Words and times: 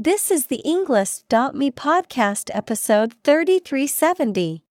This 0.00 0.30
is 0.30 0.46
the 0.46 0.62
Englist.me 0.64 1.72
podcast 1.72 2.50
episode 2.54 3.14
3370. 3.24 4.62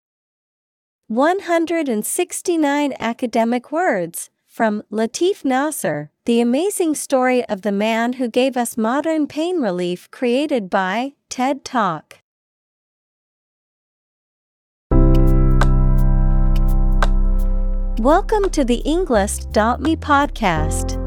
169 1.07 2.93
academic 2.97 3.69
words 3.69 4.29
from 4.45 4.83
Latif 4.89 5.43
Nasser, 5.43 6.11
the 6.23 6.39
amazing 6.39 6.95
story 6.95 7.43
of 7.49 7.63
the 7.63 7.73
man 7.73 8.13
who 8.13 8.29
gave 8.29 8.55
us 8.55 8.77
modern 8.77 9.27
pain 9.27 9.59
relief 9.59 10.09
created 10.11 10.69
by 10.69 11.15
TED 11.27 11.65
Talk. 11.65 12.19
Welcome 17.99 18.49
to 18.51 18.63
the 18.63 18.81
Englist.me 18.85 19.97
podcast. 19.97 21.06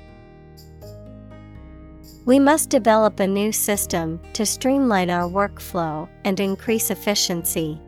We 2.25 2.37
must 2.37 2.69
develop 2.69 3.19
a 3.19 3.25
new 3.25 3.51
system 3.51 4.19
to 4.33 4.45
streamline 4.45 5.09
our 5.09 5.27
workflow 5.27 6.07
and 6.23 6.39
increase 6.39 6.91
efficiency. 6.91 7.79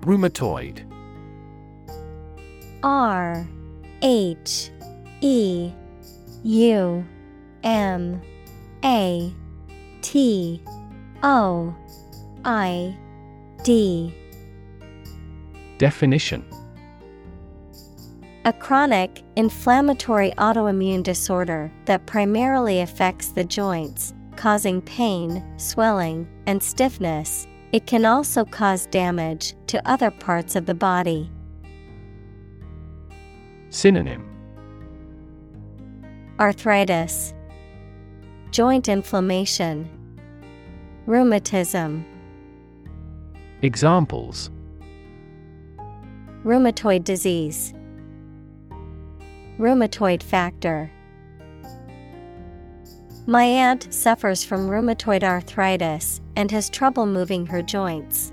Rheumatoid. 0.00 0.90
R 2.82 3.46
H 4.02 4.70
E 5.20 5.70
U 6.42 7.04
M 7.62 8.22
A 8.82 9.32
T 10.00 10.62
O 11.22 11.74
I 12.44 12.96
D. 13.62 14.14
Definition 15.78 16.44
A 18.46 18.52
chronic, 18.52 19.22
inflammatory 19.36 20.30
autoimmune 20.32 21.02
disorder 21.02 21.72
that 21.86 22.04
primarily 22.04 22.80
affects 22.82 23.28
the 23.28 23.42
joints, 23.42 24.12
causing 24.36 24.82
pain, 24.82 25.42
swelling, 25.56 26.28
and 26.46 26.62
stiffness. 26.62 27.46
It 27.72 27.86
can 27.86 28.04
also 28.04 28.44
cause 28.44 28.84
damage 28.86 29.54
to 29.68 29.88
other 29.88 30.10
parts 30.10 30.56
of 30.56 30.66
the 30.66 30.74
body. 30.74 31.30
Synonym 33.70 34.28
Arthritis, 36.38 37.32
Joint 38.50 38.88
inflammation, 38.88 39.88
Rheumatism. 41.06 42.04
Examples 43.62 44.50
Rheumatoid 46.44 47.04
disease, 47.04 47.72
Rheumatoid 49.58 50.22
factor. 50.22 50.90
My 53.26 53.44
aunt 53.44 53.92
suffers 53.94 54.44
from 54.44 54.68
rheumatoid 54.68 55.22
arthritis 55.22 56.20
and 56.36 56.50
has 56.50 56.68
trouble 56.68 57.06
moving 57.06 57.46
her 57.46 57.62
joints. 57.62 58.32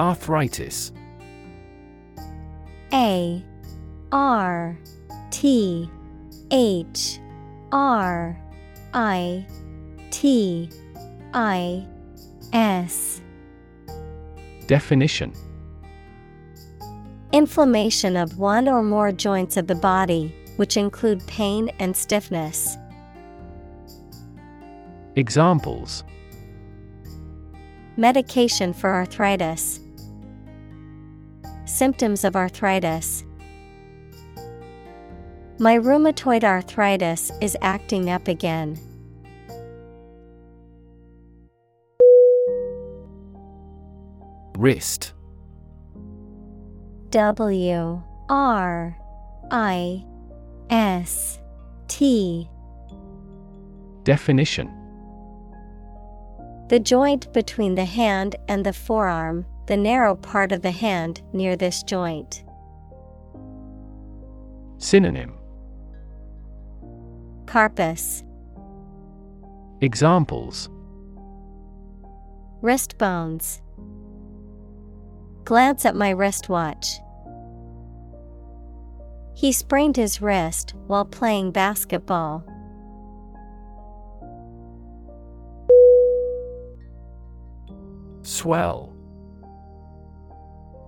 Arthritis. 0.00 0.92
A. 2.92 3.44
R. 4.10 4.78
T. 5.30 5.90
H. 6.50 7.20
R. 7.70 8.40
I. 8.94 9.46
T. 10.10 10.70
I. 11.34 11.86
S 12.52 13.13
Definition 14.66 15.32
Inflammation 17.32 18.16
of 18.16 18.38
one 18.38 18.68
or 18.68 18.82
more 18.82 19.12
joints 19.12 19.56
of 19.56 19.66
the 19.66 19.74
body, 19.74 20.34
which 20.56 20.76
include 20.76 21.26
pain 21.26 21.70
and 21.78 21.96
stiffness. 21.96 22.76
Examples 25.16 26.04
Medication 27.96 28.72
for 28.72 28.90
arthritis. 28.92 29.80
Symptoms 31.66 32.24
of 32.24 32.34
arthritis. 32.34 33.24
My 35.58 35.78
rheumatoid 35.78 36.42
arthritis 36.42 37.30
is 37.40 37.56
acting 37.60 38.10
up 38.10 38.26
again. 38.26 38.78
Wrist. 44.56 45.12
W 47.10 48.02
R 48.28 48.96
I 49.50 50.04
S 50.70 51.40
T. 51.88 52.48
Definition. 54.04 54.72
The 56.68 56.78
joint 56.78 57.32
between 57.32 57.74
the 57.74 57.84
hand 57.84 58.36
and 58.48 58.64
the 58.64 58.72
forearm, 58.72 59.44
the 59.66 59.76
narrow 59.76 60.14
part 60.14 60.52
of 60.52 60.62
the 60.62 60.70
hand 60.70 61.20
near 61.32 61.56
this 61.56 61.82
joint. 61.82 62.44
Synonym. 64.78 65.34
Carpus. 67.46 68.22
Examples. 69.80 70.68
Wrist 72.62 72.98
bones. 72.98 73.60
Glance 75.44 75.84
at 75.84 75.94
my 75.94 76.10
wristwatch. 76.10 76.86
He 79.34 79.52
sprained 79.52 79.96
his 79.96 80.22
wrist 80.22 80.74
while 80.86 81.04
playing 81.04 81.50
basketball. 81.50 82.44
Swell. 88.22 88.90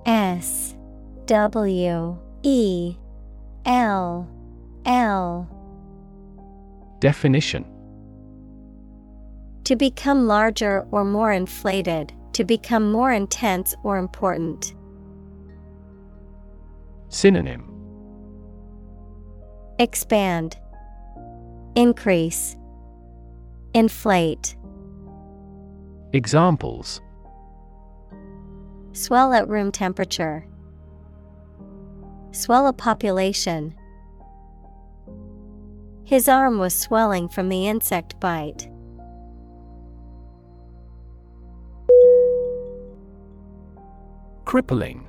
S 0.07 0.75
W 1.27 2.19
E 2.43 2.97
L 3.67 4.29
L. 4.87 5.49
Definition 7.01 7.65
To 9.65 9.77
become 9.77 10.27
larger 10.27 10.87
or 10.93 11.05
more 11.05 11.33
inflated, 11.33 12.13
to 12.37 12.45
become 12.45 12.93
more 12.93 13.11
intense 13.11 13.75
or 13.83 13.97
important. 13.97 14.75
Synonym 17.09 17.65
Expand, 19.79 20.59
Increase, 21.77 22.55
Inflate. 23.73 24.55
Examples 26.13 27.01
Swell 28.93 29.33
at 29.33 29.49
room 29.49 29.73
temperature. 29.73 30.47
Swell 32.33 32.67
a 32.67 32.73
population. 32.75 33.75
His 36.05 36.29
arm 36.29 36.59
was 36.59 36.75
swelling 36.75 37.31
from 37.31 37.49
the 37.49 37.67
insect 37.67 38.21
bite. 38.21 38.69
Crippling. 44.47 45.09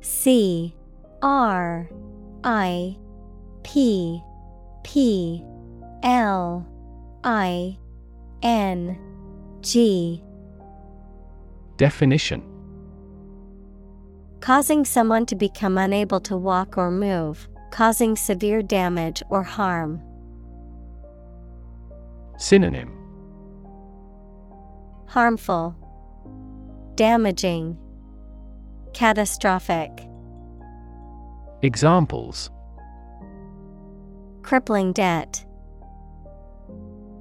C 0.00 0.74
R 1.22 1.88
I 2.42 2.98
P 3.62 4.20
P 4.82 5.44
L 6.02 6.66
I 7.22 7.78
N 8.42 8.98
G. 9.60 10.20
Definition. 11.76 12.42
Causing 14.40 14.84
someone 14.84 15.24
to 15.26 15.36
become 15.36 15.78
unable 15.78 16.18
to 16.20 16.36
walk 16.36 16.76
or 16.76 16.90
move, 16.90 17.48
causing 17.70 18.16
severe 18.16 18.62
damage 18.62 19.22
or 19.30 19.44
harm. 19.44 20.02
Synonym. 22.36 22.92
Harmful, 25.06 25.76
Damaging, 26.98 27.78
Catastrophic. 28.92 29.92
Examples 31.62 32.50
Crippling 34.42 34.92
debt. 34.92 35.46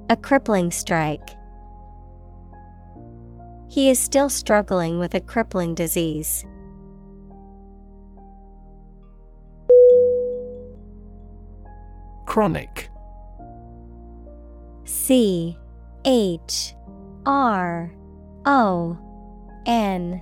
A 0.09 0.17
crippling 0.17 0.71
strike. 0.71 1.29
He 3.69 3.91
is 3.91 3.99
still 3.99 4.29
struggling 4.29 4.97
with 4.97 5.13
a 5.13 5.21
crippling 5.21 5.75
disease. 5.75 6.43
Chronic 12.25 12.89
C 14.85 15.55
H 16.03 16.73
R 17.27 17.91
O 18.47 18.97
N 19.67 20.21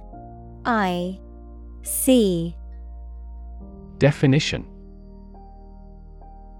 I 0.65 1.19
C. 1.83 2.57
Definition. 3.99 4.65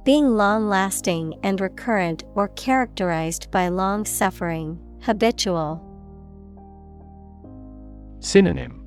Being 0.04 0.38
long 0.38 0.70
lasting 0.70 1.34
and 1.42 1.60
recurrent 1.60 2.24
or 2.36 2.50
characterized 2.50 3.50
by 3.50 3.70
long 3.70 4.06
suffering, 4.06 4.80
habitual. 5.02 5.82
Synonym. 8.20 8.86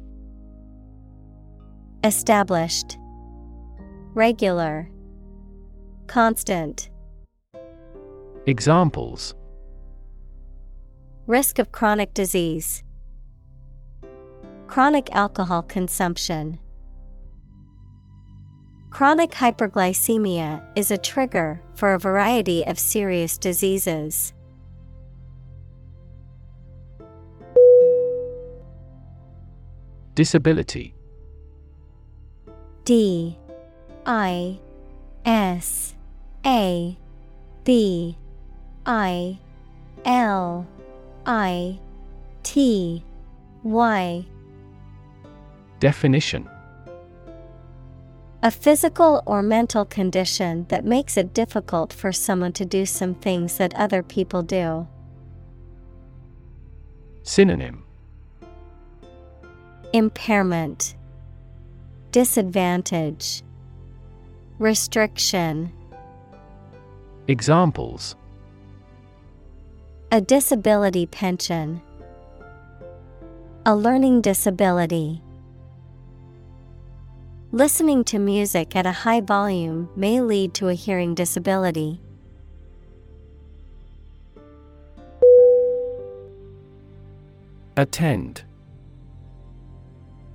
Established, 2.05 2.97
Regular, 4.15 4.89
Constant. 6.07 6.89
Examples. 8.47 9.35
Risk 11.27 11.59
of 11.59 11.73
chronic 11.73 12.15
disease, 12.15 12.85
Chronic 14.69 15.09
alcohol 15.13 15.63
consumption. 15.63 16.59
Chronic 18.91 19.31
hyperglycemia 19.31 20.63
is 20.77 20.91
a 20.91 20.99
trigger 20.99 21.63
for 21.75 21.95
a 21.95 21.99
variety 21.99 22.67
of 22.67 22.79
serious 22.79 23.39
diseases. 23.39 24.35
Disability. 30.15 30.95
D. 32.85 33.39
I. 34.05 34.59
S. 35.25 35.95
A. 36.45 36.99
B. 37.65 38.19
I. 38.85 39.39
L. 40.05 40.67
I. 41.25 41.81
T. 42.43 43.03
Y 43.63 44.27
Definition 45.81 46.49
A 48.43 48.51
physical 48.51 49.23
or 49.27 49.43
mental 49.43 49.85
condition 49.85 50.67
that 50.71 50.85
makes 50.85 51.17
it 51.17 51.33
difficult 51.33 51.93
for 51.93 52.11
someone 52.13 52.53
to 52.55 52.65
do 52.65 52.85
some 52.85 53.15
things 53.15 53.59
that 53.59 53.75
other 53.75 54.03
people 54.03 54.43
do. 54.43 54.89
Synonym 57.23 57.85
Impairment, 59.93 60.97
Disadvantage, 62.11 63.43
Restriction. 64.59 65.73
Examples 67.29 68.17
A 70.11 70.21
disability 70.21 71.07
pension, 71.07 71.81
A 73.65 73.77
learning 73.77 74.23
disability. 74.23 75.23
Listening 77.53 78.05
to 78.05 78.19
music 78.19 78.77
at 78.77 78.85
a 78.85 78.93
high 78.93 79.23
volume 79.23 79.89
may 79.97 80.21
lead 80.21 80.53
to 80.53 80.69
a 80.69 80.75
hearing 80.75 81.15
disability. 81.15 81.99
Attend 87.75 88.43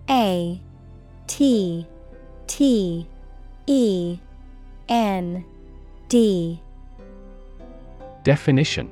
A 0.09 0.59
T 1.27 1.85
T 2.47 3.07
E 3.67 4.17
N 4.89 5.45
D 6.09 6.59
Definition 8.23 8.91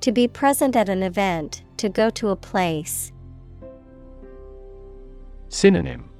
To 0.00 0.10
be 0.10 0.26
present 0.26 0.74
at 0.74 0.88
an 0.88 1.04
event, 1.04 1.62
to 1.76 1.88
go 1.88 2.10
to 2.10 2.30
a 2.30 2.36
place. 2.36 3.12
Synonym 5.48 6.10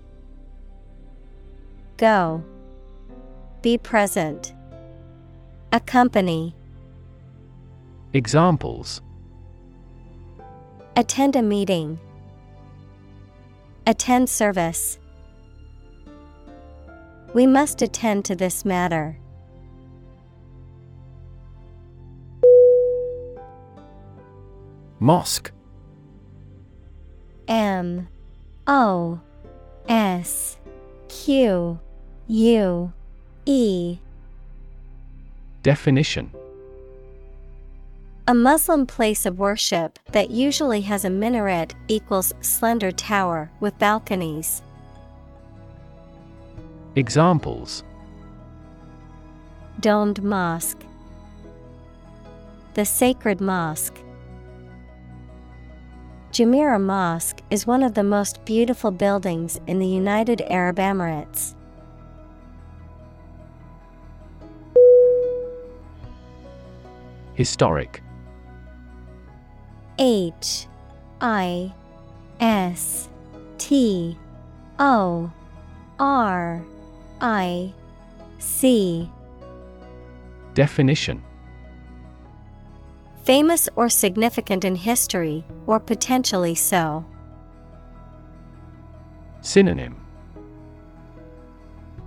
Go. 1.96 2.44
Be 3.62 3.78
present. 3.78 4.54
Accompany. 5.72 6.54
Examples 8.12 9.02
Attend 10.98 11.36
a 11.36 11.42
meeting. 11.42 11.98
Attend 13.86 14.30
service. 14.30 14.98
We 17.34 17.46
must 17.46 17.82
attend 17.82 18.24
to 18.24 18.34
this 18.34 18.64
matter. 18.64 19.18
Mosque 24.98 25.52
M 27.46 28.08
O 28.66 29.20
S 29.86 30.56
Q 31.08 31.78
U 32.28 32.92
E 33.44 33.98
Definition 35.62 36.32
A 38.26 38.34
Muslim 38.34 38.84
place 38.84 39.26
of 39.26 39.38
worship 39.38 40.00
that 40.10 40.30
usually 40.30 40.80
has 40.80 41.04
a 41.04 41.10
minaret 41.10 41.74
equals 41.86 42.32
slender 42.40 42.90
tower 42.90 43.48
with 43.60 43.78
balconies. 43.78 44.60
Examples 46.96 47.84
Domed 49.78 50.24
mosque. 50.24 50.82
The 52.74 52.84
sacred 52.84 53.40
mosque. 53.40 54.00
Jumeirah 56.32 56.82
Mosque 56.82 57.40
is 57.50 57.68
one 57.68 57.84
of 57.84 57.94
the 57.94 58.02
most 58.02 58.44
beautiful 58.44 58.90
buildings 58.90 59.60
in 59.68 59.78
the 59.78 59.86
United 59.86 60.42
Arab 60.48 60.78
Emirates. 60.78 61.54
Historic. 67.36 68.02
H 69.98 70.66
I 71.20 71.70
S 72.40 73.10
T 73.58 74.16
O 74.78 75.30
R 75.98 76.64
I 77.20 77.74
C. 78.38 79.10
Definition. 80.54 81.22
Famous 83.24 83.68
or 83.76 83.90
significant 83.90 84.64
in 84.64 84.74
history, 84.74 85.44
or 85.66 85.78
potentially 85.78 86.54
so. 86.54 87.04
Synonym. 89.42 90.00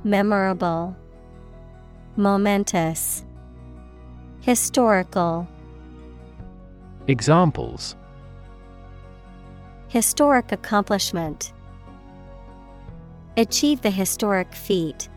Memorable, 0.03 0.95
Momentous, 2.15 3.25
Historical. 4.41 5.47
Examples 7.07 7.97
Historic 9.89 10.53
accomplishment. 10.53 11.51
Achieve 13.35 13.81
the 13.81 13.89
historic 13.89 14.55
feat. 14.55 15.09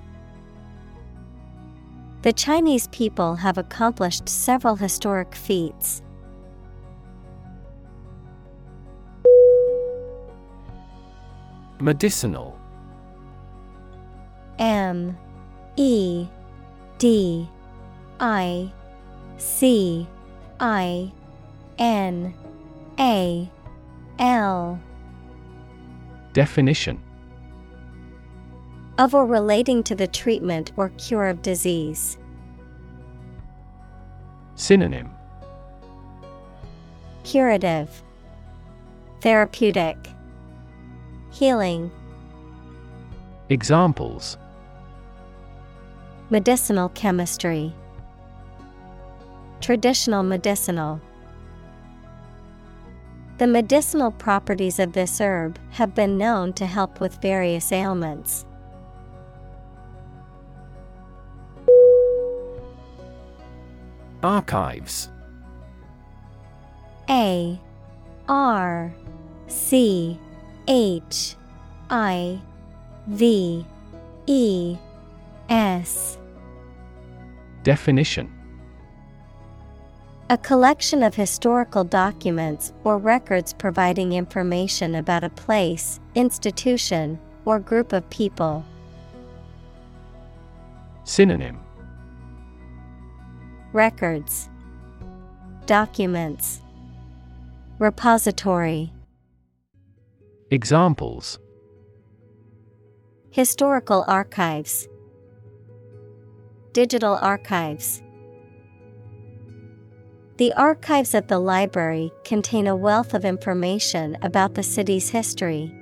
The 2.23 2.33
Chinese 2.33 2.88
people 2.88 3.37
have 3.37 3.59
accomplished 3.59 4.29
several 4.29 4.75
historic 4.75 5.35
feats. 5.37 6.02
Medicinal 11.81 12.59
M 14.59 15.17
E 15.76 16.26
D 16.99 17.49
I 18.19 18.73
C 19.39 20.07
I 20.61 21.12
N 21.79 22.35
A 22.99 23.51
L. 24.19 24.81
Definition. 26.33 27.01
Of 28.99 29.15
or 29.15 29.27
relating 29.27 29.83
to 29.85 29.95
the 29.95 30.07
treatment 30.07 30.73
or 30.77 30.91
cure 30.91 31.29
of 31.29 31.43
disease. 31.43 32.19
Synonym. 34.55 35.11
Curative, 37.25 38.03
Therapeutic, 39.21 39.97
Healing. 41.33 41.91
Examples. 43.49 44.37
Medicinal 46.31 46.91
chemistry, 46.91 47.75
Traditional 49.62 50.25
medicinal. 50.25 51.00
The 53.38 53.47
medicinal 53.47 54.11
properties 54.11 54.81
of 54.81 54.92
this 54.92 55.21
herb 55.21 55.57
have 55.71 55.95
been 55.95 56.19
known 56.19 56.52
to 56.54 56.66
help 56.66 56.99
with 56.99 57.23
various 57.23 57.71
ailments. 57.71 58.45
Archives 64.25 65.09
A 67.09 67.57
R 68.28 68.92
C 69.47 70.19
H 70.66 71.37
I 71.88 72.40
V 73.07 73.64
E 74.26 74.76
S 75.49 76.19
Definition 77.62 78.42
A 80.31 80.38
collection 80.38 81.02
of 81.02 81.14
historical 81.14 81.85
documents 81.85 82.73
or 82.85 82.97
records 82.97 83.52
providing 83.52 84.12
information 84.12 84.95
about 84.95 85.25
a 85.25 85.29
place, 85.31 86.00
institution, 86.14 87.19
or 87.45 87.59
group 87.59 87.93
of 87.93 88.09
people. 88.09 88.64
Synonym 91.05 91.59
Records, 93.73 94.49
Documents, 95.67 96.62
Repository. 97.79 98.93
Examples 100.50 101.38
Historical 103.31 104.05
archives, 104.07 104.88
Digital 106.73 107.17
archives. 107.17 108.02
The 110.43 110.53
archives 110.55 111.15
at 111.15 111.29
the 111.29 111.39
library 111.39 112.11
contain 112.25 112.67
a 112.67 112.75
wealth 112.75 113.15
of 113.15 113.25
information 113.25 114.19
about 114.23 114.55
the 114.55 114.65
city's 114.65 115.11
history. 115.11 115.73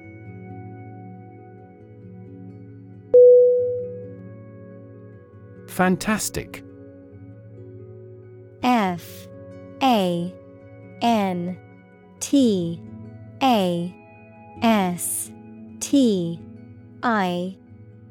Fantastic. 5.67 6.62
F 8.62 9.02
A 9.83 10.35
N 11.00 11.59
T 12.21 12.83
A 13.43 13.95
S 14.61 15.33
T 15.81 16.38
I 17.02 17.57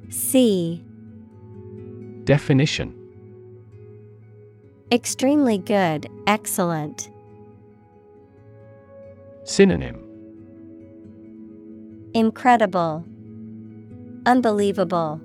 C. 0.09 0.83
Definition 2.23 2.98
Extremely 4.91 5.59
good, 5.59 6.07
excellent. 6.25 7.11
Synonym 9.43 10.03
Incredible, 12.15 13.05
Unbelievable, 14.25 15.21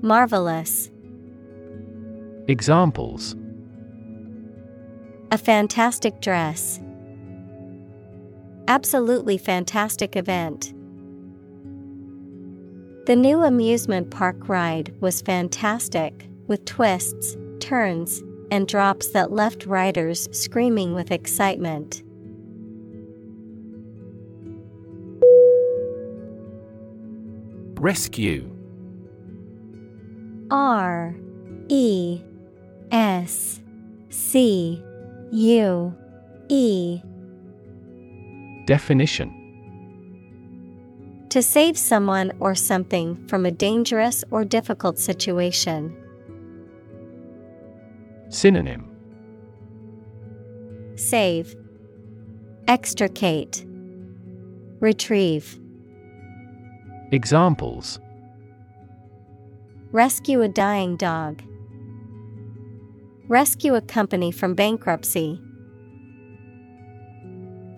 Marvelous. 0.00 0.90
Examples 2.46 3.36
A 5.30 5.36
fantastic 5.36 6.22
dress. 6.22 6.80
Absolutely 8.66 9.36
fantastic 9.36 10.16
event. 10.16 10.72
The 13.04 13.16
new 13.16 13.42
amusement 13.42 14.10
park 14.10 14.48
ride 14.48 14.94
was 15.00 15.20
fantastic, 15.20 16.28
with 16.46 16.64
twists, 16.64 17.36
turns, 17.60 18.22
and 18.50 18.66
drops 18.68 19.08
that 19.08 19.32
left 19.32 19.66
riders 19.66 20.28
screaming 20.32 20.94
with 20.94 21.10
excitement. 21.10 22.02
Rescue 27.80 28.50
R 30.50 31.14
E 31.68 32.20
S 32.90 33.60
C 34.08 34.82
U 35.30 35.94
E 36.48 37.00
Definition 38.66 39.34
To 41.30 41.42
save 41.42 41.78
someone 41.78 42.32
or 42.40 42.54
something 42.54 43.26
from 43.28 43.46
a 43.46 43.50
dangerous 43.50 44.24
or 44.30 44.44
difficult 44.44 44.98
situation. 44.98 45.96
Synonym 48.30 48.84
Save, 50.96 51.56
Extricate, 52.66 53.64
Retrieve. 54.80 55.58
Examples 57.10 57.98
Rescue 59.92 60.42
a 60.42 60.48
dying 60.48 60.96
dog. 60.96 61.42
Rescue 63.28 63.74
a 63.74 63.80
company 63.80 64.30
from 64.30 64.54
bankruptcy. 64.54 65.40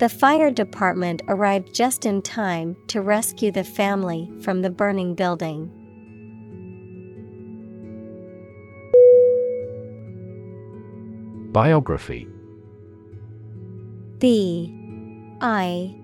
The 0.01 0.09
fire 0.09 0.51
department 0.51 1.23
arrived 1.29 1.73
just 1.73 2.07
in 2.07 2.23
time 2.23 2.77
to 2.89 3.03
rescue 3.03 3.53
the 3.53 3.63
family 3.63 4.29
from 4.41 4.63
the 4.63 4.71
burning 4.71 5.15
building. 5.15 5.80
Biography. 11.53 12.29
B 14.19 14.73
I 15.41 15.97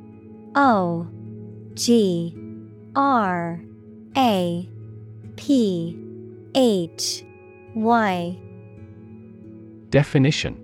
O 0.57 1.07
G 1.75 2.35
R 2.97 3.63
A 4.17 4.69
P 5.37 5.99
H 6.55 7.25
Y. 7.75 8.39
Definition. 9.91 10.63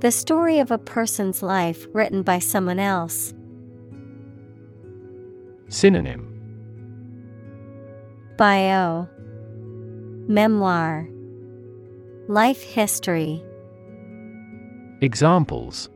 The 0.00 0.10
story 0.10 0.58
of 0.58 0.72
a 0.72 0.78
person's 0.78 1.44
life 1.44 1.86
written 1.92 2.22
by 2.22 2.40
someone 2.40 2.80
else. 2.80 3.32
Synonym. 5.68 6.26
Bio. 8.36 9.06
Memoir 10.26 11.08
Life 12.30 12.62
history 12.62 13.42
Examples 15.00 15.90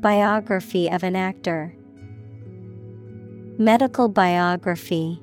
Biography 0.00 0.88
of 0.88 1.02
an 1.02 1.14
actor, 1.14 1.76
Medical 3.58 4.08
biography. 4.08 5.20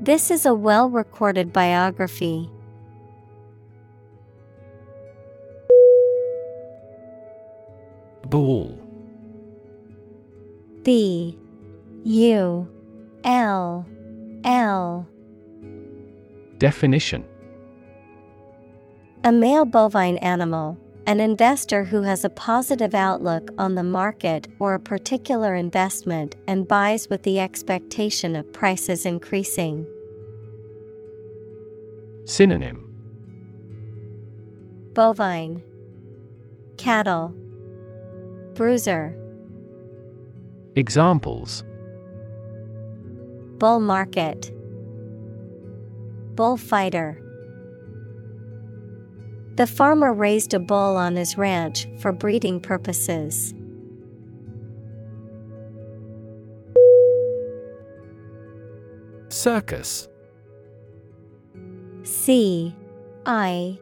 This 0.00 0.30
is 0.30 0.46
a 0.46 0.54
well 0.54 0.88
recorded 0.88 1.52
biography. 1.52 2.50
Ball 8.24 8.80
B 10.82 11.38
U 12.04 12.66
L 13.22 13.86
L 14.46 15.06
Definition. 16.58 17.24
A 19.24 19.32
male 19.32 19.64
bovine 19.64 20.16
animal, 20.18 20.78
an 21.06 21.20
investor 21.20 21.84
who 21.84 22.02
has 22.02 22.24
a 22.24 22.30
positive 22.30 22.94
outlook 22.94 23.50
on 23.58 23.74
the 23.74 23.82
market 23.82 24.48
or 24.58 24.74
a 24.74 24.80
particular 24.80 25.54
investment 25.54 26.36
and 26.46 26.66
buys 26.66 27.08
with 27.08 27.22
the 27.24 27.38
expectation 27.38 28.34
of 28.34 28.52
prices 28.52 29.04
increasing. 29.04 29.86
Synonym. 32.24 32.82
Bovine. 34.94 35.62
Cattle. 36.78 37.34
Bruiser. 38.54 39.14
Examples. 40.74 41.64
Bull 43.58 43.80
market 43.80 44.55
Bullfighter. 46.36 47.20
The 49.56 49.66
farmer 49.66 50.12
raised 50.12 50.52
a 50.52 50.58
bull 50.58 50.96
on 50.96 51.16
his 51.16 51.38
ranch 51.38 51.88
for 51.98 52.12
breeding 52.12 52.60
purposes. 52.60 53.54
Circus. 59.28 60.08
C 62.02 62.76
I 63.24 63.78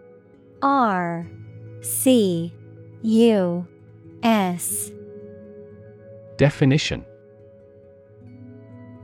R 0.63 1.29
C 1.83 2.53
U 3.03 3.67
S. 4.23 4.93
Definition 6.37 7.05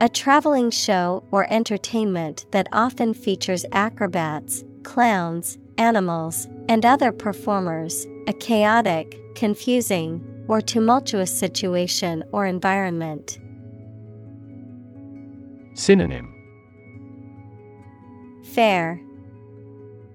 A 0.01 0.09
traveling 0.09 0.71
show 0.71 1.23
or 1.29 1.45
entertainment 1.53 2.47
that 2.49 2.67
often 2.71 3.13
features 3.13 3.67
acrobats, 3.71 4.63
clowns, 4.81 5.59
animals, 5.77 6.47
and 6.67 6.83
other 6.83 7.11
performers, 7.11 8.07
a 8.27 8.33
chaotic, 8.33 9.15
confusing, 9.35 10.43
or 10.47 10.59
tumultuous 10.59 11.31
situation 11.31 12.23
or 12.31 12.47
environment. 12.47 13.37
Synonym. 15.75 16.33
Fair. 18.43 18.99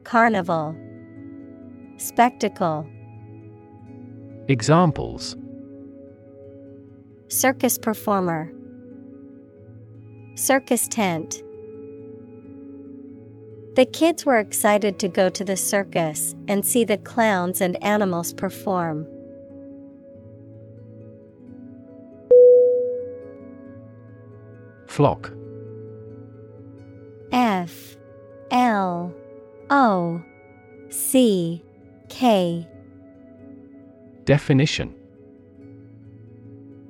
Carnival. 0.02 0.74
Spectacle. 1.96 2.84
Examples. 4.48 5.36
Circus 7.28 7.78
performer 7.78 8.50
Circus 10.36 10.86
tent. 10.86 11.42
The 13.74 13.86
kids 13.90 14.26
were 14.26 14.36
excited 14.36 14.98
to 14.98 15.08
go 15.08 15.30
to 15.30 15.42
the 15.42 15.56
circus 15.56 16.34
and 16.46 16.64
see 16.64 16.84
the 16.84 16.98
clowns 16.98 17.62
and 17.62 17.82
animals 17.82 18.34
perform. 18.34 19.06
Flock. 24.88 25.32
F. 27.32 27.96
L. 28.50 29.14
O. 29.70 30.22
C. 30.90 31.64
K. 32.10 32.68
Definition. 34.24 34.94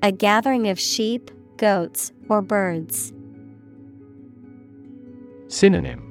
A 0.03 0.11
gathering 0.11 0.67
of 0.67 0.81
sheep, 0.81 1.31
goats, 1.57 2.11
or 2.29 2.43
birds. 2.43 3.13
Synonym. 5.49 6.03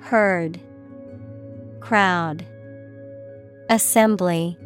Herd 0.00 0.60
Crowd. 1.80 2.44
Assembly. 3.70 4.56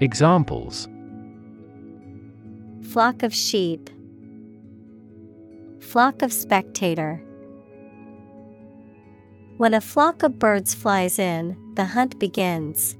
Examples. 0.00 0.88
Flock 2.82 3.22
of 3.22 3.34
sheep. 3.34 3.90
Flock 5.80 6.22
of 6.22 6.32
spectator. 6.32 7.22
When 9.56 9.74
a 9.74 9.80
flock 9.80 10.22
of 10.22 10.38
birds 10.38 10.74
flies 10.74 11.18
in, 11.18 11.56
the 11.74 11.84
hunt 11.84 12.18
begins. 12.18 12.96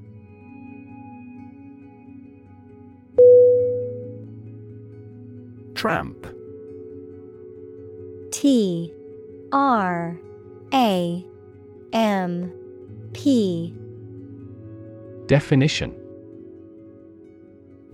Tramp 5.75 6.25
T 8.45 8.93
R 9.51 10.19
A 10.71 11.25
M 11.93 12.53
P. 13.11 13.73
Definition. 15.25 15.91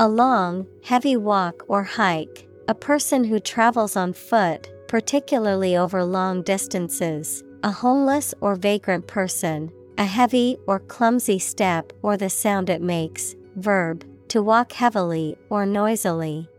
A 0.01 0.09
long, 0.09 0.67
heavy 0.83 1.15
walk 1.15 1.63
or 1.69 1.83
hike, 1.83 2.49
a 2.67 2.75
person 2.75 3.23
who 3.23 3.39
travels 3.39 3.95
on 3.95 4.11
foot, 4.11 4.69
particularly 4.89 5.77
over 5.77 6.03
long 6.03 6.41
distances, 6.41 7.45
a 7.63 7.71
homeless 7.71 8.33
or 8.41 8.55
vagrant 8.55 9.07
person, 9.07 9.71
a 9.97 10.03
heavy 10.03 10.57
or 10.67 10.81
clumsy 10.81 11.39
step 11.39 11.93
or 12.01 12.17
the 12.17 12.29
sound 12.29 12.69
it 12.69 12.81
makes, 12.81 13.37
verb, 13.55 14.03
to 14.27 14.43
walk 14.43 14.73
heavily 14.73 15.37
or 15.49 15.65
noisily. 15.65 16.49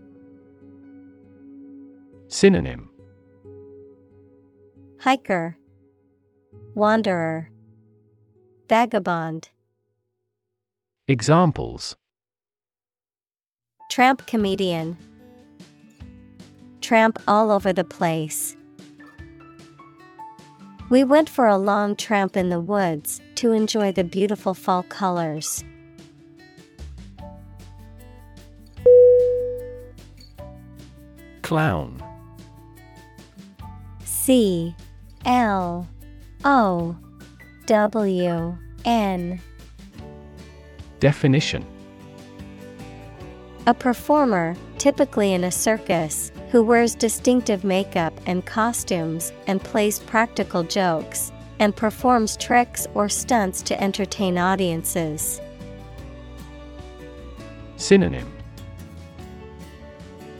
Synonym 2.29 2.89
Hiker, 5.03 5.57
Wanderer, 6.77 7.51
Vagabond, 8.69 9.49
Examples 11.09 11.97
Tramp 13.91 14.25
comedian. 14.29 14.97
Tramp 16.81 17.21
all 17.27 17.51
over 17.51 17.73
the 17.73 17.83
place. 17.83 18.57
We 20.89 21.03
went 21.03 21.29
for 21.29 21.49
a 21.49 21.59
long 21.59 21.97
tramp 21.97 22.37
in 22.37 22.49
the 22.49 22.61
woods 22.61 23.21
to 23.35 23.51
enjoy 23.51 23.91
the 23.91 24.05
beautiful 24.05 24.55
fall 24.55 24.85
colors. 24.85 25.65
Clown 31.43 32.01
C 34.05 34.77
L 35.25 35.89
O 36.45 36.97
W 37.67 38.59
N. 38.85 39.41
Definition. 41.01 41.65
A 43.67 43.75
performer, 43.75 44.57
typically 44.79 45.33
in 45.35 45.45
a 45.45 45.51
circus, 45.51 46.33
who 46.51 46.65
wears 46.65 46.97
distinctive 46.97 47.63
makeup 47.63 48.13
and 48.27 48.45
costumes 48.45 49.33
and 49.47 49.63
plays 49.63 50.01
practical 50.01 50.65
jokes, 50.65 51.31
and 51.61 51.77
performs 51.77 52.37
tricks 52.37 52.89
or 52.95 53.09
stunts 53.09 53.63
to 53.63 53.81
entertain 53.81 54.37
audiences. 54.37 55.41
Synonym. 57.77 58.33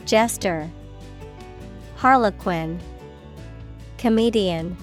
Jester, 0.05 0.69
Harlequin, 1.95 2.79
Comedian, 4.03 4.75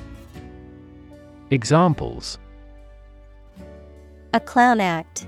Examples 1.51 2.39
a 4.33 4.41
clown 4.41 4.81
act. 4.81 5.27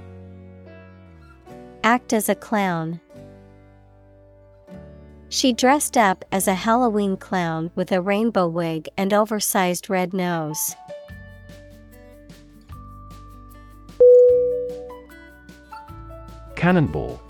Act 1.84 2.14
as 2.14 2.30
a 2.30 2.34
clown. 2.34 3.02
She 5.28 5.52
dressed 5.52 5.98
up 5.98 6.24
as 6.32 6.48
a 6.48 6.54
Halloween 6.54 7.18
clown 7.18 7.70
with 7.74 7.92
a 7.92 8.00
rainbow 8.00 8.48
wig 8.48 8.88
and 8.96 9.12
oversized 9.12 9.90
red 9.90 10.14
nose. 10.14 10.74
Cannonball 16.56 17.20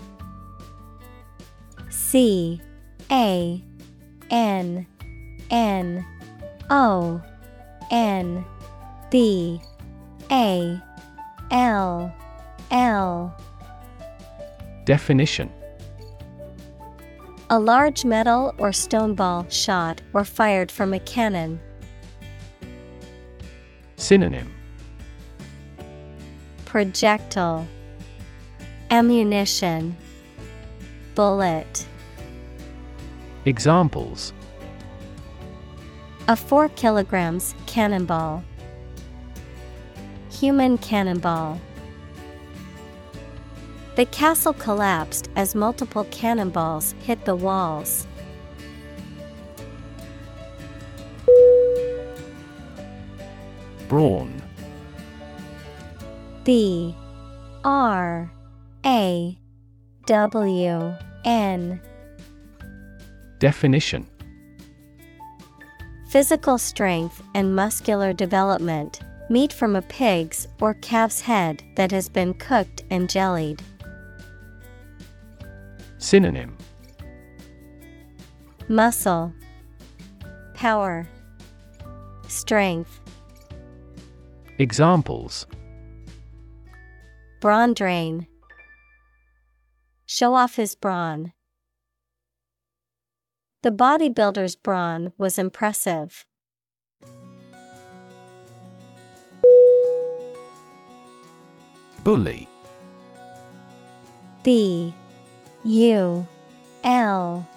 C 1.89 2.61
A 3.11 3.61
N 4.29 4.87
N 5.49 6.05
O 6.69 7.21
N 7.91 8.45
B 9.09 9.59
A 10.31 10.81
L 11.51 12.13
L. 12.71 13.37
Definition. 14.85 15.51
A 17.49 17.59
large 17.59 18.03
metal 18.03 18.55
or 18.57 18.73
stone 18.73 19.13
ball 19.13 19.47
shot 19.49 20.01
or 20.13 20.23
fired 20.23 20.71
from 20.71 20.93
a 20.93 20.99
cannon. 20.99 21.59
Synonym. 23.95 24.51
Projectile. 26.65 27.67
Ammunition. 28.89 29.95
Bullet. 31.13 31.87
Examples 33.45 34.33
A 36.29 36.37
4 36.37 36.69
kilograms 36.69 37.53
cannonball. 37.65 38.45
Human 40.31 40.77
cannonball. 40.77 41.59
The 43.97 44.05
castle 44.05 44.53
collapsed 44.53 45.29
as 45.35 45.53
multiple 45.53 46.05
cannonballs 46.11 46.95
hit 47.01 47.25
the 47.25 47.35
walls. 47.35 48.07
Brawn. 53.89 54.41
B. 56.45 56.95
R. 57.65 58.31
A. 58.85 59.37
W. 60.05 60.93
N. 61.25 61.81
Definition 63.39 64.07
Physical 66.13 66.59
strength 66.59 67.23
and 67.33 67.55
muscular 67.55 68.13
development, 68.13 68.99
meat 69.31 69.51
from 69.51 69.75
a 69.75 69.81
pig's 69.81 70.47
or 70.61 70.75
calf's 70.75 71.19
head 71.19 71.63
that 71.73 71.89
has 71.89 72.07
been 72.07 72.35
cooked 72.35 72.83
and 72.91 73.09
jellied. 73.09 73.63
Synonym 75.97 76.55
Muscle, 78.67 79.33
Power, 80.53 81.07
Strength. 82.27 82.99
Examples 84.59 85.47
Brawn 87.41 87.73
drain. 87.73 88.27
Show 90.05 90.35
off 90.35 90.57
his 90.57 90.75
brawn. 90.75 91.33
The 93.63 93.71
bodybuilder's 93.71 94.57
brawn 94.57 95.13
was 95.17 95.39
impressive. 95.39 96.25
Bully. 102.03 102.49
B. 104.43 104.93
U. 105.63 106.27
L. 106.83 107.47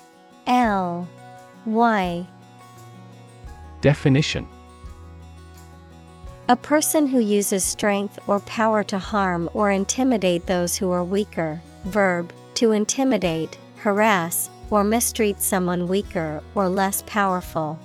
L. 0.47 1.09
Y. 1.64 2.27
Definition. 3.81 4.47
A 6.49 6.55
person 6.55 7.09
who 7.09 7.19
uses 7.19 7.64
strength 7.64 8.21
or 8.29 8.38
power 8.38 8.85
to 8.85 9.01
harm 9.01 9.51
or 9.55 9.73
intimidate 9.73 10.47
those 10.47 10.77
who 10.77 10.92
are 10.92 11.03
weaker. 11.03 11.61
Verb 11.87 12.33
to 12.55 12.71
intimidate, 12.71 13.59
harass, 13.79 14.49
or 14.70 14.85
mistreat 14.85 15.40
someone 15.40 15.88
weaker 15.88 16.42
or 16.55 16.68
less 16.68 17.02
powerful. 17.07 17.79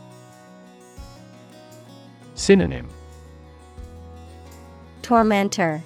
Synonym 2.35 2.89
Tormentor, 5.01 5.83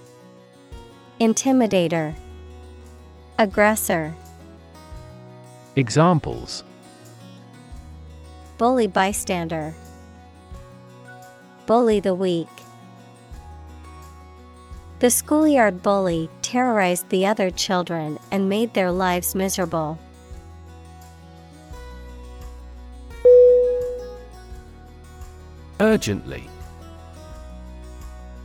Intimidator, 1.20 2.14
Aggressor, 3.38 4.14
Examples 5.76 6.64
Bully 8.58 8.88
bystander, 8.88 9.74
Bully 11.66 12.00
the 12.00 12.14
weak. 12.14 12.48
The 15.00 15.10
schoolyard 15.10 15.84
bully 15.84 16.30
terrorized 16.42 17.10
the 17.10 17.26
other 17.26 17.50
children 17.50 18.18
and 18.32 18.48
made 18.48 18.74
their 18.74 18.92
lives 18.92 19.36
miserable. 19.36 20.00
Urgently. 25.80 26.48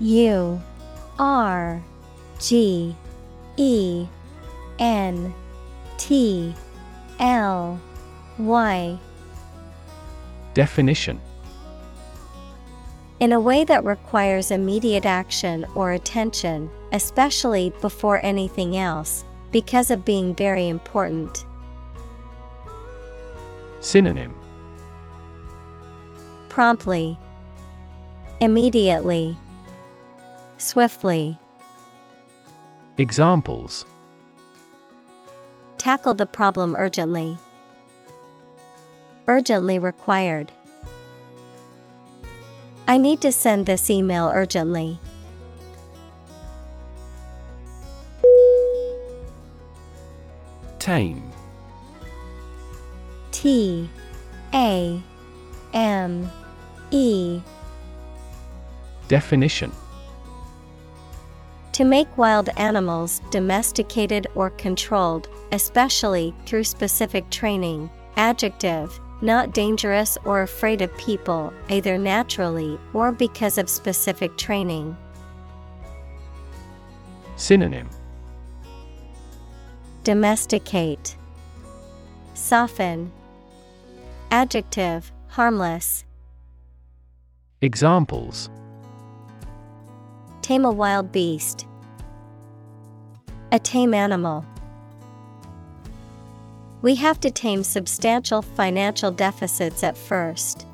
U 0.01 0.61
R 1.19 1.83
G 2.41 2.97
E 3.57 4.07
N 4.79 5.35
T 5.99 6.55
L 7.21 7.79
Y. 8.39 8.99
Definition. 10.55 11.21
In 13.21 13.33
a 13.33 13.41
way 13.41 13.65
that 13.65 13.85
requires 13.85 14.51
immediate 14.51 15.05
action 15.05 15.67
or 15.75 15.93
attention, 15.93 16.71
especially 16.93 17.73
before 17.81 18.25
anything 18.25 18.79
else, 18.79 19.25
because 19.53 19.91
of 19.91 20.07
being 20.07 20.35
very 20.35 20.69
important. 20.69 21.45
Synonym 23.81 24.40
Promptly, 26.51 27.17
Immediately, 28.41 29.37
Swiftly. 30.59 31.39
Examples 32.99 33.87
Tackle 35.79 36.15
the 36.15 36.27
problem 36.27 36.75
urgently. 36.77 37.39
Urgently 39.29 39.79
required. 39.79 40.51
I 42.89 42.99
need 42.99 43.21
to 43.21 43.31
send 43.31 43.67
this 43.67 43.89
email 43.89 44.31
urgently. 44.35 44.99
Tame 50.81 51.31
T 53.31 53.89
A 54.53 55.01
M 55.73 56.31
E 56.91 57.41
Definition 59.09 59.73
To 61.73 61.85
make 61.85 62.19
wild 62.19 62.49
animals 62.57 63.21
domesticated 63.31 64.27
or 64.35 64.51
controlled, 64.51 65.29
especially 65.53 66.35
through 66.47 66.65
specific 66.65 67.29
training. 67.31 67.91
Adjective, 68.17 69.01
not 69.23 69.53
dangerous 69.53 70.19
or 70.25 70.43
afraid 70.43 70.83
of 70.83 70.97
people, 70.97 71.53
either 71.69 71.99
naturally 71.99 72.79
or 72.93 73.13
because 73.13 73.59
of 73.59 73.69
specific 73.69 74.37
training. 74.37 74.97
Synonym 77.37 77.89
Domesticate, 80.05 81.17
Soften. 82.35 83.13
Adjective, 84.31 85.13
harmless. 85.29 86.05
Examples. 87.63 88.49
Tame 90.41 90.65
a 90.65 90.71
wild 90.71 91.13
beast. 91.13 91.67
A 93.53 93.59
tame 93.59 93.93
animal. 93.93 94.47
We 96.81 96.95
have 96.95 97.21
to 97.21 97.31
tame 97.31 97.63
substantial 97.63 98.41
financial 98.41 99.11
deficits 99.11 99.85
at 99.85 99.99
first. 99.99 100.67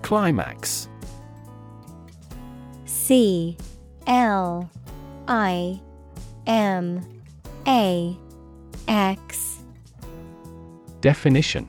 Climax. 0.00 0.88
C. 2.86 3.58
L. 4.06 4.70
I. 5.28 5.82
M. 6.46 7.06
A. 7.66 8.16
X 8.88 9.49
Definition. 11.00 11.68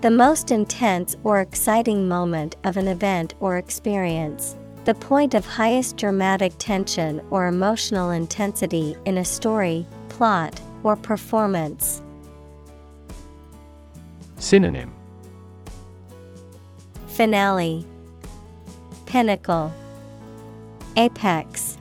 The 0.00 0.10
most 0.10 0.50
intense 0.50 1.16
or 1.24 1.40
exciting 1.40 2.08
moment 2.08 2.56
of 2.64 2.76
an 2.76 2.88
event 2.88 3.34
or 3.40 3.56
experience. 3.58 4.56
The 4.84 4.94
point 4.94 5.34
of 5.34 5.44
highest 5.44 5.96
dramatic 5.96 6.52
tension 6.58 7.20
or 7.30 7.46
emotional 7.46 8.10
intensity 8.10 8.96
in 9.04 9.18
a 9.18 9.24
story, 9.24 9.84
plot, 10.08 10.60
or 10.82 10.96
performance. 10.96 12.02
Synonym. 14.38 14.94
Finale. 17.08 17.84
Pinnacle. 19.06 19.72
Apex. 20.96 21.76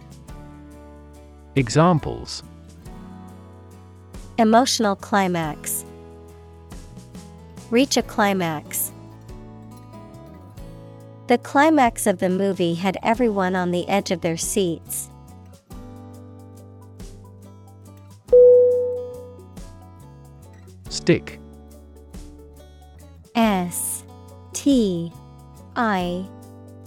Examples 1.56 2.44
Emotional 4.38 4.98
climax 4.98 5.86
Reach 7.72 7.96
a 7.98 8.02
climax. 8.02 8.92
The 11.28 11.38
climax 11.38 12.06
of 12.06 12.20
the 12.20 12.30
movie 12.30 12.76
had 12.76 12.98
everyone 13.02 13.56
on 13.56 13.72
the 13.72 13.88
edge 13.88 14.12
of 14.12 14.22
their 14.22 14.38
seats. 14.38 15.10
Stick. 20.90 21.40
S 23.36 24.04
T 24.54 25.12
I 25.76 26.28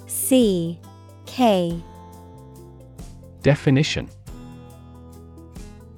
C 0.07 0.79
K 1.27 1.83
Definition 3.43 4.09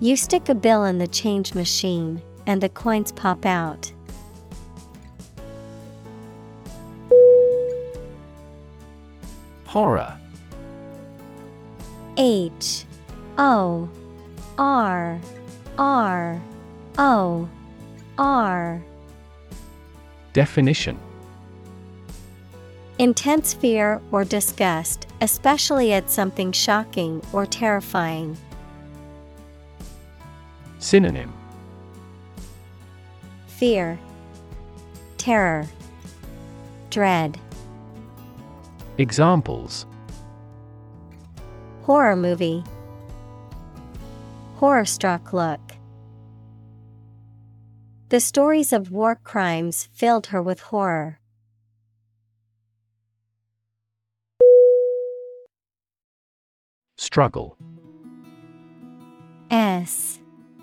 You 0.00 0.16
stick 0.16 0.48
a 0.48 0.54
bill 0.54 0.84
in 0.84 0.98
the 0.98 1.08
change 1.08 1.54
machine, 1.54 2.22
and 2.46 2.60
the 2.60 2.68
coins 2.68 3.10
pop 3.10 3.44
out. 3.44 3.92
Horror 9.66 10.16
H 12.16 12.84
O 13.36 13.88
R 14.56 15.20
R 15.78 16.40
O 16.96 17.48
R 18.18 18.82
Definition 20.32 20.98
Intense 22.98 23.52
fear 23.52 24.00
or 24.10 24.24
disgust, 24.24 25.06
especially 25.20 25.92
at 25.92 26.10
something 26.10 26.50
shocking 26.52 27.20
or 27.32 27.46
terrifying. 27.46 28.36
Synonym 30.78 31.32
Fear, 33.46 33.98
Terror, 35.16 35.66
Dread. 36.90 37.38
Examples 38.98 39.86
Horror 41.82 42.16
movie. 42.16 42.62
Horror 44.56 44.84
struck 44.84 45.32
look. 45.32 45.60
The 48.10 48.20
stories 48.20 48.72
of 48.72 48.90
war 48.90 49.16
crimes 49.16 49.88
filled 49.92 50.28
her 50.28 50.42
with 50.42 50.60
horror. 50.60 51.18
Struggle 56.96 57.56
S 59.50 60.17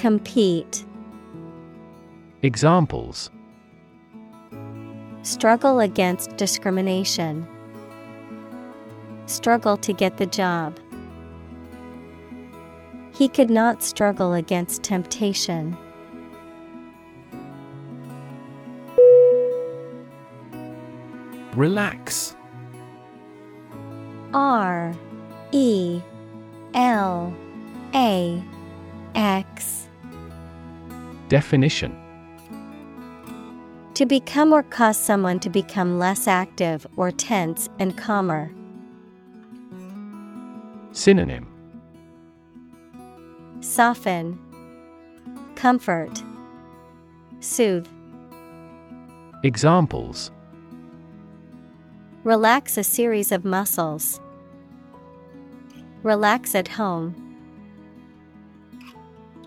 Compete, 0.00 0.86
Examples. 2.40 3.30
Struggle 5.20 5.80
against 5.80 6.38
discrimination, 6.38 7.46
Struggle 9.26 9.76
to 9.76 9.92
get 9.92 10.16
the 10.16 10.24
job. 10.24 10.80
He 13.12 13.28
could 13.28 13.50
not 13.50 13.82
struggle 13.82 14.32
against 14.32 14.82
temptation. 14.82 15.76
Relax. 21.54 22.34
R 24.32 24.94
E 25.52 26.00
L 26.72 27.34
A 27.94 28.42
X 29.14 29.79
Definition 31.30 31.96
To 33.94 34.04
become 34.04 34.52
or 34.52 34.64
cause 34.64 34.96
someone 34.96 35.38
to 35.38 35.48
become 35.48 35.96
less 35.96 36.26
active 36.26 36.84
or 36.96 37.12
tense 37.12 37.68
and 37.78 37.96
calmer. 37.96 38.50
Synonym 40.90 41.46
Soften, 43.60 44.40
Comfort, 45.54 46.20
Soothe. 47.38 47.86
Examples 49.44 50.32
Relax 52.24 52.76
a 52.76 52.82
series 52.82 53.30
of 53.30 53.44
muscles. 53.44 54.20
Relax 56.02 56.56
at 56.56 56.66
home. 56.66 57.29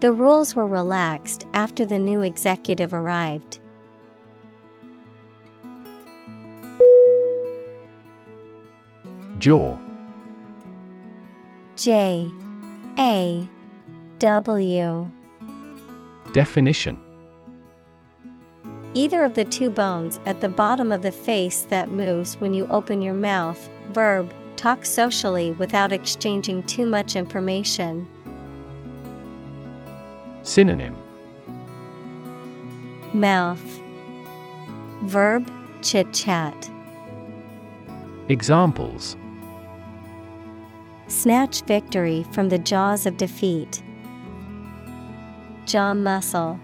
The 0.03 0.11
rules 0.11 0.53
were 0.53 0.67
relaxed 0.67 1.47
after 1.53 1.85
the 1.85 1.97
new 1.97 2.23
executive 2.23 2.93
arrived. 2.93 3.61
Jaw 9.37 9.79
J 11.77 12.29
A 12.99 13.47
W 14.19 15.11
Definition 16.33 16.99
Either 18.93 19.23
of 19.23 19.35
the 19.35 19.45
two 19.45 19.69
bones 19.69 20.19
at 20.25 20.41
the 20.41 20.49
bottom 20.49 20.91
of 20.91 21.01
the 21.01 21.13
face 21.13 21.61
that 21.69 21.91
moves 21.91 22.35
when 22.41 22.53
you 22.53 22.67
open 22.67 23.01
your 23.01 23.13
mouth. 23.13 23.69
Verb, 23.93 24.33
talk 24.57 24.83
socially 24.83 25.53
without 25.53 25.93
exchanging 25.93 26.61
too 26.63 26.85
much 26.85 27.15
information. 27.15 28.05
Synonym 30.43 30.97
Mouth. 33.13 33.79
Verb, 35.03 35.49
chit 35.81 36.11
chat. 36.13 36.69
Examples 38.27 39.15
Snatch 41.07 41.61
victory 41.61 42.25
from 42.33 42.49
the 42.49 42.57
jaws 42.59 43.05
of 43.05 43.15
defeat. 43.15 43.81
Jaw 45.65 45.93
muscle. 45.93 46.59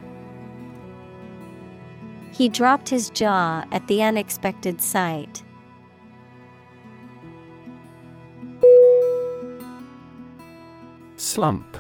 He 2.34 2.50
dropped 2.50 2.90
his 2.90 3.10
jaw 3.10 3.64
at 3.72 3.88
the 3.88 4.04
unexpected 4.04 4.82
sight. 4.82 5.44
Slump 11.16 11.78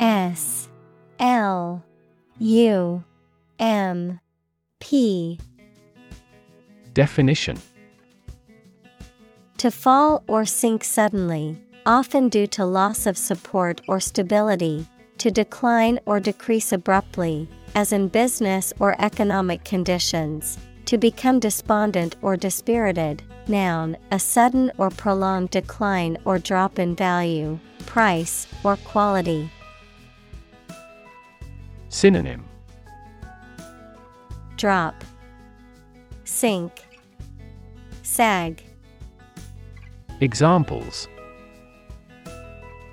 S 0.00 0.68
L 1.18 1.82
U 2.38 3.04
M 3.58 4.20
P 4.78 5.38
Definition 6.92 7.58
To 9.58 9.70
fall 9.70 10.22
or 10.26 10.44
sink 10.44 10.84
suddenly, 10.84 11.58
often 11.86 12.28
due 12.28 12.46
to 12.48 12.64
loss 12.64 13.06
of 13.06 13.16
support 13.16 13.80
or 13.88 14.00
stability, 14.00 14.86
to 15.18 15.30
decline 15.30 15.98
or 16.04 16.20
decrease 16.20 16.72
abruptly, 16.72 17.48
as 17.74 17.92
in 17.92 18.08
business 18.08 18.72
or 18.78 19.00
economic 19.00 19.64
conditions. 19.64 20.58
To 20.86 20.98
become 20.98 21.40
despondent 21.40 22.16
or 22.22 22.36
dispirited, 22.36 23.22
noun, 23.48 23.96
a 24.12 24.18
sudden 24.18 24.70
or 24.78 24.90
prolonged 24.90 25.50
decline 25.50 26.16
or 26.24 26.38
drop 26.38 26.78
in 26.78 26.94
value, 26.94 27.58
price, 27.86 28.46
or 28.62 28.76
quality. 28.76 29.50
Synonym 31.96 32.44
drop, 34.58 35.02
sink, 36.24 36.84
sag. 38.02 38.62
Examples 40.20 41.08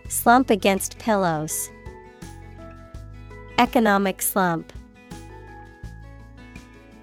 Slump 0.07 0.49
against 0.49 0.99
pillows. 0.99 1.69
Economic 3.57 4.21
slump. 4.21 4.71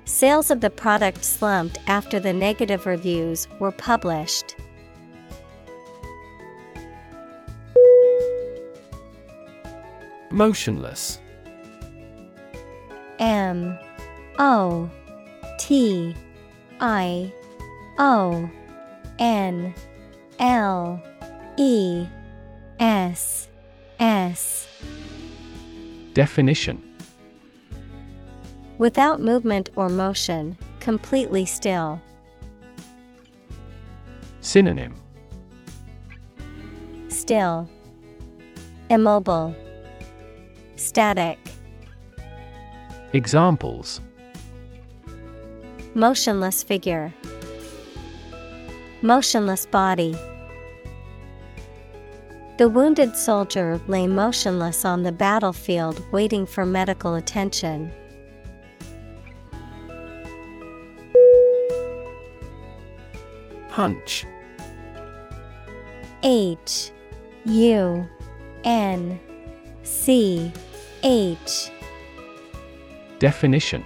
Sales 0.06 0.50
of 0.50 0.62
the 0.62 0.70
product 0.70 1.22
slumped 1.22 1.76
after 1.86 2.18
the 2.18 2.32
negative 2.32 2.86
reviews 2.86 3.46
were 3.58 3.72
published. 3.72 4.56
Motionless 10.30 11.20
M 13.20 13.78
O 14.38 14.90
T 15.59 16.14
I 16.80 17.33
O 17.98 18.50
N 19.18 19.74
L 20.38 21.02
E 21.59 22.06
S 22.80 23.48
S 23.98 24.66
Definition 26.14 26.83
Without 28.78 29.20
movement 29.20 29.68
or 29.76 29.90
motion, 29.90 30.56
completely 30.80 31.44
still. 31.44 32.00
Synonym 34.40 34.94
Still. 37.09 37.68
Immobile. 38.88 39.54
Static. 40.76 41.38
Examples 43.12 44.00
Motionless 45.94 46.62
figure. 46.62 47.12
Motionless 49.02 49.66
body. 49.66 50.14
The 52.58 52.68
wounded 52.68 53.16
soldier 53.16 53.80
lay 53.88 54.06
motionless 54.06 54.84
on 54.84 55.02
the 55.02 55.10
battlefield 55.10 56.00
waiting 56.12 56.46
for 56.46 56.64
medical 56.64 57.16
attention. 57.16 57.90
Hunch 63.70 64.24
H 66.22 66.92
U 67.46 68.08
N 68.62 69.18
C 69.82 70.52
H 71.02 71.70
Definition 73.20 73.85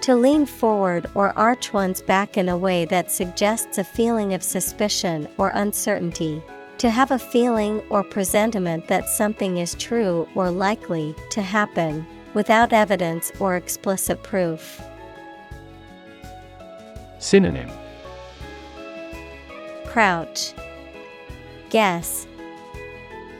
To 0.00 0.16
lean 0.16 0.44
forward 0.44 1.06
or 1.14 1.38
arch 1.38 1.72
one's 1.72 2.02
back 2.02 2.36
in 2.36 2.48
a 2.48 2.58
way 2.58 2.84
that 2.86 3.12
suggests 3.12 3.78
a 3.78 3.84
feeling 3.84 4.34
of 4.34 4.42
suspicion 4.42 5.28
or 5.38 5.50
uncertainty. 5.54 6.42
To 6.78 6.90
have 6.90 7.12
a 7.12 7.18
feeling 7.18 7.80
or 7.90 8.02
presentiment 8.02 8.88
that 8.88 9.08
something 9.08 9.58
is 9.58 9.76
true 9.76 10.28
or 10.34 10.50
likely 10.50 11.14
to 11.30 11.40
happen, 11.40 12.04
without 12.34 12.72
evidence 12.72 13.30
or 13.38 13.54
explicit 13.56 14.22
proof. 14.24 14.80
Synonym 17.20 17.70
Crouch. 19.86 20.54
Guess. 21.70 22.26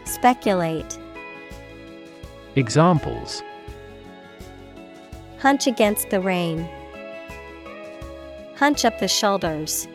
Speculate. 0.05 0.99
Examples 2.57 3.43
Hunch 5.40 5.66
against 5.66 6.11
the 6.11 6.20
rain. 6.20 6.68
Hunch 8.57 8.85
up 8.85 8.98
the 8.98 9.09
shoulders. 9.09 9.87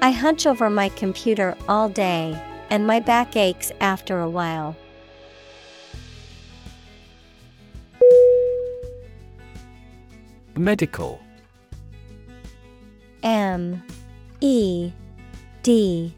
I 0.00 0.12
hunch 0.12 0.46
over 0.46 0.70
my 0.70 0.88
computer 0.90 1.56
all 1.68 1.88
day, 1.88 2.40
and 2.70 2.86
my 2.86 3.00
back 3.00 3.36
aches 3.36 3.72
after 3.80 4.20
a 4.20 4.30
while. 4.30 4.76
Medical 10.56 11.20
M 13.22 13.82
E 14.40 14.92
D 15.62 16.14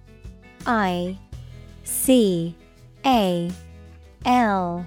I 0.66 1.18
C 1.84 2.54
A 3.06 3.50
L 4.26 4.86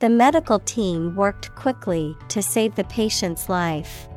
The 0.00 0.08
medical 0.08 0.58
team 0.60 1.14
worked 1.14 1.54
quickly 1.54 2.16
to 2.28 2.40
save 2.40 2.74
the 2.74 2.84
patient's 2.84 3.50
life. 3.50 4.08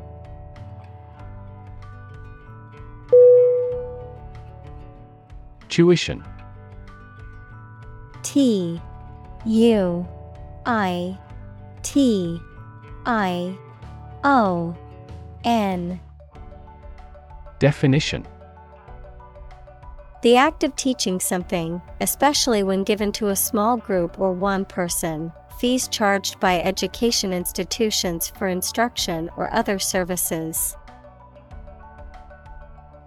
Tuition. 5.67 6.24
T 8.22 8.82
U 9.46 10.08
I 10.65 11.17
T 11.82 12.39
I 13.06 13.58
O 14.24 14.74
N. 15.43 16.00
Definition. 17.60 18.26
The 20.22 20.38
act 20.38 20.63
of 20.63 20.74
teaching 20.78 21.19
something, 21.19 21.82
especially 22.00 22.63
when 22.63 22.86
given 22.86 23.12
to 23.13 23.28
a 23.28 23.36
small 23.36 23.76
group 23.76 24.17
or 24.17 24.32
one 24.32 24.63
person, 24.63 25.34
fees 25.60 25.88
charged 25.88 26.39
by 26.39 26.62
education 26.62 27.34
institutions 27.34 28.32
for 28.38 28.48
instruction 28.48 29.30
or 29.38 29.54
other 29.54 29.80
services. 29.80 30.76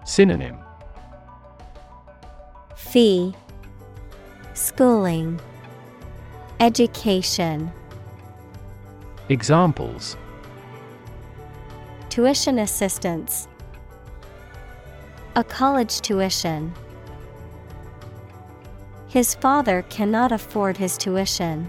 Synonym. 0.05 0.57
Fee. 2.77 3.35
Schooling. 4.55 5.41
Education. 6.61 7.73
Examples. 9.29 10.17
Tuition 12.09 12.61
assistance. 12.61 13.49
A 15.35 15.45
college 15.45 16.01
tuition. 16.01 16.73
His 19.09 19.35
father 19.35 19.83
cannot 19.91 20.33
afford 20.33 20.77
his 20.77 20.97
tuition. 20.97 21.69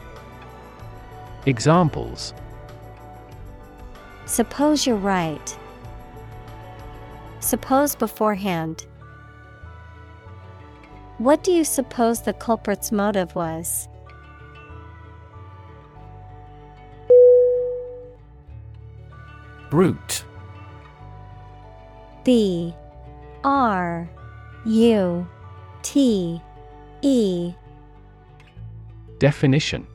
Examples. 1.45 2.33
Suppose 4.25 4.85
you're 4.85 4.95
right. 4.95 5.57
Suppose 7.39 7.95
beforehand. 7.95 8.85
What 11.17 11.43
do 11.43 11.51
you 11.51 11.63
suppose 11.63 12.21
the 12.21 12.33
culprit's 12.33 12.91
motive 12.91 13.35
was? 13.35 13.87
Brute 19.69 20.25
B. 22.23 22.75
R. 23.43 24.09
U. 24.65 25.27
T. 25.81 26.41
E. 27.01 27.53
Definition 29.17 29.87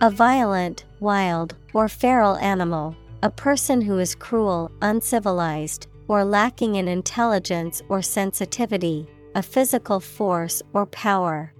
A 0.00 0.10
violent, 0.10 0.84
wild, 1.00 1.56
or 1.74 1.88
feral 1.88 2.36
animal, 2.36 2.94
a 3.24 3.30
person 3.30 3.80
who 3.80 3.98
is 3.98 4.14
cruel, 4.14 4.70
uncivilized, 4.80 5.88
or 6.06 6.24
lacking 6.24 6.76
in 6.76 6.86
intelligence 6.86 7.82
or 7.88 8.00
sensitivity, 8.00 9.08
a 9.34 9.42
physical 9.42 9.98
force 9.98 10.62
or 10.72 10.86
power. 10.86 11.52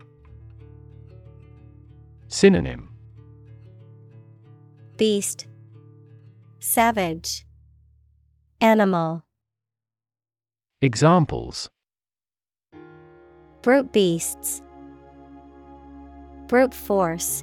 Synonym 2.29 2.91
Beast, 4.97 5.49
Savage, 6.61 7.45
Animal. 8.61 9.25
Examples 10.81 11.69
Brute 13.63 13.93
beasts, 13.93 14.63
Brute 16.47 16.73
force. 16.73 17.43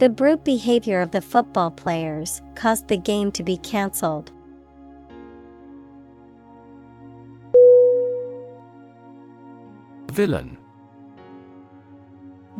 The 0.00 0.08
brute 0.08 0.44
behavior 0.44 1.02
of 1.02 1.10
the 1.10 1.20
football 1.20 1.70
players 1.70 2.40
caused 2.54 2.88
the 2.88 2.96
game 2.96 3.30
to 3.32 3.42
be 3.42 3.58
cancelled. 3.58 4.32
Villain. 10.10 10.56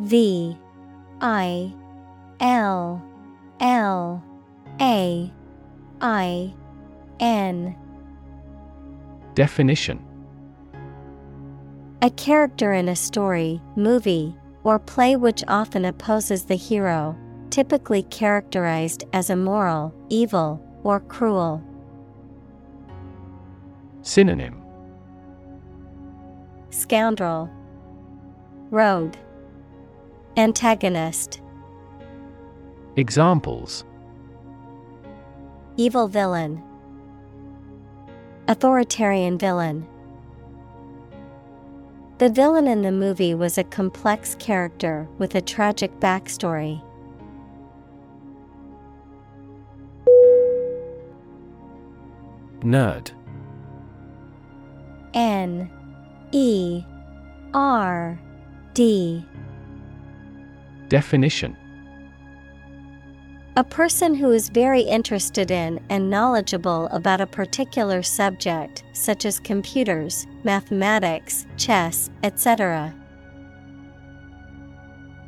V 0.01 0.55
I 1.19 1.73
L 2.39 3.03
L 3.59 4.23
A 4.79 5.33
I 5.99 6.53
N. 7.19 7.75
Definition. 9.33 9.99
A 12.03 12.11
character 12.11 12.71
in 12.73 12.87
a 12.87 12.95
story, 12.95 13.59
movie, 13.75 14.35
or 14.63 14.77
play 14.77 15.15
which 15.15 15.43
often 15.47 15.85
opposes 15.85 16.45
the 16.45 16.55
hero, 16.55 17.17
typically 17.51 18.03
characterized 18.03 19.03
as 19.13 19.29
immoral, 19.29 19.93
evil, 20.09 20.59
or 20.83 21.01
cruel. 21.01 21.61
Synonym 24.01 24.63
Scoundrel, 26.71 27.49
Rogue, 28.71 29.15
Antagonist, 30.37 31.41
Examples 32.95 33.83
Evil 35.77 36.07
villain, 36.07 36.61
Authoritarian 38.47 39.37
villain. 39.37 39.87
The 42.17 42.29
villain 42.29 42.67
in 42.67 42.81
the 42.81 42.91
movie 42.91 43.33
was 43.33 43.57
a 43.57 43.63
complex 43.63 44.35
character 44.35 45.07
with 45.17 45.35
a 45.35 45.41
tragic 45.41 45.91
backstory. 45.99 46.81
Nerd. 52.63 53.11
N 55.13 55.69
E 56.31 56.83
R 57.53 58.19
D. 58.73 59.25
Definition. 60.87 61.57
A 63.57 63.63
person 63.63 64.15
who 64.15 64.31
is 64.31 64.47
very 64.47 64.81
interested 64.81 65.51
in 65.51 65.79
and 65.89 66.09
knowledgeable 66.09 66.87
about 66.87 67.19
a 67.19 67.27
particular 67.27 68.01
subject, 68.01 68.83
such 68.93 69.25
as 69.25 69.39
computers, 69.39 70.25
mathematics, 70.43 71.45
chess, 71.57 72.09
etc. 72.23 72.93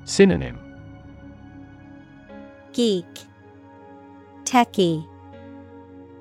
Synonym. 0.05 0.57
Geek, 2.71 3.05
Techie, 4.45 5.05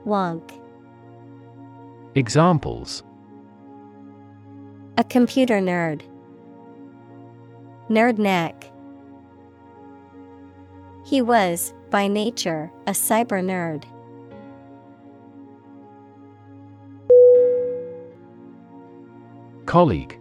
Wonk. 0.04 0.61
Examples. 2.14 3.02
A 4.98 5.04
computer 5.04 5.60
nerd. 5.60 6.02
Nerd 7.88 8.18
neck. 8.18 8.70
He 11.06 11.22
was, 11.22 11.72
by 11.88 12.08
nature, 12.08 12.70
a 12.86 12.90
cyber 12.90 13.42
nerd. 13.42 13.84
Colleague. 19.64 20.18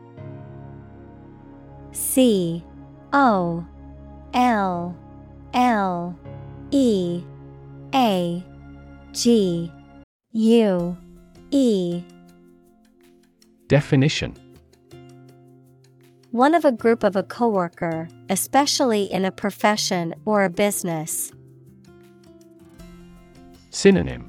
C. 1.92 2.64
O. 3.12 3.66
L. 4.34 4.96
L. 5.54 6.18
E. 6.72 7.22
A. 7.94 8.46
G. 9.12 9.70
U 10.32 10.98
E. 11.54 12.02
Definition. 13.68 14.38
One 16.32 16.56
of 16.56 16.64
a 16.64 16.72
group 16.72 17.04
of 17.04 17.18
a 17.18 17.24
coworker, 17.24 18.08
especially 18.30 19.04
in 19.04 19.26
a 19.26 19.34
profession 19.34 20.16
or 20.24 20.46
a 20.46 20.50
business. 20.50 21.34
Synonym. 23.70 24.28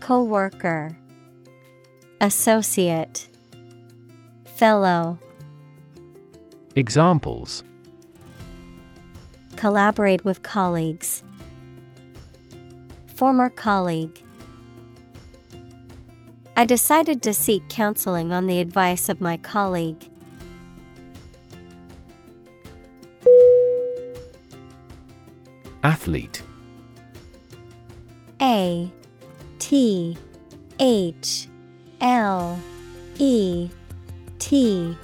Coworker. 0.00 0.96
Associate. 2.22 3.28
Fellow. 4.46 5.18
Examples. 6.74 7.62
Collaborate 9.56 10.24
with 10.24 10.42
colleagues. 10.42 11.22
Former 13.14 13.50
colleague. 13.50 14.22
I 16.62 16.64
decided 16.64 17.22
to 17.22 17.34
seek 17.34 17.68
counseling 17.68 18.32
on 18.32 18.46
the 18.46 18.60
advice 18.60 19.08
of 19.08 19.20
my 19.20 19.36
colleague. 19.36 20.08
Athlete. 25.82 26.40
A 28.40 28.88
T 29.58 30.16
H 30.78 31.48
L 32.00 32.60
E 33.18 33.68
T 34.38 34.96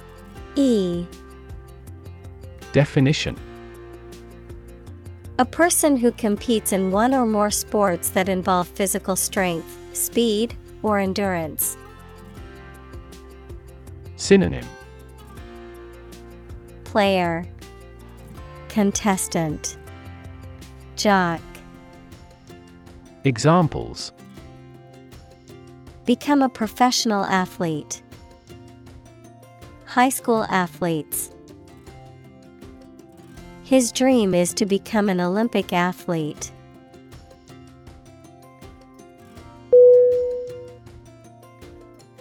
E. 0.55 1.05
Definition. 2.71 3.35
A 5.37 5.43
person 5.43 5.97
who 5.97 6.13
competes 6.13 6.71
in 6.71 6.91
one 6.91 7.13
or 7.13 7.25
more 7.25 7.51
sports 7.51 8.11
that 8.11 8.29
involve 8.29 8.69
physical 8.69 9.17
strength, 9.17 9.77
speed, 9.91 10.55
or 10.83 10.99
endurance. 10.99 11.77
Synonym 14.15 14.65
Player 16.83 17.45
Contestant 18.67 19.77
Jock 20.95 21.41
Examples 23.23 24.11
Become 26.05 26.41
a 26.41 26.49
professional 26.49 27.23
athlete. 27.25 28.01
High 29.85 30.09
school 30.09 30.45
athletes. 30.49 31.31
His 33.63 33.91
dream 33.91 34.33
is 34.33 34.53
to 34.55 34.65
become 34.65 35.09
an 35.09 35.21
Olympic 35.21 35.71
athlete. 35.71 36.51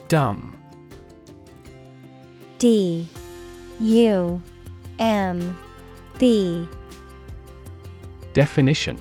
Dumb. 0.08 0.56
D 2.58 3.06
U 3.78 4.42
M 4.98 5.58
B. 6.18 6.66
Definition. 8.32 8.98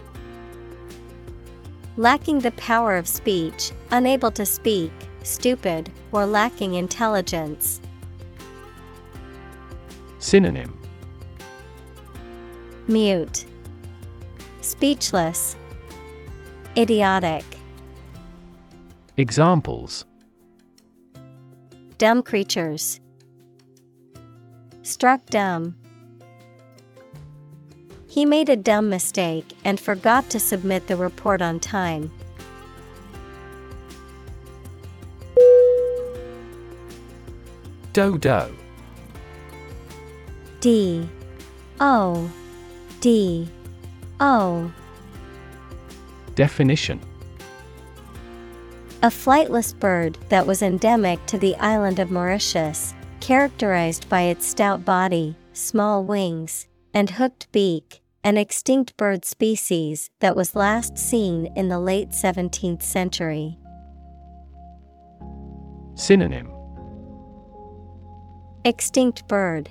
Lacking 1.96 2.40
the 2.40 2.52
power 2.52 2.98
of 2.98 3.08
speech, 3.08 3.72
unable 3.92 4.32
to 4.32 4.46
speak, 4.46 4.92
stupid, 5.24 5.90
or 6.12 6.26
lacking 6.26 6.74
intelligence. 6.74 7.80
Synonym. 10.20 10.78
Mute, 12.90 13.46
Speechless, 14.60 15.56
Idiotic, 16.76 17.46
Examples 19.16 20.06
Dumb 21.98 22.22
creatures. 22.22 23.00
Struck 24.84 25.26
dumb. 25.32 25.76
He 28.08 28.24
made 28.24 28.50
a 28.50 28.56
dumb 28.56 28.88
mistake 28.88 29.54
and 29.66 29.80
forgot 29.80 30.30
to 30.30 30.40
submit 30.40 30.86
the 30.86 30.96
report 30.96 31.42
on 31.42 31.60
time. 31.60 32.12
Dodo 37.94 38.56
D 40.60 41.10
O 41.80 42.30
D 43.02 43.50
O 44.20 44.72
Definition 46.36 47.00
A 49.04 49.10
flightless 49.10 49.78
bird 49.78 50.18
that 50.30 50.48
was 50.48 50.64
endemic 50.64 51.24
to 51.28 51.38
the 51.38 51.56
island 51.58 52.00
of 52.00 52.10
Mauritius, 52.10 52.96
characterized 53.20 54.10
by 54.10 54.22
its 54.22 54.48
stout 54.48 54.84
body, 54.86 55.36
small 55.54 56.04
wings, 56.04 56.66
and 56.96 57.12
hooked 57.12 57.52
beak, 57.52 58.02
an 58.24 58.38
extinct 58.38 58.98
bird 58.98 59.24
species 59.24 60.10
that 60.20 60.36
was 60.36 60.56
last 60.56 60.98
seen 60.98 61.46
in 61.56 61.70
the 61.70 61.80
late 61.80 62.10
17th 62.10 62.82
century. 62.82 63.60
Synonym. 65.94 66.52
Extinct 68.66 69.28
bird, 69.28 69.70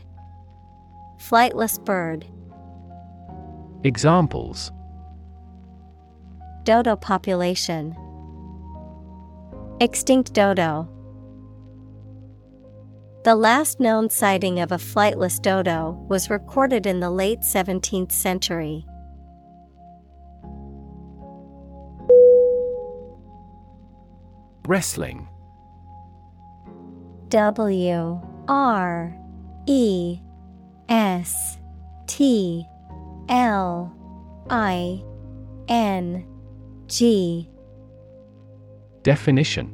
Flightless 1.18 1.84
bird, 1.84 2.24
Examples. 3.82 4.70
Dodo 6.62 6.94
population, 6.94 7.96
Extinct 9.78 10.32
dodo. 10.32 10.88
The 13.24 13.34
last 13.34 13.78
known 13.78 14.08
sighting 14.08 14.60
of 14.60 14.72
a 14.72 14.76
flightless 14.76 15.38
dodo 15.42 16.02
was 16.08 16.30
recorded 16.30 16.86
in 16.86 17.00
the 17.00 17.10
late 17.10 17.40
17th 17.40 18.10
century. 18.10 18.86
Wrestling 24.66 25.28
W 27.28 28.20
R 28.48 29.14
E 29.66 30.20
S 30.88 31.58
T 32.06 32.64
L 33.28 33.94
I 34.48 35.02
N 35.68 36.26
G 36.86 37.50
Definition 39.06 39.70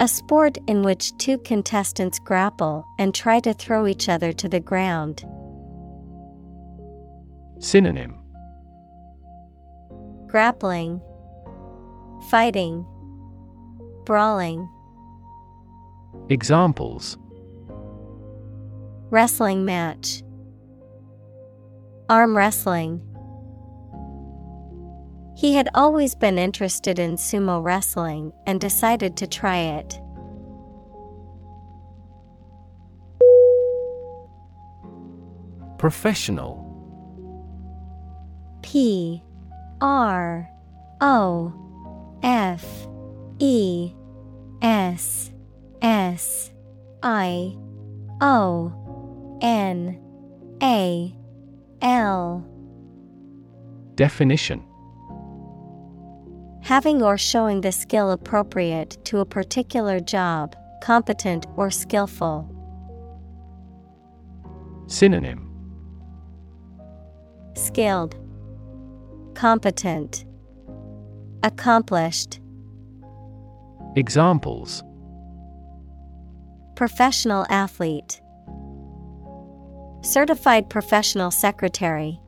A 0.00 0.08
sport 0.08 0.56
in 0.68 0.80
which 0.80 1.14
two 1.18 1.36
contestants 1.36 2.18
grapple 2.18 2.86
and 2.98 3.14
try 3.14 3.40
to 3.40 3.52
throw 3.52 3.86
each 3.86 4.08
other 4.08 4.32
to 4.32 4.48
the 4.48 4.58
ground. 4.58 5.22
Synonym 7.58 8.14
Grappling, 10.28 11.02
Fighting, 12.30 12.86
Brawling. 14.06 14.66
Examples 16.30 17.18
Wrestling 19.10 19.66
match, 19.66 20.22
Arm 22.08 22.34
wrestling. 22.34 23.02
He 25.36 25.52
had 25.52 25.68
always 25.74 26.14
been 26.14 26.38
interested 26.38 26.98
in 26.98 27.16
sumo 27.16 27.62
wrestling 27.62 28.32
and 28.46 28.58
decided 28.58 29.18
to 29.18 29.26
try 29.26 29.58
it. 29.58 30.00
Professional. 35.76 36.64
P 38.62 39.22
R 39.82 40.48
O 41.02 41.52
F 42.22 42.64
E 43.38 43.92
S 44.62 45.30
S 45.82 46.50
I 47.02 47.54
O 48.22 49.38
N 49.42 50.00
A 50.62 51.14
L. 51.82 52.42
Definition 53.96 54.64
Having 56.66 57.00
or 57.00 57.16
showing 57.16 57.60
the 57.60 57.70
skill 57.70 58.10
appropriate 58.10 58.98
to 59.04 59.20
a 59.20 59.24
particular 59.24 60.00
job, 60.00 60.56
competent 60.82 61.46
or 61.54 61.70
skillful. 61.70 62.50
Synonym 64.88 65.48
Skilled, 67.54 68.16
Competent, 69.36 70.24
Accomplished. 71.44 72.40
Examples 73.94 74.82
Professional 76.74 77.46
athlete, 77.48 78.20
Certified 80.00 80.68
professional 80.68 81.30
secretary. 81.30 82.18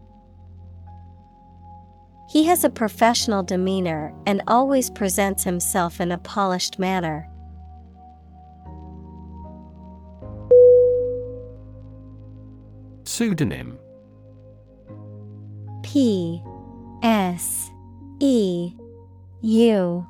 He 2.29 2.45
has 2.45 2.63
a 2.63 2.69
professional 2.69 3.43
demeanor 3.43 4.13
and 4.27 4.43
always 4.47 4.91
presents 4.91 5.45
himself 5.45 5.99
in 5.99 6.13
a 6.13 6.19
polished 6.19 6.79
manner. 6.79 7.27
Pseudonym. 13.05 13.79
P 15.83 16.43
S 17.03 17.71
E 18.21 18.75
U 19.41 20.07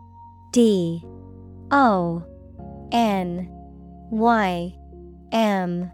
D 0.52 1.04
O 1.70 2.24
N 2.90 3.48
Y 4.10 4.74
M. 5.30 5.92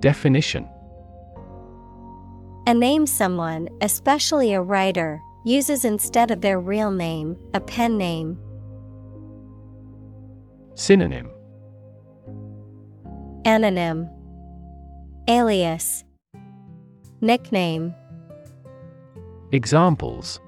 Definition 0.00 0.66
A 2.64 2.74
name 2.74 3.06
someone, 3.06 3.68
especially 3.80 4.52
a 4.52 4.62
writer, 4.62 5.20
uses 5.44 5.84
instead 5.84 6.30
of 6.30 6.40
their 6.40 6.60
real 6.60 6.92
name, 6.92 7.36
a 7.54 7.60
pen 7.60 7.98
name. 7.98 8.38
Synonym 10.74 11.28
Anonym 13.44 14.08
Alias 15.28 16.04
Nickname 17.20 17.94
Examples 19.50 20.40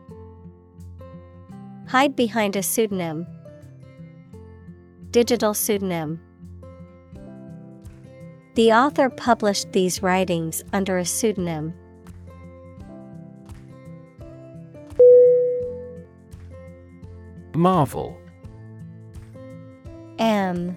Hide 1.88 2.14
behind 2.14 2.54
a 2.54 2.62
pseudonym. 2.62 3.26
Digital 5.10 5.52
pseudonym. 5.52 6.20
The 8.54 8.72
author 8.72 9.10
published 9.10 9.72
these 9.72 10.02
writings 10.02 10.62
under 10.72 10.96
a 10.96 11.04
pseudonym. 11.04 11.74
Marvel. 17.55 18.16
M 20.18 20.76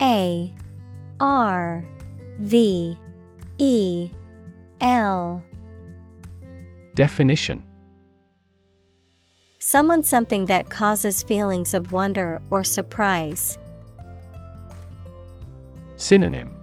A 0.00 0.54
R 1.20 1.84
V 2.38 2.98
E 3.58 4.10
L. 4.80 5.42
Definition. 6.94 7.62
Someone 9.58 10.02
something 10.04 10.46
that 10.46 10.70
causes 10.70 11.22
feelings 11.22 11.74
of 11.74 11.92
wonder 11.92 12.40
or 12.50 12.62
surprise. 12.62 13.58
Synonym. 15.96 16.54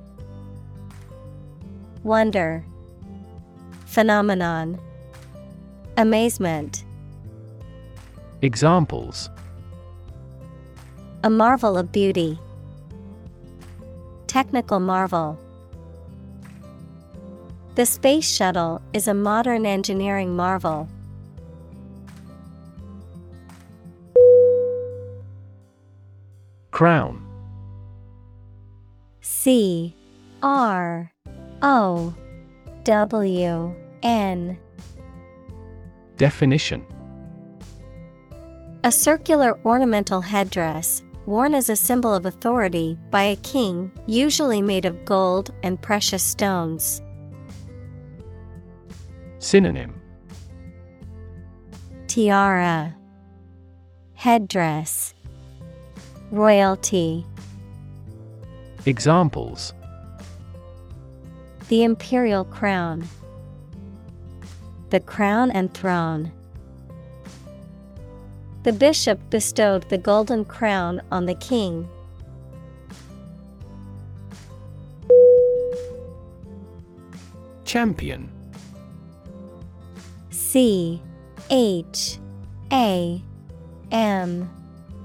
Wonder. 2.04 2.66
Phenomenon. 3.86 4.80
Amazement. 5.98 6.84
Examples 8.42 9.30
A 11.26 11.30
marvel 11.30 11.78
of 11.78 11.90
beauty. 11.94 12.38
Technical 14.28 14.82
marvel. 14.82 15.40
The 17.76 17.86
Space 17.86 18.30
Shuttle 18.30 18.82
is 18.92 19.08
a 19.08 19.14
modern 19.14 19.66
engineering 19.66 20.36
marvel. 20.36 20.90
Crown 26.72 27.26
C 29.22 29.96
R 30.42 31.10
O 31.62 32.14
W 32.84 33.76
N 34.04 34.58
Definition 36.18 36.86
A 38.84 38.92
circular 38.92 39.58
ornamental 39.64 40.20
headdress, 40.20 41.02
worn 41.26 41.56
as 41.56 41.70
a 41.70 41.76
symbol 41.76 42.14
of 42.14 42.26
authority 42.26 42.98
by 43.10 43.24
a 43.24 43.36
king, 43.38 43.92
usually 44.08 44.62
made 44.62 44.86
of 44.86 45.06
gold 45.06 45.54
and 45.64 45.82
precious 45.82 46.24
stones. 46.24 47.02
Synonym 49.40 50.00
Tiara, 52.08 52.96
Headdress, 54.14 55.14
Royalty. 56.32 57.26
Examples 58.86 59.74
The 61.70 61.84
imperial 61.84 62.46
crown. 62.46 63.08
The 64.90 65.00
crown 65.00 65.52
and 65.52 65.74
throne. 65.74 66.32
The 68.64 68.72
bishop 68.72 69.20
bestowed 69.30 69.90
the 69.90 69.98
golden 69.98 70.46
crown 70.46 71.02
on 71.12 71.26
the 71.26 71.36
king. 71.36 71.90
Champion. 77.66 78.32
C 80.30 81.02
H 81.50 82.20
A 82.72 83.22
M 83.92 84.50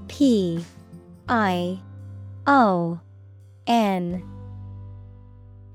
P 0.07 0.63
I 1.27 1.79
O 2.47 2.99
N. 3.67 4.23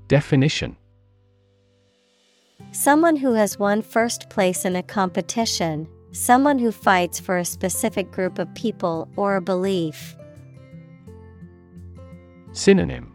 Definition. 0.07 0.75
Someone 2.71 3.17
who 3.17 3.33
has 3.33 3.59
won 3.59 3.81
first 3.83 4.29
place 4.29 4.65
in 4.65 4.75
a 4.75 4.83
competition, 4.83 5.87
someone 6.15 6.57
who 6.57 6.71
fights 6.71 7.19
for 7.19 7.37
a 7.37 7.45
specific 7.45 8.09
group 8.11 8.39
of 8.39 8.53
people 8.55 9.09
or 9.17 9.35
a 9.35 9.41
belief. 9.41 10.15
Synonym 12.53 13.11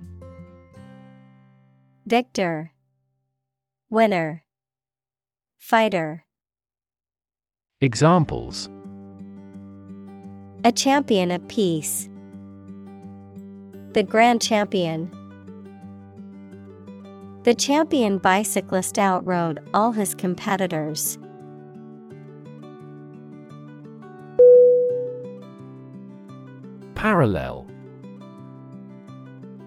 Victor, 2.07 2.73
Winner, 3.89 4.45
Fighter. 5.57 6.27
Examples 7.81 8.69
A 10.65 10.73
champion 10.73 11.31
of 11.31 11.47
peace. 11.49 12.09
The 13.95 14.03
grand 14.03 14.43
champion. 14.43 15.11
The 17.45 17.55
champion 17.55 18.19
bicyclist 18.19 18.99
outrode 18.99 19.61
all 19.73 19.93
his 19.93 20.15
competitors. 20.15 21.19
Parallel. 27.01 27.67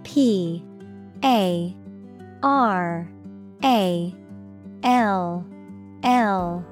P 0.04 0.64
A 1.24 1.76
R 2.44 3.10
A 3.64 4.16
L 4.84 5.44
L 6.04 6.66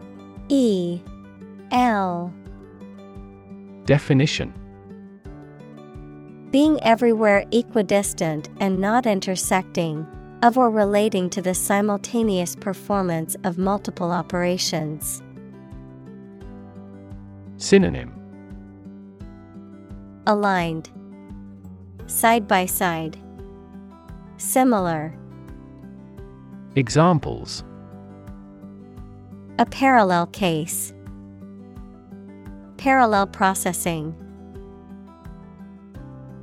E 0.50 1.02
L. 1.72 2.32
Definition. 3.86 4.54
Being 6.52 6.80
everywhere 6.84 7.44
equidistant 7.52 8.50
and 8.60 8.78
not 8.78 9.08
intersecting, 9.08 10.06
of 10.44 10.60
or 10.60 10.70
relating 10.70 11.32
to 11.32 11.42
the 11.42 11.56
simultaneous 11.56 12.56
performance 12.56 13.36
of 13.44 13.58
multiple 13.58 14.12
operations. 14.12 15.24
Synonym 17.58 18.21
Aligned, 20.28 20.90
Side 22.06 22.48
by 22.48 22.66
side, 22.66 23.18
Similar. 24.38 25.16
Examples 26.76 27.64
A 29.60 29.66
parallel 29.66 30.28
case. 30.28 30.94
Parallel 32.78 33.28
processing. 33.28 34.16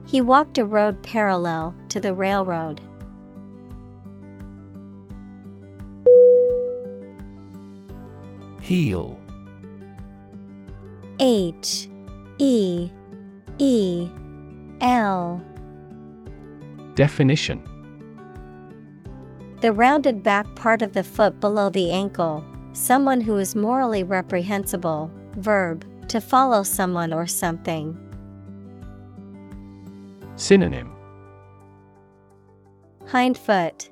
He 0.07 0.21
walked 0.21 0.59
a 0.59 0.65
road 0.65 1.03
parallel 1.03 1.75
to 1.91 2.01
the 2.01 2.15
railroad. 2.15 2.81
Heel 8.61 9.19
H 11.21 11.89
E 12.39 12.91
E 13.59 14.09
L. 14.81 15.43
Definition. 16.95 17.63
The 19.61 19.73
rounded 19.73 20.23
back 20.23 20.55
part 20.55 20.83
of 20.83 20.93
the 20.93 21.03
foot 21.03 21.41
below 21.41 21.69
the 21.69 21.91
ankle, 21.91 22.45
someone 22.73 23.21
who 23.21 23.37
is 23.37 23.57
morally 23.57 24.05
reprehensible. 24.05 25.11
Verb, 25.37 25.85
to 26.09 26.21
follow 26.21 26.63
someone 26.63 27.13
or 27.13 27.27
something. 27.27 27.97
Synonym. 30.37 30.93
Hind 33.07 33.37
foot, 33.39 33.91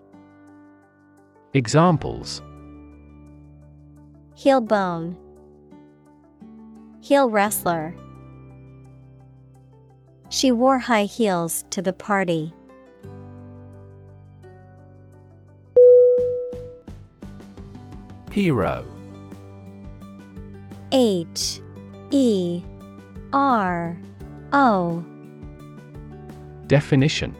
Examples. 1.57 2.43
Heel 4.35 4.61
bone, 4.61 5.17
heel 7.01 7.31
wrestler. 7.31 7.95
She 10.37 10.53
wore 10.53 10.79
high 10.79 11.05
heels 11.05 11.65
to 11.71 11.81
the 11.81 11.95
party. 11.95 12.53
Hero. 18.31 18.85
H 20.93 21.63
E 22.11 22.63
R 23.33 23.97
O. 24.53 25.03
Definition. 26.67 27.35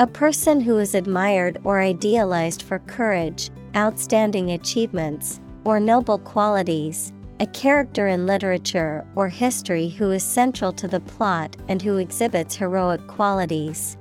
A 0.00 0.06
person 0.06 0.60
who 0.60 0.76
is 0.76 0.94
admired 0.94 1.62
or 1.64 1.80
idealized 1.80 2.60
for 2.60 2.80
courage, 2.80 3.48
outstanding 3.74 4.50
achievements, 4.50 5.40
or 5.64 5.80
noble 5.80 6.18
qualities, 6.18 7.14
a 7.40 7.46
character 7.46 8.06
in 8.06 8.26
literature 8.26 9.02
or 9.16 9.26
history 9.26 9.88
who 9.88 10.10
is 10.10 10.22
central 10.22 10.72
to 10.74 10.86
the 10.86 11.00
plot 11.00 11.56
and 11.68 11.80
who 11.80 11.96
exhibits 11.96 12.54
heroic 12.54 13.04
qualities. 13.06 13.96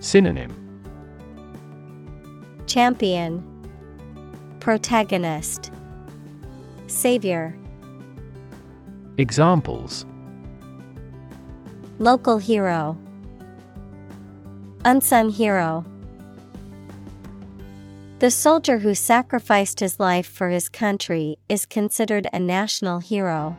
Synonym. 0.00 0.54
Champion, 2.66 3.42
Protagonist, 4.60 5.72
Savior, 6.86 7.56
Examples. 9.16 10.04
Local 11.98 12.36
hero, 12.36 12.96
Unsung 14.84 15.30
hero. 15.30 15.84
The 18.18 18.32
soldier 18.32 18.78
who 18.78 18.96
sacrificed 18.96 19.78
his 19.78 20.00
life 20.00 20.26
for 20.26 20.48
his 20.48 20.68
country 20.68 21.38
is 21.48 21.64
considered 21.64 22.26
a 22.32 22.40
national 22.40 22.98
hero. 22.98 23.56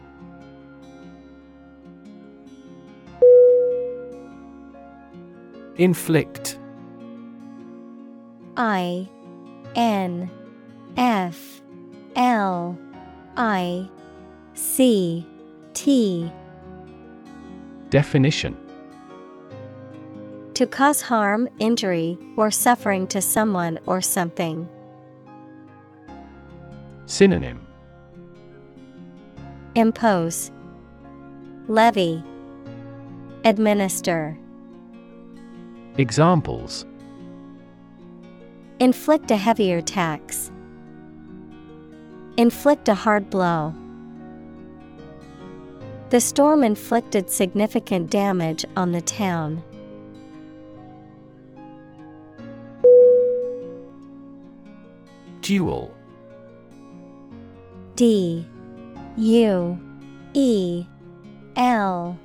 Inflict. 5.77 6.59
I 8.57 9.07
N 9.75 10.29
F 10.97 11.61
L 12.17 12.77
I 13.37 13.89
C 14.55 15.25
T. 15.73 16.29
Definition 17.89 18.57
To 20.59 20.67
cause 20.67 20.99
harm, 20.99 21.47
injury, 21.59 22.17
or 22.35 22.51
suffering 22.51 23.07
to 23.07 23.21
someone 23.21 23.79
or 23.85 24.01
something. 24.01 24.67
Synonym 27.05 27.65
Impose, 29.75 30.51
Levy, 31.69 32.21
Administer. 33.45 34.37
Examples 35.97 36.85
Inflict 38.81 39.31
a 39.31 39.37
heavier 39.37 39.79
tax. 39.79 40.51
Inflict 42.35 42.89
a 42.89 42.95
hard 42.95 43.29
blow. 43.29 43.73
The 46.09 46.19
storm 46.19 46.65
inflicted 46.65 47.29
significant 47.29 48.09
damage 48.09 48.65
on 48.75 48.91
the 48.91 48.99
town. 48.99 49.63
Duel. 55.41 55.93
D 57.95 58.45
U 59.17 59.79
E 60.33 60.85
L. 61.55 62.17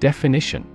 Definition. 0.00 0.66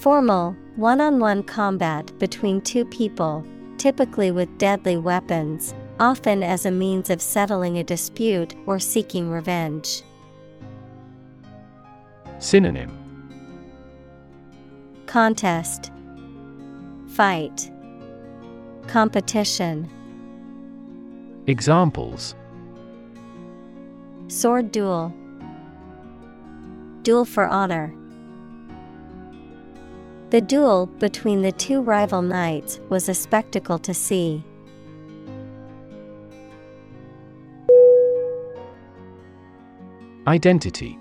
Formal, 0.00 0.54
one 0.76 1.00
on 1.00 1.18
one 1.18 1.42
combat 1.42 2.16
between 2.18 2.60
two 2.60 2.84
people, 2.84 3.44
typically 3.78 4.30
with 4.30 4.58
deadly 4.58 4.96
weapons, 4.96 5.74
often 5.98 6.42
as 6.42 6.66
a 6.66 6.70
means 6.70 7.10
of 7.10 7.22
settling 7.22 7.78
a 7.78 7.84
dispute 7.84 8.54
or 8.66 8.78
seeking 8.78 9.30
revenge. 9.30 10.02
Synonym. 12.38 12.92
Contest, 15.06 15.90
Fight, 17.08 17.70
Competition. 18.88 19.90
Examples 21.46 22.34
Sword 24.28 24.72
duel, 24.72 25.12
Duel 27.02 27.24
for 27.24 27.46
honor. 27.46 27.94
The 30.30 30.40
duel 30.40 30.86
between 30.86 31.42
the 31.42 31.52
two 31.52 31.80
rival 31.80 32.20
knights 32.20 32.80
was 32.88 33.08
a 33.08 33.14
spectacle 33.14 33.78
to 33.78 33.94
see. 33.94 34.42
Identity 40.26 40.98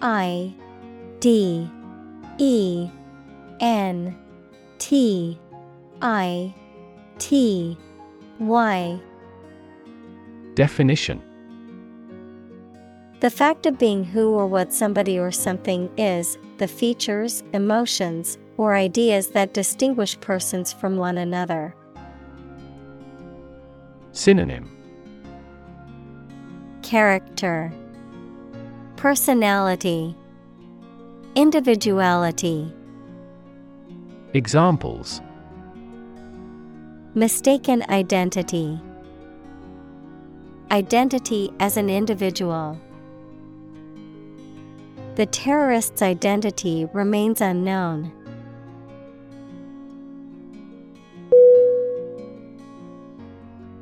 I 0.00 0.54
D 1.20 1.70
E 2.38 2.90
N 3.60 4.16
T 4.78 5.38
I 6.02 6.54
T 7.18 7.76
Y. 8.38 9.00
Definition. 10.54 11.22
The 13.20 13.30
fact 13.30 13.66
of 13.66 13.78
being 13.78 14.04
who 14.04 14.30
or 14.30 14.46
what 14.46 14.72
somebody 14.72 15.18
or 15.18 15.30
something 15.30 15.90
is, 15.96 16.36
the 16.58 16.68
features, 16.68 17.42
emotions, 17.52 18.36
or 18.58 18.74
ideas 18.74 19.28
that 19.28 19.54
distinguish 19.54 20.20
persons 20.20 20.72
from 20.72 20.96
one 20.96 21.18
another. 21.18 21.74
Synonym. 24.12 24.70
Character, 26.82 27.72
Personality, 28.96 30.16
Individuality. 31.34 32.72
Examples 34.32 35.20
Mistaken 37.16 37.82
identity, 37.88 38.78
Identity 40.70 41.50
as 41.60 41.78
an 41.78 41.88
individual. 41.88 42.78
The 45.14 45.24
terrorist's 45.24 46.02
identity 46.02 46.86
remains 46.92 47.40
unknown. 47.40 48.12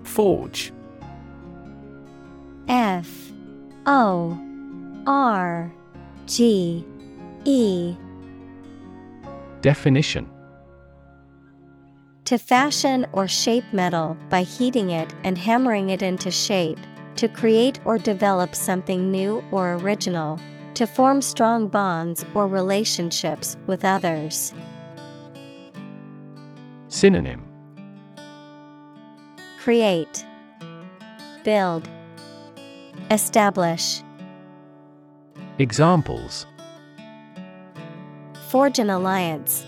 Forge. 0.05 0.72
F. 2.68 3.32
O. 3.87 4.39
R. 5.09 5.72
G. 6.26 6.87
E. 7.45 7.97
Definition 9.61 10.30
To 12.27 12.39
fashion 12.39 13.07
or 13.12 13.29
shape 13.29 13.70
metal 13.70 14.16
by 14.31 14.45
heating 14.45 14.89
it 14.89 15.14
and 15.25 15.37
hammering 15.37 15.91
it 15.91 16.01
into 16.01 16.31
shape, 16.31 16.79
to 17.16 17.29
create 17.29 17.79
or 17.85 17.99
develop 17.99 18.55
something 18.55 19.11
new 19.11 19.45
or 19.51 19.75
original, 19.75 20.41
to 20.72 20.87
form 20.87 21.20
strong 21.20 21.68
bonds 21.68 22.25
or 22.35 22.49
relationships 22.49 23.59
with 23.66 23.85
others. 23.85 24.55
Synonym 26.89 27.43
Create, 29.61 30.25
Build, 31.43 31.87
Establish. 33.11 34.03
Examples 35.59 36.47
Forge 38.49 38.79
an 38.79 38.89
alliance. 38.89 39.66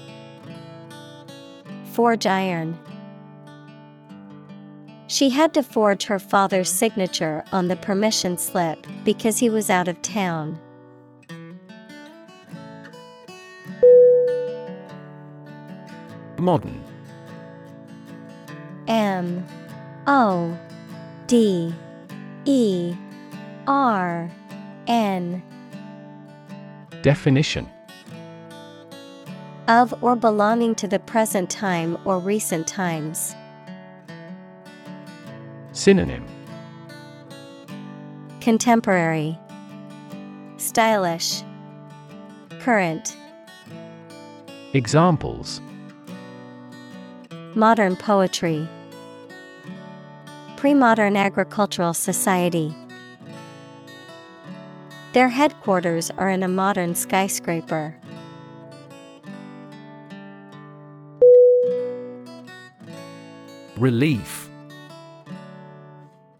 Forge 1.96 2.26
iron. 2.26 2.78
She 5.06 5.30
had 5.30 5.54
to 5.54 5.62
forge 5.62 6.04
her 6.04 6.18
father's 6.18 6.68
signature 6.68 7.42
on 7.52 7.68
the 7.68 7.76
permission 7.76 8.36
slip 8.36 8.86
because 9.02 9.38
he 9.38 9.48
was 9.48 9.70
out 9.70 9.88
of 9.88 10.02
town. 10.02 10.60
Modern 16.36 16.84
M 18.86 19.42
O 20.06 20.54
D 21.28 21.74
E 22.44 22.94
R 23.66 24.30
N 24.86 25.42
Definition 27.00 27.66
of 29.68 29.94
or 30.02 30.14
belonging 30.14 30.74
to 30.76 30.86
the 30.86 30.98
present 30.98 31.50
time 31.50 31.98
or 32.04 32.18
recent 32.18 32.66
times. 32.66 33.34
Synonym 35.72 36.24
Contemporary, 38.40 39.38
Stylish, 40.56 41.42
Current, 42.60 43.16
Examples 44.72 45.60
Modern 47.54 47.96
poetry, 47.96 48.68
Pre-modern 50.56 51.16
agricultural 51.16 51.92
society. 51.92 52.74
Their 55.12 55.28
headquarters 55.28 56.10
are 56.18 56.28
in 56.28 56.42
a 56.42 56.48
modern 56.48 56.94
skyscraper. 56.94 57.96
Relief. 63.76 64.48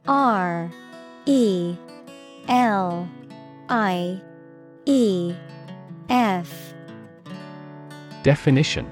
R 0.09 0.71
E 1.27 1.77
L 2.49 3.07
I 3.69 4.23
E 4.87 5.35
F. 6.09 6.73
Definition. 8.23 8.91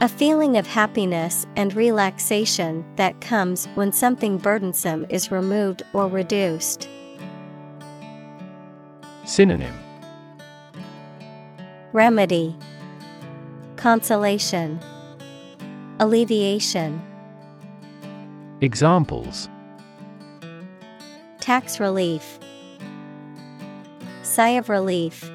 A 0.00 0.08
feeling 0.08 0.56
of 0.56 0.66
happiness 0.66 1.46
and 1.54 1.74
relaxation 1.74 2.82
that 2.96 3.20
comes 3.20 3.66
when 3.74 3.92
something 3.92 4.38
burdensome 4.38 5.04
is 5.10 5.30
removed 5.30 5.82
or 5.92 6.08
reduced. 6.08 6.88
Synonym. 9.26 9.74
Remedy. 11.92 12.56
Consolation 13.76 14.80
Alleviation. 16.00 17.02
Examples. 18.60 19.48
Tax 21.40 21.80
relief. 21.80 22.38
Sigh 24.22 24.50
of 24.50 24.68
relief. 24.68 25.28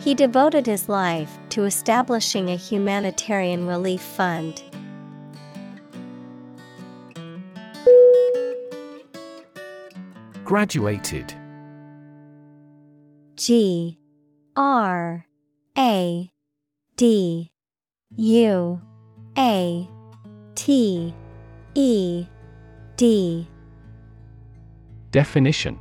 He 0.00 0.14
devoted 0.14 0.66
his 0.66 0.88
life 0.88 1.38
to 1.50 1.64
establishing 1.64 2.48
a 2.48 2.56
humanitarian 2.56 3.66
relief 3.66 4.00
fund. 4.00 4.62
Graduated. 10.42 11.34
G 13.36 13.98
R 14.56 15.26
A 15.76 16.32
D 16.96 17.51
U 18.16 18.78
A 19.38 19.88
T 20.54 21.14
E 21.74 22.26
D. 22.96 23.48
Definition. 25.10 25.78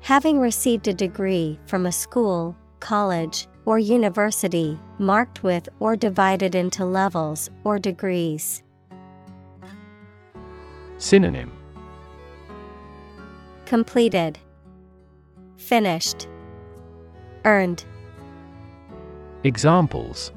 Having 0.00 0.38
received 0.38 0.88
a 0.88 0.94
degree 0.94 1.58
from 1.66 1.86
a 1.86 1.92
school, 1.92 2.54
college, 2.80 3.48
or 3.64 3.78
university, 3.78 4.78
marked 4.98 5.42
with 5.42 5.68
or 5.80 5.96
divided 5.96 6.54
into 6.54 6.84
levels 6.84 7.50
or 7.64 7.78
degrees. 7.78 8.62
Synonym. 10.98 11.50
Completed, 13.64 14.38
Finished, 15.56 16.28
Earned. 17.44 17.84
Examples 19.46 20.32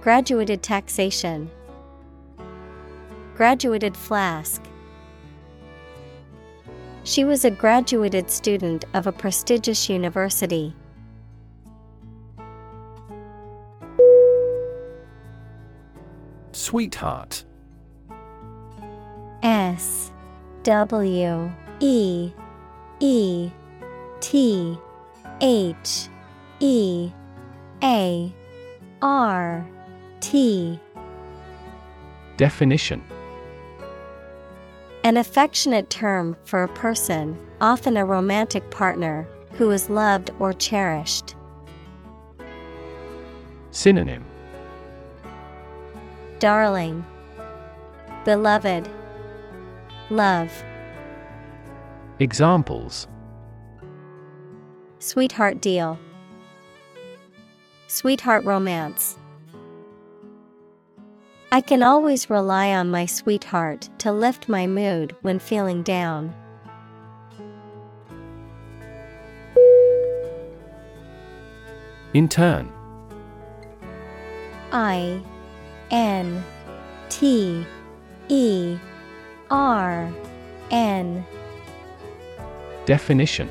Graduated 0.00 0.60
taxation, 0.60 1.48
Graduated 3.36 3.96
flask. 3.96 4.60
She 7.04 7.22
was 7.22 7.44
a 7.44 7.50
graduated 7.52 8.28
student 8.28 8.86
of 8.94 9.06
a 9.06 9.12
prestigious 9.12 9.88
university. 9.88 10.74
Sweetheart 16.50 17.44
S 19.44 20.10
W 20.64 21.52
E 21.78 22.32
E 22.98 23.50
T 24.20 24.76
H 25.40 26.08
E 26.64 27.10
A 27.82 28.32
R 29.02 29.68
T 30.20 30.78
Definition 32.36 33.02
An 35.02 35.16
affectionate 35.16 35.90
term 35.90 36.36
for 36.44 36.62
a 36.62 36.68
person, 36.68 37.36
often 37.60 37.96
a 37.96 38.04
romantic 38.04 38.70
partner, 38.70 39.26
who 39.54 39.72
is 39.72 39.90
loved 39.90 40.30
or 40.38 40.52
cherished. 40.52 41.34
Synonym 43.72 44.24
Darling, 46.38 47.04
Beloved, 48.24 48.88
Love. 50.10 50.52
Examples 52.20 53.08
Sweetheart 55.00 55.60
deal. 55.60 55.98
Sweetheart 57.92 58.46
romance. 58.46 59.18
I 61.52 61.60
can 61.60 61.82
always 61.82 62.30
rely 62.30 62.72
on 62.72 62.90
my 62.90 63.04
sweetheart 63.04 63.90
to 63.98 64.10
lift 64.10 64.48
my 64.48 64.66
mood 64.66 65.14
when 65.20 65.38
feeling 65.38 65.82
down. 65.82 66.34
In 72.14 72.30
turn. 72.30 72.72
I 74.72 75.20
N 75.90 76.42
T 77.10 77.66
E 78.30 78.78
R 79.50 80.10
N 80.70 81.26
Definition 82.86 83.50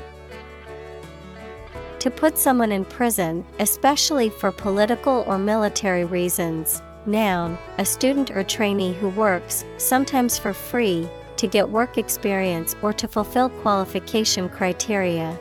To 2.02 2.10
put 2.10 2.36
someone 2.36 2.72
in 2.72 2.84
prison, 2.84 3.46
especially 3.60 4.28
for 4.28 4.50
political 4.50 5.22
or 5.28 5.38
military 5.38 6.04
reasons. 6.04 6.82
Noun, 7.06 7.56
a 7.78 7.84
student 7.84 8.32
or 8.32 8.42
trainee 8.42 8.92
who 8.92 9.10
works, 9.10 9.64
sometimes 9.76 10.36
for 10.36 10.52
free, 10.52 11.08
to 11.36 11.46
get 11.46 11.68
work 11.68 11.98
experience 11.98 12.74
or 12.82 12.92
to 12.92 13.06
fulfill 13.06 13.50
qualification 13.50 14.48
criteria. 14.48 15.38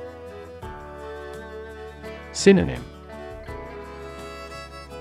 Synonym 2.31 2.83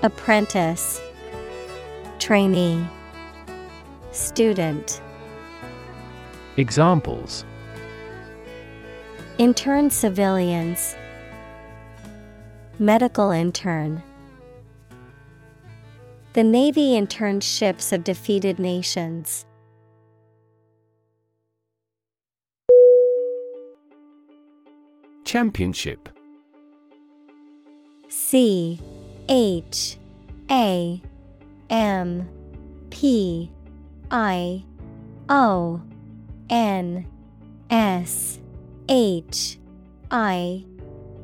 Apprentice, 0.01 0.99
Trainee, 2.17 2.83
Student. 4.11 4.99
Examples 6.57 7.45
Intern 9.37 9.91
civilians, 9.91 10.95
Medical 12.81 13.29
intern. 13.29 14.01
The 16.33 16.41
Navy 16.41 16.95
interned 16.95 17.43
ships 17.43 17.91
of 17.91 18.03
defeated 18.03 18.57
nations. 18.57 19.45
Championship 25.23 26.09
C 28.09 28.81
H 29.29 29.97
A 30.49 30.99
M 31.69 32.27
P 32.89 33.51
I 34.09 34.65
O 35.29 35.79
N 36.49 37.05
S 37.69 38.39
H 38.89 39.59
I 40.09 40.65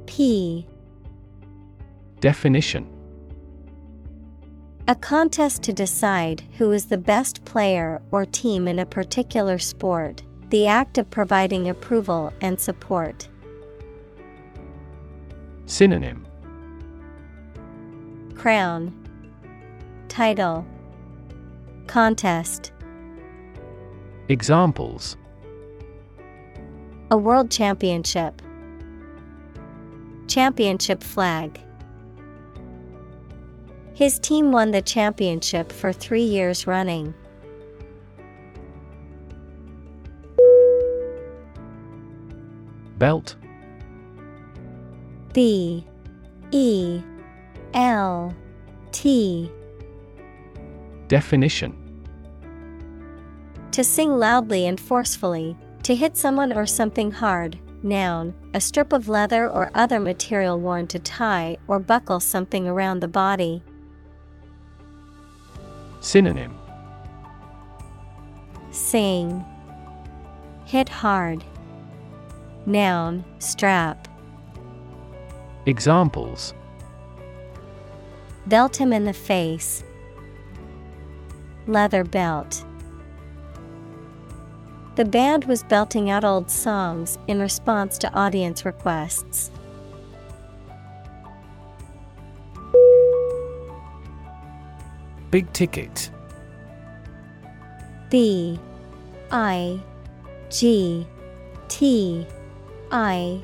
P 0.06 0.68
Definition. 2.20 2.88
A 4.88 4.96
contest 4.96 5.62
to 5.64 5.74
decide 5.74 6.44
who 6.58 6.72
is 6.72 6.86
the 6.86 6.98
best 6.98 7.44
player 7.46 8.02
or 8.12 8.26
team 8.26 8.68
in 8.68 8.80
a 8.80 8.86
particular 8.86 9.60
sport, 9.60 10.24
the 10.50 10.66
act 10.66 10.98
of 10.98 11.10
providing 11.12 11.70
approval 11.70 12.34
and 12.42 12.60
support. 12.60 13.28
Synonym. 15.66 16.26
Crown. 18.34 18.94
Title. 20.08 20.66
Contest. 21.86 22.72
Examples. 24.30 25.18
A 27.12 27.18
World 27.18 27.52
Championship. 27.52 28.42
Championship 30.28 31.04
flag 31.04 31.62
His 33.98 34.20
team 34.20 34.52
won 34.52 34.70
the 34.70 34.84
championship 34.84 35.72
for 35.72 35.92
three 35.92 36.22
years 36.22 36.68
running. 36.68 37.16
Belt 43.00 43.36
B 45.34 45.84
E 46.52 47.02
L 47.74 48.36
T 48.92 49.52
Definition 51.08 51.76
To 53.72 53.84
sing 53.84 54.20
loudly 54.20 54.68
and 54.68 54.80
forcefully, 54.80 55.58
to 55.82 55.96
hit 55.96 56.16
someone 56.16 56.54
or 56.54 56.68
something 56.68 57.10
hard. 57.10 57.58
Noun, 57.82 58.36
a 58.54 58.62
strip 58.62 58.94
of 58.94 59.10
leather 59.10 59.50
or 59.50 59.72
other 59.74 60.00
material 60.00 60.60
worn 60.60 60.86
to 60.86 61.00
tie 61.00 61.58
or 61.68 61.80
buckle 61.80 62.20
something 62.20 62.68
around 62.68 63.00
the 63.00 63.08
body. 63.08 63.64
Synonym 66.08 66.58
Sing. 68.72 69.44
Hit 70.64 70.88
hard. 70.88 71.44
Noun, 72.66 73.26
strap. 73.40 74.08
Examples 75.66 76.54
Belt 78.46 78.78
him 78.78 78.94
in 78.94 79.04
the 79.04 79.12
face. 79.12 79.84
Leather 81.68 82.06
belt. 82.06 82.64
The 84.96 85.04
band 85.04 85.44
was 85.44 85.64
belting 85.64 86.10
out 86.10 86.24
old 86.24 86.50
songs 86.50 87.20
in 87.28 87.42
response 87.42 87.98
to 87.98 88.14
audience 88.14 88.64
requests. 88.64 89.52
Big 95.32 95.52
ticket. 95.54 96.10
B 98.10 98.60
I 99.32 99.80
G 100.50 101.06
T 101.68 102.26
I 102.92 103.42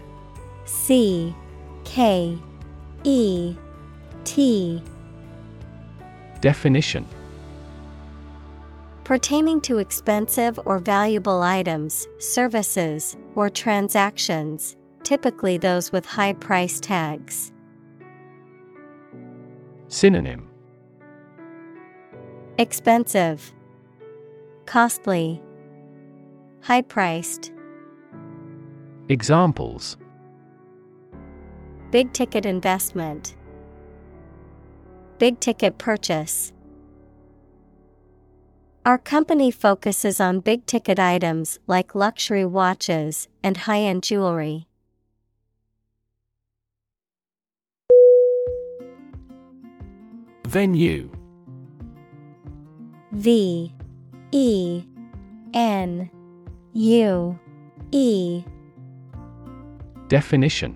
C 0.65 1.35
K 1.83 2.37
E 3.03 3.55
T. 4.23 4.81
Definition. 6.39 7.05
Pertaining 9.03 9.59
to 9.61 9.79
expensive 9.79 10.57
or 10.63 10.79
valuable 10.79 11.41
items, 11.41 12.07
services, 12.19 13.17
or 13.35 13.49
transactions, 13.49 14.77
typically 15.03 15.57
those 15.57 15.91
with 15.91 16.05
high 16.05 16.31
price 16.31 16.79
tags. 16.79 17.51
Synonym 19.89 20.52
Expensive, 22.59 23.51
Costly, 24.67 25.41
High 26.61 26.83
priced, 26.83 27.51
Examples. 29.09 29.97
Big 31.89 32.13
ticket 32.13 32.45
investment, 32.45 33.35
Big 35.17 35.39
ticket 35.39 35.79
purchase. 35.79 36.53
Our 38.85 38.99
company 38.99 39.49
focuses 39.49 40.19
on 40.19 40.41
big 40.41 40.67
ticket 40.67 40.99
items 40.99 41.57
like 41.65 41.95
luxury 41.95 42.45
watches 42.45 43.29
and 43.41 43.57
high 43.57 43.79
end 43.79 44.03
jewelry. 44.03 44.67
Venue 50.45 51.09
V 53.13 53.71
E 54.31 54.83
N 55.53 56.09
U 56.73 57.39
E. 57.91 58.43
Definition. 60.07 60.75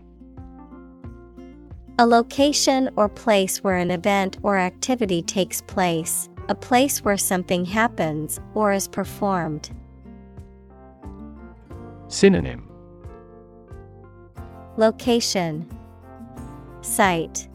A 1.97 2.05
location 2.05 2.91
or 2.95 3.09
place 3.09 3.63
where 3.63 3.77
an 3.77 3.89
event 3.89 4.37
or 4.43 4.55
activity 4.55 5.23
takes 5.23 5.61
place, 5.63 6.29
a 6.47 6.53
place 6.53 7.03
where 7.03 7.17
something 7.17 7.65
happens 7.65 8.39
or 8.53 8.71
is 8.71 8.87
performed. 8.87 9.71
Synonym. 12.07 12.69
Location. 14.77 15.67
Site. 16.81 17.47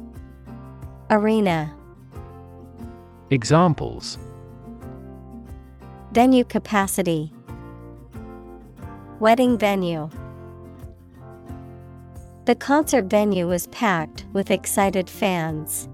Arena. 1.08 1.72
Examples 3.30 4.18
Venue 6.12 6.44
capacity. 6.44 7.32
Wedding 9.18 9.56
venue. 9.56 10.10
The 12.44 12.54
concert 12.54 13.06
venue 13.06 13.48
was 13.48 13.66
packed 13.68 14.26
with 14.34 14.50
excited 14.50 15.08
fans. 15.08 15.88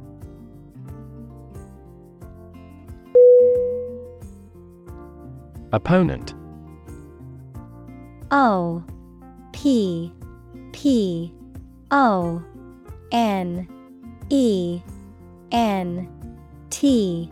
Opponent. 5.70 6.34
O 8.32 8.82
P 9.52 10.12
P 10.72 11.32
O 11.92 12.42
N 13.12 13.68
E 14.30 14.82
N 15.52 16.08
T. 16.70 17.30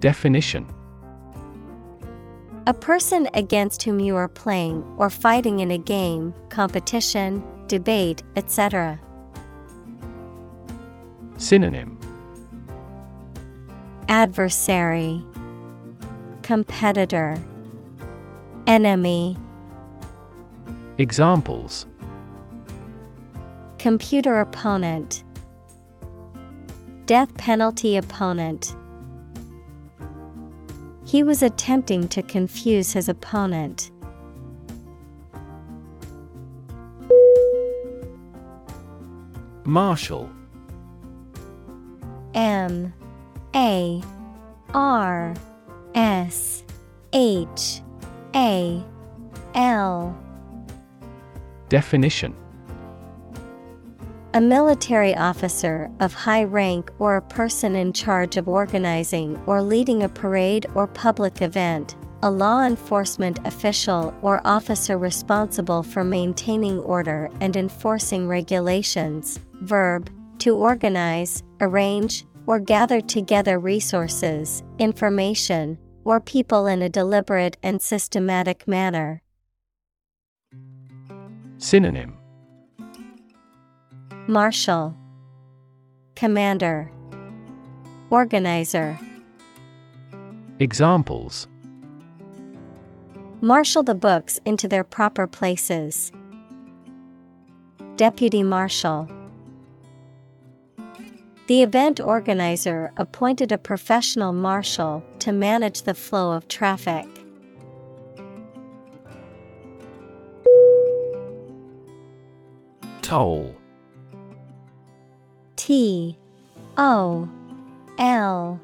Definition 0.00 0.66
A 2.64 2.72
person 2.72 3.28
against 3.34 3.82
whom 3.82 3.98
you 3.98 4.14
are 4.14 4.28
playing 4.28 4.84
or 4.96 5.10
fighting 5.10 5.58
in 5.58 5.72
a 5.72 5.78
game, 5.78 6.32
competition, 6.48 7.42
debate, 7.66 8.22
etc. 8.36 9.00
Synonym. 11.38 11.98
Adversary. 14.08 15.24
Competitor. 16.42 17.36
Enemy. 18.68 19.36
Examples. 20.98 21.86
Computer 23.80 24.38
opponent. 24.38 25.24
Death 27.06 27.36
penalty 27.36 27.96
opponent 27.96 28.76
He 31.12 31.22
was 31.22 31.42
attempting 31.42 32.08
to 32.08 32.22
confuse 32.22 32.94
his 32.94 33.06
opponent. 33.06 33.90
Marshall. 39.64 40.30
M. 42.32 42.94
A. 43.54 44.02
R. 44.72 45.34
S. 45.94 46.64
H. 47.12 47.82
A. 48.34 48.82
L. 49.54 50.18
Definition 51.68 52.34
A 54.34 54.40
military 54.40 55.14
officer 55.14 55.90
of 56.00 56.14
high 56.14 56.44
rank 56.44 56.90
or 56.98 57.16
a 57.16 57.20
person 57.20 57.76
in 57.76 57.92
charge 57.92 58.38
of 58.38 58.48
organizing 58.48 59.36
or 59.44 59.60
leading 59.60 60.04
a 60.04 60.08
parade 60.08 60.64
or 60.74 60.86
public 60.86 61.42
event, 61.42 61.96
a 62.22 62.30
law 62.30 62.64
enforcement 62.64 63.46
official 63.46 64.14
or 64.22 64.40
officer 64.46 64.96
responsible 64.96 65.82
for 65.82 66.02
maintaining 66.02 66.78
order 66.78 67.28
and 67.42 67.56
enforcing 67.56 68.26
regulations. 68.26 69.38
Verb 69.60 70.08
to 70.38 70.56
organize, 70.56 71.42
arrange, 71.60 72.24
or 72.46 72.58
gather 72.58 73.02
together 73.02 73.58
resources, 73.58 74.62
information, 74.78 75.76
or 76.04 76.20
people 76.20 76.66
in 76.66 76.80
a 76.80 76.88
deliberate 76.88 77.58
and 77.62 77.82
systematic 77.82 78.66
manner. 78.66 79.20
Synonym 81.58 82.21
Marshal, 84.28 84.96
Commander, 86.14 86.92
Organizer. 88.08 88.96
Examples 90.60 91.48
Marshal 93.40 93.82
the 93.82 93.96
books 93.96 94.38
into 94.44 94.68
their 94.68 94.84
proper 94.84 95.26
places. 95.26 96.12
Deputy 97.96 98.44
Marshal. 98.44 99.08
The 101.48 101.64
event 101.64 101.98
organizer 101.98 102.92
appointed 102.96 103.50
a 103.50 103.58
professional 103.58 104.32
marshal 104.32 105.02
to 105.18 105.32
manage 105.32 105.82
the 105.82 105.94
flow 105.94 106.30
of 106.30 106.46
traffic. 106.46 107.06
Toll 113.02 113.56
T 115.56 116.16
O 116.76 117.28
L 117.98 118.60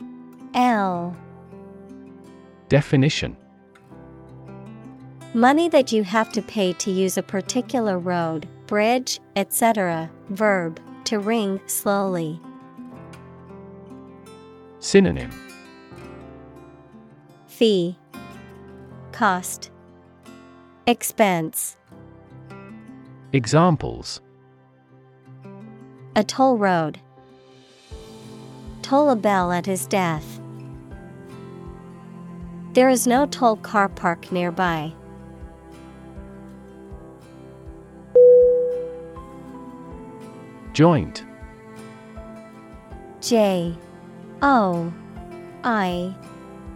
L 0.55 1.17
Definition. 2.69 3.37
Money 5.35 5.69
that 5.69 5.93
you 5.93 6.05
have 6.05 6.33
to 6.33 6.43
pay 6.43 6.73
to 6.75 6.91
use 6.91 7.17
a 7.17 7.23
particular 7.23 7.99
road, 7.99 8.49
bridge, 8.67 9.21
etc. 9.37 10.11
Verb 10.31 10.81
to 11.05 11.19
ring 11.19 11.61
slowly. 11.67 12.41
Synonym. 14.81 15.31
Fee. 17.47 17.97
Cost. 19.13 19.71
Expense. 20.87 21.77
Examples 23.33 24.21
A 26.17 26.25
toll 26.25 26.59
road. 26.59 27.01
Toll 28.83 29.11
a 29.11 29.17
bell 29.17 29.53
at 29.53 29.67
his 29.67 29.87
death. 29.87 30.41
There 32.73 32.89
is 32.89 33.07
no 33.07 33.27
toll 33.27 33.57
car 33.57 33.89
park 33.89 34.31
nearby. 34.33 34.93
Joint 40.73 41.25
J 43.21 43.77
O 44.43 44.93
I 45.65 46.15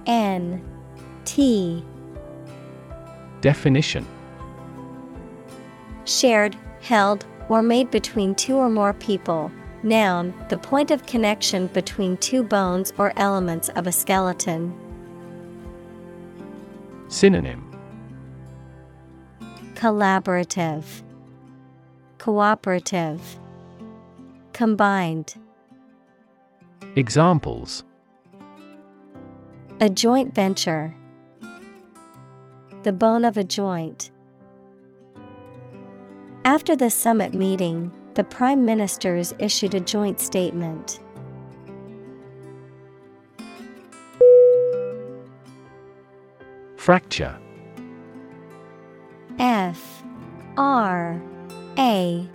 N 0.06 0.60
T 1.24 1.84
Definition 3.40 4.04
Shared, 6.04 6.56
held, 6.80 7.24
or 7.48 7.62
made 7.62 7.90
between 7.90 8.34
two 8.34 8.56
or 8.56 8.70
more 8.70 8.92
people. 8.94 9.50
Noun, 9.82 10.32
the 10.48 10.58
point 10.58 10.92
of 10.92 11.06
connection 11.06 11.66
between 11.68 12.16
two 12.18 12.44
bones 12.44 12.92
or 12.98 13.12
elements 13.16 13.68
of 13.70 13.86
a 13.88 13.92
skeleton. 13.92 14.72
Synonym 17.08 17.68
Collaborative, 19.74 21.02
Cooperative, 22.18 23.20
Combined. 24.52 25.34
Examples 26.94 27.82
A 29.80 29.90
joint 29.90 30.32
venture. 30.32 30.94
The 32.84 32.92
bone 32.92 33.24
of 33.24 33.36
a 33.36 33.42
joint. 33.42 34.11
After 36.44 36.74
the 36.74 36.90
summit 36.90 37.34
meeting, 37.34 37.92
the 38.14 38.24
prime 38.24 38.64
ministers 38.64 39.32
issued 39.38 39.74
a 39.74 39.80
joint 39.80 40.18
statement. 40.18 40.98
Fracture. 46.76 47.38
F 49.38 50.02
R 50.56 51.22
A 51.78 52.28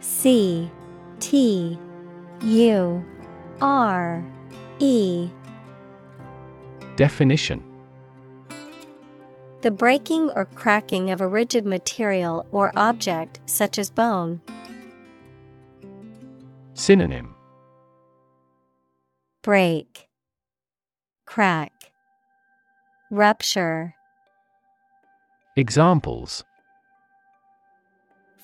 C 0.00 0.68
T 1.20 1.78
U 2.42 3.04
R 3.60 4.24
E. 4.80 5.30
Definition 6.96 7.62
The 9.62 9.70
breaking 9.70 10.30
or 10.36 10.44
cracking 10.44 11.10
of 11.10 11.20
a 11.20 11.26
rigid 11.26 11.64
material 11.64 12.46
or 12.52 12.72
object 12.76 13.40
such 13.46 13.78
as 13.78 13.90
bone. 13.90 14.40
Synonym 16.74 17.34
Break, 19.42 20.08
Crack, 21.24 21.72
Rupture, 23.10 23.94
Examples 25.56 26.44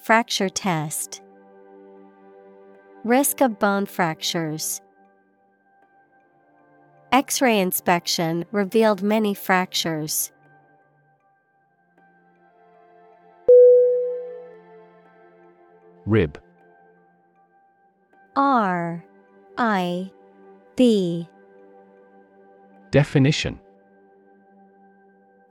Fracture 0.03 0.49
test. 0.49 1.21
Risk 3.05 3.41
of 3.43 3.59
bone 3.59 3.85
fractures. 3.85 4.81
X 7.13 7.43
ray 7.43 7.61
inspection 7.61 8.47
revealed 8.51 9.03
many 9.03 9.35
fractures. 9.35 10.33
Rib. 16.07 16.41
R 18.35 19.05
I 19.57 20.11
B. 20.75 21.29
Definition 22.91 23.61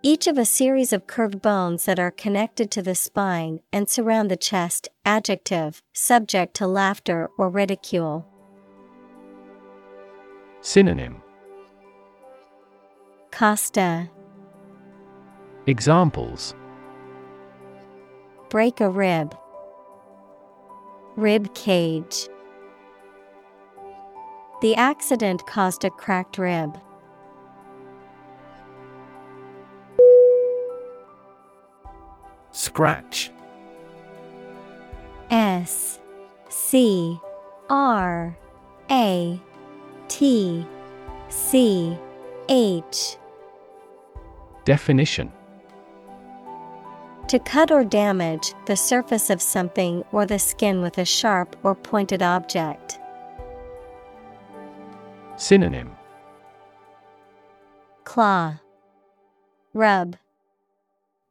Each 0.02 0.28
of 0.28 0.38
a 0.38 0.45
series 0.45 0.91
of 0.91 1.08
curved 1.08 1.41
bones 1.41 1.86
that 1.86 1.99
are 1.99 2.12
connected 2.12 2.70
to 2.72 2.82
the 2.82 2.95
spine 2.95 3.62
and 3.72 3.88
surround 3.89 4.30
the 4.30 4.36
chest. 4.36 4.89
Adjective, 5.06 5.82
subject 5.93 6.54
to 6.56 6.68
laughter 6.68 7.30
or 7.38 7.49
ridicule. 7.49 8.28
Synonym 10.62 11.22
Costa. 13.32 14.10
Examples 15.66 16.56
Break 18.49 18.82
a 18.82 18.89
rib. 18.89 19.34
Rib 21.22 21.53
cage. 21.53 22.28
The 24.63 24.74
accident 24.76 25.45
caused 25.45 25.84
a 25.86 25.91
cracked 25.91 26.39
rib. 26.39 26.76
Scratch. 32.49 33.30
S 35.30 35.99
C 36.49 37.19
R 37.69 38.36
A 38.89 39.39
T 40.07 40.65
C 41.30 41.95
H. 42.49 43.17
Definition 44.65 45.32
To 47.32 47.39
cut 47.39 47.71
or 47.71 47.86
damage 47.86 48.53
the 48.65 48.75
surface 48.75 49.29
of 49.29 49.41
something 49.41 50.03
or 50.11 50.25
the 50.25 50.38
skin 50.38 50.82
with 50.82 50.97
a 50.97 51.05
sharp 51.05 51.55
or 51.63 51.75
pointed 51.75 52.21
object. 52.21 52.99
Synonym 55.38 55.95
Claw, 58.03 58.59
Rub, 59.73 60.17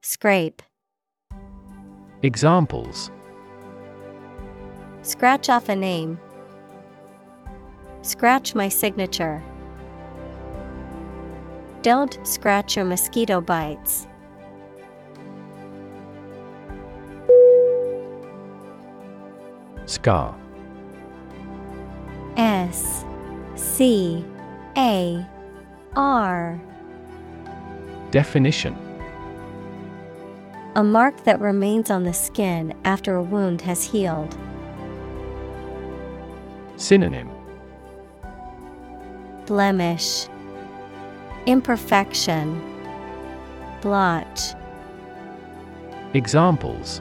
Scrape. 0.01 0.63
Examples 2.23 3.11
Scratch 5.03 5.51
off 5.51 5.69
a 5.69 5.77
name. 5.77 6.19
Scratch 8.01 8.55
my 8.55 8.71
signature. 8.71 9.43
Don't 11.83 12.19
scratch 12.27 12.77
your 12.77 12.87
mosquito 12.87 13.43
bites. 13.43 14.07
Scar. 19.91 20.37
S 22.37 23.05
C 23.57 24.25
A 24.77 25.27
R. 25.97 26.61
Definition 28.13 28.77
A 30.77 30.85
mark 30.85 31.25
that 31.25 31.41
remains 31.41 31.91
on 31.91 32.05
the 32.05 32.13
skin 32.13 32.73
after 32.85 33.17
a 33.17 33.23
wound 33.23 33.63
has 33.63 33.83
healed. 33.83 34.39
Synonym 36.77 37.29
Blemish, 39.47 40.29
Imperfection, 41.47 42.63
Blotch, 43.81 44.55
Examples 46.15 47.01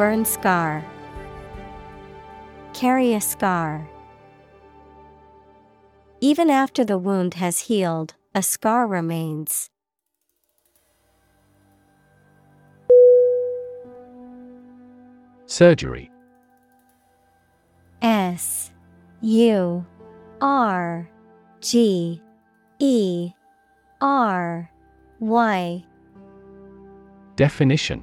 Burn 0.00 0.24
scar. 0.24 0.82
Carry 2.72 3.12
a 3.12 3.20
scar. 3.20 3.86
Even 6.22 6.48
after 6.48 6.86
the 6.86 6.96
wound 6.96 7.34
has 7.34 7.58
healed, 7.58 8.14
a 8.34 8.42
scar 8.42 8.86
remains. 8.86 9.68
Surgery 15.44 16.10
S 18.00 18.70
U 19.20 19.84
R 20.40 21.10
G 21.60 22.22
E 22.78 23.32
R 24.00 24.70
Y. 25.18 25.84
Definition 27.36 28.02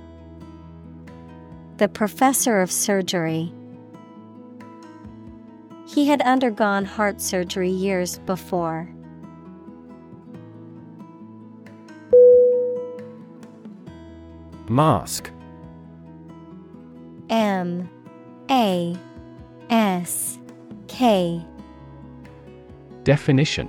The 1.81 1.89
professor 1.89 2.61
of 2.61 2.71
surgery. 2.71 3.51
He 5.87 6.05
had 6.05 6.21
undergone 6.21 6.85
heart 6.85 7.19
surgery 7.19 7.71
years 7.71 8.19
before. 8.19 8.87
Mask 14.69 15.31
M 17.31 17.89
A 18.51 18.95
S 19.71 20.37
K 20.87 21.43
Definition 23.03 23.67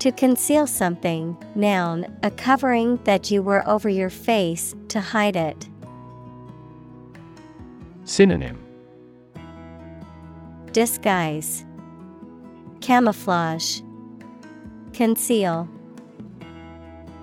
To 0.00 0.12
conceal 0.12 0.66
something, 0.66 1.38
noun, 1.54 2.04
a 2.22 2.30
covering 2.30 2.98
that 3.04 3.30
you 3.30 3.42
wear 3.42 3.66
over 3.66 3.88
your 3.88 4.10
face 4.10 4.74
to 4.88 5.00
hide 5.00 5.36
it. 5.36 5.70
Synonym 8.04 8.58
Disguise, 10.72 11.64
Camouflage, 12.80 13.80
Conceal. 14.92 15.68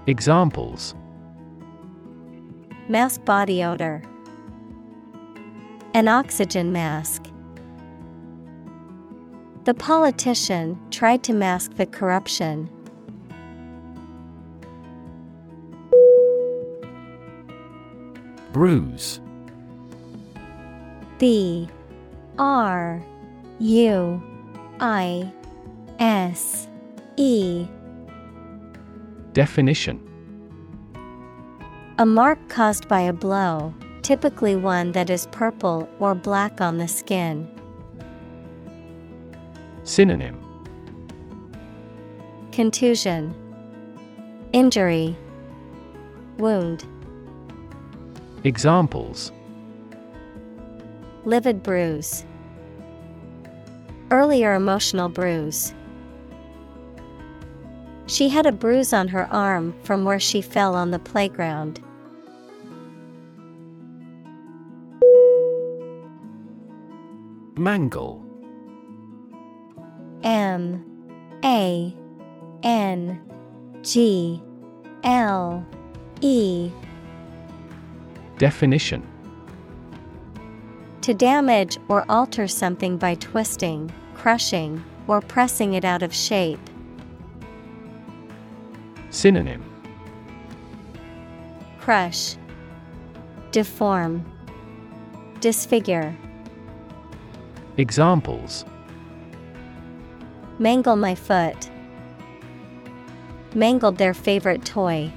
Examples 0.07 0.95
Mask 2.87 3.23
body 3.25 3.63
odor. 3.63 4.01
An 5.93 6.07
oxygen 6.07 6.71
mask. 6.71 7.25
The 9.65 9.73
politician 9.73 10.79
tried 10.91 11.23
to 11.23 11.33
mask 11.33 11.75
the 11.75 11.85
corruption. 11.85 12.69
Bruise 18.53 19.19
B 21.19 21.67
R 22.37 23.03
U 23.59 24.23
I 24.79 25.31
S 25.99 26.69
E. 27.17 27.67
Definition. 29.33 30.01
A 31.97 32.05
mark 32.05 32.39
caused 32.47 32.87
by 32.87 33.01
a 33.01 33.11
blow, 33.11 33.73
typically 34.01 34.55
one 34.55 34.93
that 34.93 35.09
is 35.09 35.27
purple 35.33 35.89
or 35.99 36.15
black 36.15 36.61
on 36.61 36.77
the 36.77 36.87
skin. 36.87 37.49
Synonym. 39.83 40.39
Contusion, 42.53 43.35
Injury, 44.53 45.17
Wound, 46.37 46.85
Examples 48.45 49.33
Livid 51.25 51.63
bruise, 51.63 52.25
Earlier 54.11 54.55
emotional 54.55 55.09
bruise. 55.09 55.73
She 58.07 58.29
had 58.29 58.45
a 58.45 58.51
bruise 58.51 58.91
on 58.93 59.07
her 59.09 59.27
arm 59.31 59.75
from 59.83 60.03
where 60.03 60.19
she 60.19 60.41
fell 60.41 60.75
on 60.75 60.91
the 60.91 60.97
playground. 60.97 61.79
Mangle. 67.55 68.25
M. 70.23 70.83
A. 71.43 71.93
N. 72.63 73.21
G. 73.83 74.41
L. 75.03 75.65
E. 76.21 76.71
Definition 78.37 79.08
To 81.09 81.15
damage 81.15 81.79
or 81.87 82.05
alter 82.07 82.47
something 82.47 82.97
by 82.97 83.15
twisting, 83.15 83.91
crushing, 84.13 84.83
or 85.07 85.21
pressing 85.21 85.73
it 85.73 85.83
out 85.83 86.03
of 86.03 86.13
shape. 86.13 86.59
Synonym 89.09 89.63
Crush, 91.79 92.35
Deform, 93.51 94.23
Disfigure. 95.39 96.15
Examples 97.77 98.63
Mangle 100.59 100.95
my 100.95 101.15
foot. 101.15 101.71
Mangled 103.55 103.97
their 103.97 104.13
favorite 104.13 104.63
toy. 104.63 105.11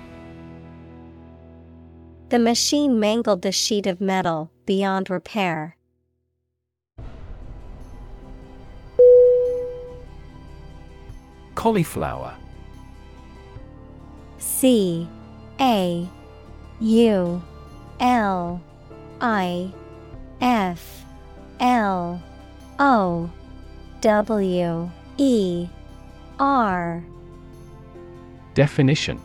The 2.31 2.39
machine 2.39 2.99
mangled 2.99 3.43
the 3.43 3.53
sheet 3.53 3.87
of 3.87 4.01
metal 4.01 4.51
beyond 4.65 5.11
repair. 5.11 5.77
Cauliflower. 11.63 12.35
C 14.39 15.07
A 15.61 16.09
U 16.81 17.43
L 18.01 18.61
I 19.21 19.73
F 20.41 21.05
L 21.61 22.21
O 22.81 23.31
W 24.01 24.91
E 25.19 25.69
R. 26.41 27.05
Definition. 28.55 29.21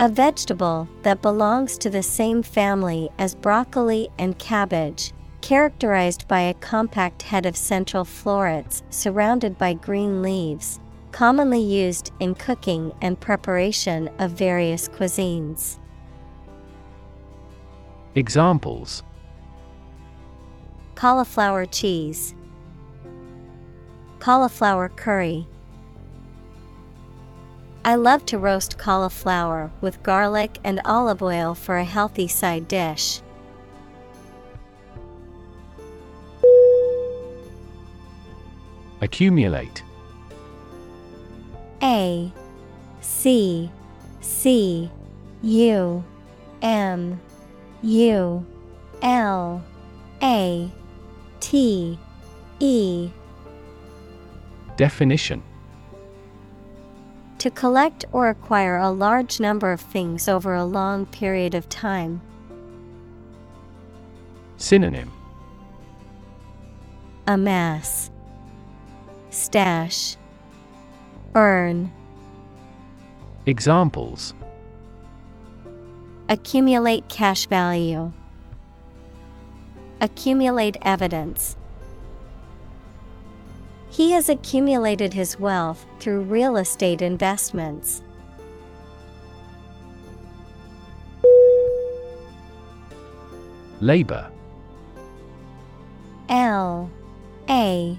A 0.00 0.08
vegetable 0.08 0.88
that 1.02 1.22
belongs 1.22 1.78
to 1.78 1.88
the 1.88 2.02
same 2.02 2.42
family 2.42 3.08
as 3.16 3.36
broccoli 3.36 4.08
and 4.18 4.36
cabbage, 4.40 5.12
characterized 5.42 6.26
by 6.28 6.40
a 6.40 6.54
compact 6.54 7.22
head 7.22 7.44
of 7.44 7.56
central 7.56 8.04
florets 8.04 8.82
surrounded 8.90 9.58
by 9.58 9.74
green 9.74 10.22
leaves, 10.22 10.80
commonly 11.10 11.60
used 11.60 12.12
in 12.20 12.34
cooking 12.34 12.92
and 13.02 13.20
preparation 13.20 14.08
of 14.18 14.30
various 14.30 14.88
cuisines. 14.88 15.78
Examples 18.14 19.02
Cauliflower 20.94 21.66
cheese, 21.66 22.34
Cauliflower 24.20 24.88
curry. 24.88 25.48
I 27.84 27.96
love 27.96 28.24
to 28.26 28.38
roast 28.38 28.78
cauliflower 28.78 29.72
with 29.80 30.00
garlic 30.04 30.58
and 30.62 30.80
olive 30.84 31.20
oil 31.20 31.56
for 31.56 31.78
a 31.78 31.84
healthy 31.84 32.28
side 32.28 32.68
dish. 32.68 33.20
Accumulate. 39.02 39.82
A 41.82 42.32
C 43.00 43.68
C 44.20 44.88
U 45.42 46.04
M 46.62 47.20
U 47.82 48.46
L 49.02 49.64
A 50.22 50.70
T 51.40 51.98
E. 52.60 53.10
Definition. 54.76 55.42
To 57.38 57.50
collect 57.50 58.04
or 58.12 58.28
acquire 58.28 58.76
a 58.76 58.90
large 58.90 59.40
number 59.40 59.72
of 59.72 59.80
things 59.80 60.28
over 60.28 60.54
a 60.54 60.64
long 60.64 61.06
period 61.06 61.56
of 61.56 61.68
time. 61.68 62.20
Synonym. 64.58 65.10
Amass 67.26 68.11
Stash 69.32 70.18
Earn 71.34 71.90
Examples 73.46 74.34
Accumulate 76.28 77.08
cash 77.08 77.46
value. 77.46 78.12
Accumulate 80.02 80.76
evidence. 80.82 81.56
He 83.88 84.10
has 84.12 84.28
accumulated 84.28 85.14
his 85.14 85.40
wealth 85.40 85.86
through 85.98 86.20
real 86.22 86.58
estate 86.58 87.00
investments. 87.00 88.02
Labor 93.80 94.30
L 96.28 96.90
A 97.48 97.98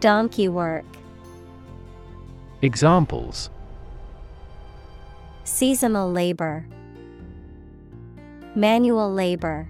donkey 0.00 0.48
work. 0.48 0.84
Examples 2.62 3.50
Seasonal 5.44 6.10
labor, 6.12 6.66
manual 8.54 9.12
labor. 9.12 9.68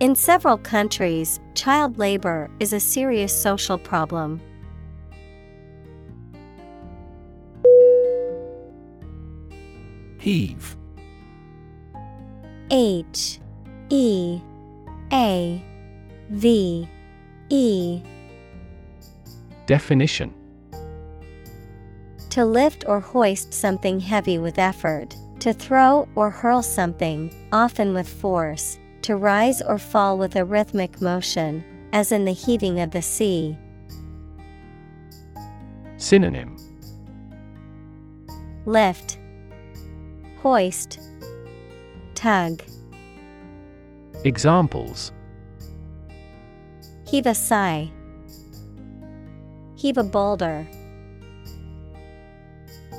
In 0.00 0.14
several 0.14 0.58
countries, 0.58 1.40
child 1.54 1.98
labor 1.98 2.50
is 2.58 2.72
a 2.72 2.80
serious 2.80 3.32
social 3.32 3.78
problem. 3.78 4.40
Heave 10.18 10.76
H 12.70 13.40
E 13.88 14.40
A 15.12 15.62
V 16.30 16.88
E. 17.50 18.00
Definition. 19.66 20.32
To 22.30 22.44
lift 22.44 22.84
or 22.86 23.00
hoist 23.00 23.52
something 23.52 23.98
heavy 23.98 24.38
with 24.38 24.56
effort, 24.58 25.16
to 25.40 25.52
throw 25.52 26.08
or 26.14 26.30
hurl 26.30 26.62
something, 26.62 27.34
often 27.50 27.92
with 27.92 28.08
force, 28.08 28.78
to 29.02 29.16
rise 29.16 29.60
or 29.62 29.78
fall 29.78 30.16
with 30.16 30.36
a 30.36 30.44
rhythmic 30.44 31.00
motion, 31.00 31.64
as 31.92 32.12
in 32.12 32.24
the 32.24 32.32
heaving 32.32 32.78
of 32.78 32.92
the 32.92 33.02
sea. 33.02 33.58
Synonym. 35.96 36.56
Lift, 38.64 39.18
hoist, 40.40 41.00
tug. 42.14 42.62
Examples 44.24 45.10
Heave 47.10 47.26
a 47.26 47.34
sigh. 47.34 47.90
Heave 49.74 49.98
a 49.98 50.04
boulder. 50.04 50.64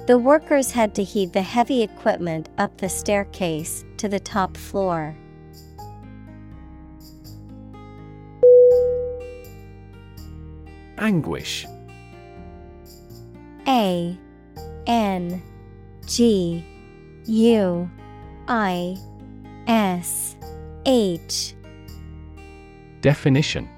The 0.06 0.18
workers 0.18 0.72
had 0.72 0.94
to 0.96 1.04
heave 1.06 1.32
the 1.32 1.42
heavy 1.42 1.82
equipment 1.82 2.50
up 2.58 2.78
the 2.78 2.90
staircase 2.90 3.86
to 3.96 4.10
the 4.10 4.20
top 4.20 4.58
floor. 4.58 5.16
Anguish 10.98 11.66
A 13.66 14.20
N 14.88 15.42
G 16.06 16.66
U 17.28 17.90
I 18.50 18.98
S 19.68 20.36
H 20.86 21.56
Definition 23.00 23.70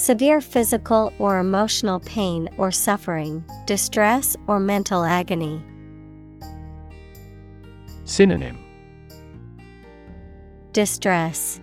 Severe 0.00 0.40
physical 0.40 1.12
or 1.18 1.38
emotional 1.40 2.00
pain 2.00 2.48
or 2.56 2.70
suffering, 2.70 3.44
distress 3.66 4.34
or 4.46 4.58
mental 4.58 5.04
agony. 5.04 5.62
Synonym 8.04 8.58
Distress, 10.72 11.60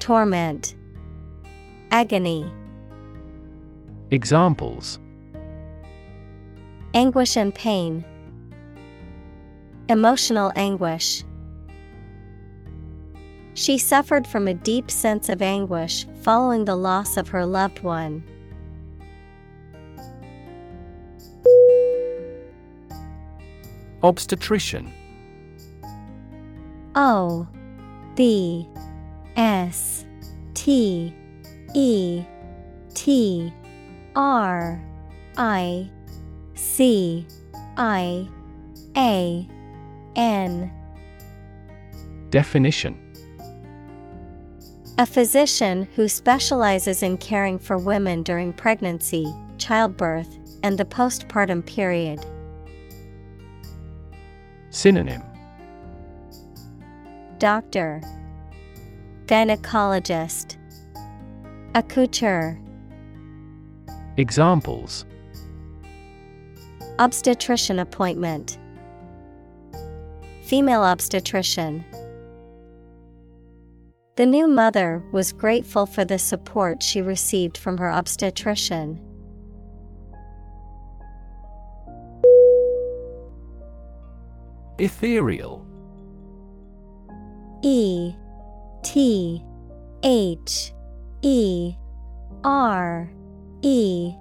Torment, 0.00 0.74
Agony. 1.92 2.52
Examples 4.10 4.98
Anguish 6.92 7.36
and 7.36 7.54
pain. 7.54 8.04
Emotional 9.88 10.50
anguish. 10.56 11.22
She 13.54 13.76
suffered 13.76 14.26
from 14.26 14.48
a 14.48 14.54
deep 14.54 14.90
sense 14.90 15.28
of 15.28 15.42
anguish 15.42 16.06
following 16.22 16.64
the 16.64 16.76
loss 16.76 17.16
of 17.16 17.28
her 17.28 17.44
loved 17.44 17.80
one. 17.82 18.24
Obstetrician. 24.02 24.92
O 26.94 27.46
B 28.16 28.68
S 29.36 30.04
T 30.54 31.14
E 31.74 32.24
T 32.94 33.52
R 34.16 34.82
I 35.36 35.90
C 36.54 37.26
I 37.76 38.28
A 38.96 39.48
N. 40.16 40.72
Definition 42.30 43.11
A 45.02 45.06
physician 45.06 45.88
who 45.96 46.06
specializes 46.06 47.02
in 47.02 47.18
caring 47.18 47.58
for 47.58 47.76
women 47.76 48.22
during 48.22 48.52
pregnancy, 48.52 49.26
childbirth, 49.58 50.38
and 50.62 50.78
the 50.78 50.84
postpartum 50.84 51.66
period. 51.66 52.24
Synonym. 54.70 55.20
Doctor, 57.38 58.00
Gynecologist, 59.26 60.56
Accoucheur, 61.74 62.56
Examples. 64.18 65.04
Obstetrician 67.00 67.80
appointment, 67.80 68.56
Female 70.44 70.84
obstetrician. 70.84 71.84
The 74.16 74.26
new 74.26 74.46
mother 74.46 75.02
was 75.10 75.32
grateful 75.32 75.86
for 75.86 76.04
the 76.04 76.18
support 76.18 76.82
she 76.82 77.00
received 77.00 77.56
from 77.56 77.78
her 77.78 77.90
obstetrician. 77.90 79.00
Ethereal. 84.78 85.66
E 87.62 88.14
T 88.82 89.42
H 90.02 90.74
E 91.22 91.74
R 92.44 93.10
E 93.62 94.12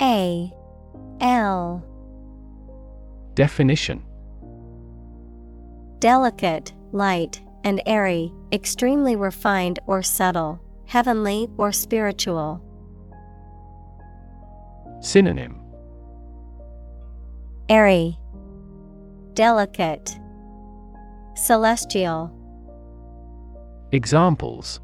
A 0.00 0.52
L. 1.20 1.84
Definition. 3.34 4.02
Delicate, 5.98 6.72
light, 6.92 7.42
and 7.64 7.82
airy, 7.84 8.32
extremely 8.52 9.16
refined 9.16 9.78
or 9.86 10.02
subtle, 10.02 10.60
heavenly 10.86 11.48
or 11.56 11.72
spiritual. 11.72 12.62
Synonym 15.00 15.60
Airy, 17.68 18.18
Delicate, 19.34 20.18
Celestial. 21.34 22.34
Examples 23.92 24.80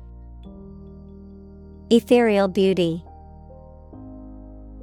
Ethereal 1.90 2.48
beauty, 2.48 3.04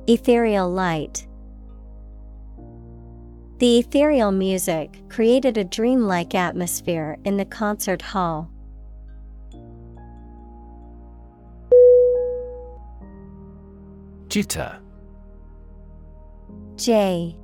Ethereal 0.07 0.69
light. 0.69 1.27
The 3.59 3.77
ethereal 3.77 4.31
music 4.31 5.01
created 5.07 5.57
a 5.57 5.63
dreamlike 5.63 6.33
atmosphere 6.35 7.17
in 7.23 7.37
the 7.37 7.45
concert 7.45 8.01
hall. 8.01 8.50
Jitter. 14.31 14.79
J 16.77 17.35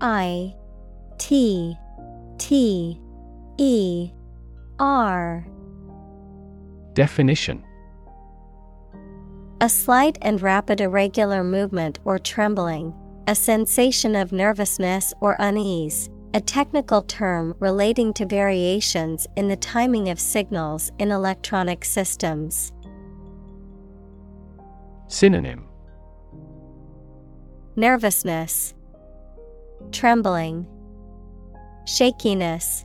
I 0.00 0.54
T 1.18 1.76
T 2.38 2.98
E 3.58 4.10
R. 4.78 5.46
Definition. 6.94 7.62
A 9.60 9.68
slight 9.68 10.16
and 10.22 10.40
rapid 10.40 10.80
irregular 10.80 11.44
movement 11.44 11.98
or 12.06 12.18
trembling, 12.18 12.94
a 13.28 13.34
sensation 13.34 14.16
of 14.16 14.32
nervousness 14.32 15.12
or 15.20 15.36
unease, 15.38 16.08
a 16.32 16.40
technical 16.40 17.02
term 17.02 17.54
relating 17.58 18.14
to 18.14 18.24
variations 18.24 19.26
in 19.36 19.48
the 19.48 19.56
timing 19.56 20.08
of 20.08 20.18
signals 20.18 20.92
in 20.98 21.12
electronic 21.12 21.84
systems. 21.84 22.72
Synonym 25.08 25.68
Nervousness, 27.74 28.74
Trembling, 29.92 30.66
Shakiness, 31.86 32.84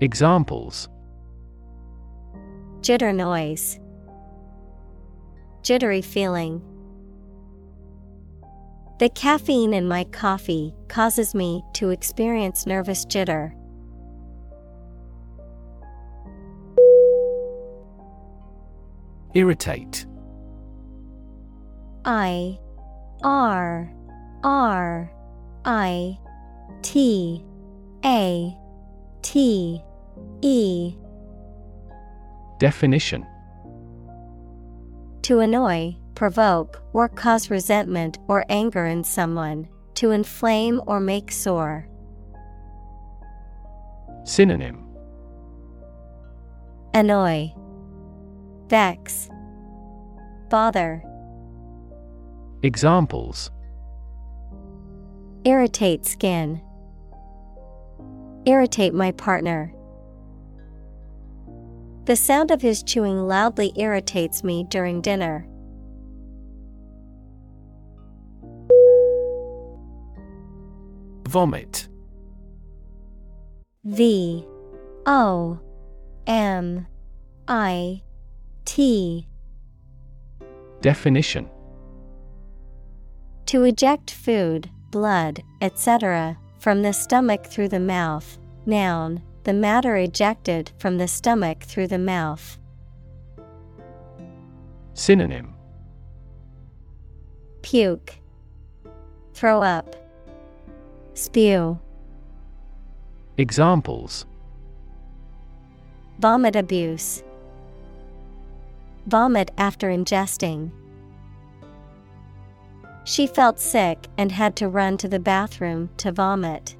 Examples 0.00 0.88
Jitter 2.80 3.14
noise, 3.14 3.78
Jittery 5.62 6.02
feeling. 6.02 6.60
The 8.98 9.10
caffeine 9.10 9.74
in 9.74 9.86
my 9.86 10.04
coffee 10.04 10.74
causes 10.88 11.32
me 11.32 11.62
to 11.74 11.90
experience 11.90 12.66
nervous 12.66 13.06
jitter. 13.06 13.54
Irritate 19.34 20.06
I 22.04 22.58
R 23.22 23.92
R 24.42 25.12
I 25.64 26.18
T 26.82 27.44
A 28.04 28.56
T 29.22 29.82
E. 30.42 30.94
Definition. 32.58 33.26
To 35.22 35.40
annoy, 35.40 35.96
provoke, 36.14 36.82
or 36.92 37.08
cause 37.08 37.50
resentment 37.50 38.18
or 38.26 38.44
anger 38.48 38.86
in 38.86 39.04
someone, 39.04 39.68
to 39.94 40.10
inflame 40.10 40.80
or 40.86 41.00
make 41.00 41.30
sore. 41.30 41.86
Synonym. 44.24 44.86
Annoy, 46.94 47.52
Vex, 48.68 49.28
Bother, 50.48 51.02
Examples 52.62 53.50
Irritate 55.44 56.04
skin. 56.04 56.60
Irritate 58.44 58.92
my 58.92 59.12
partner. 59.12 59.72
The 62.04 62.16
sound 62.16 62.50
of 62.50 62.60
his 62.60 62.82
chewing 62.82 63.26
loudly 63.26 63.72
irritates 63.76 64.44
me 64.44 64.66
during 64.68 65.00
dinner. 65.00 65.46
Vomit 71.28 71.88
V 73.84 74.44
O 75.06 75.58
M 76.26 76.86
I 77.48 78.02
T 78.66 79.26
Definition 80.82 81.48
To 83.50 83.64
eject 83.64 84.12
food, 84.12 84.70
blood, 84.92 85.42
etc., 85.60 86.38
from 86.60 86.82
the 86.82 86.92
stomach 86.92 87.46
through 87.46 87.66
the 87.66 87.80
mouth. 87.80 88.38
Noun, 88.64 89.22
the 89.42 89.52
matter 89.52 89.96
ejected 89.96 90.70
from 90.78 90.98
the 90.98 91.08
stomach 91.08 91.64
through 91.64 91.88
the 91.88 91.98
mouth. 91.98 92.60
Synonym 94.94 95.52
Puke, 97.62 98.20
Throw 99.34 99.62
up, 99.62 99.96
Spew, 101.14 101.80
Examples 103.36 104.26
Vomit 106.20 106.54
abuse, 106.54 107.24
Vomit 109.08 109.50
after 109.58 109.88
ingesting. 109.88 110.70
She 113.04 113.26
felt 113.26 113.58
sick 113.58 114.06
and 114.18 114.30
had 114.32 114.56
to 114.56 114.68
run 114.68 114.96
to 114.98 115.08
the 115.08 115.18
bathroom 115.18 115.90
to 115.96 116.12
vomit. 116.12 116.76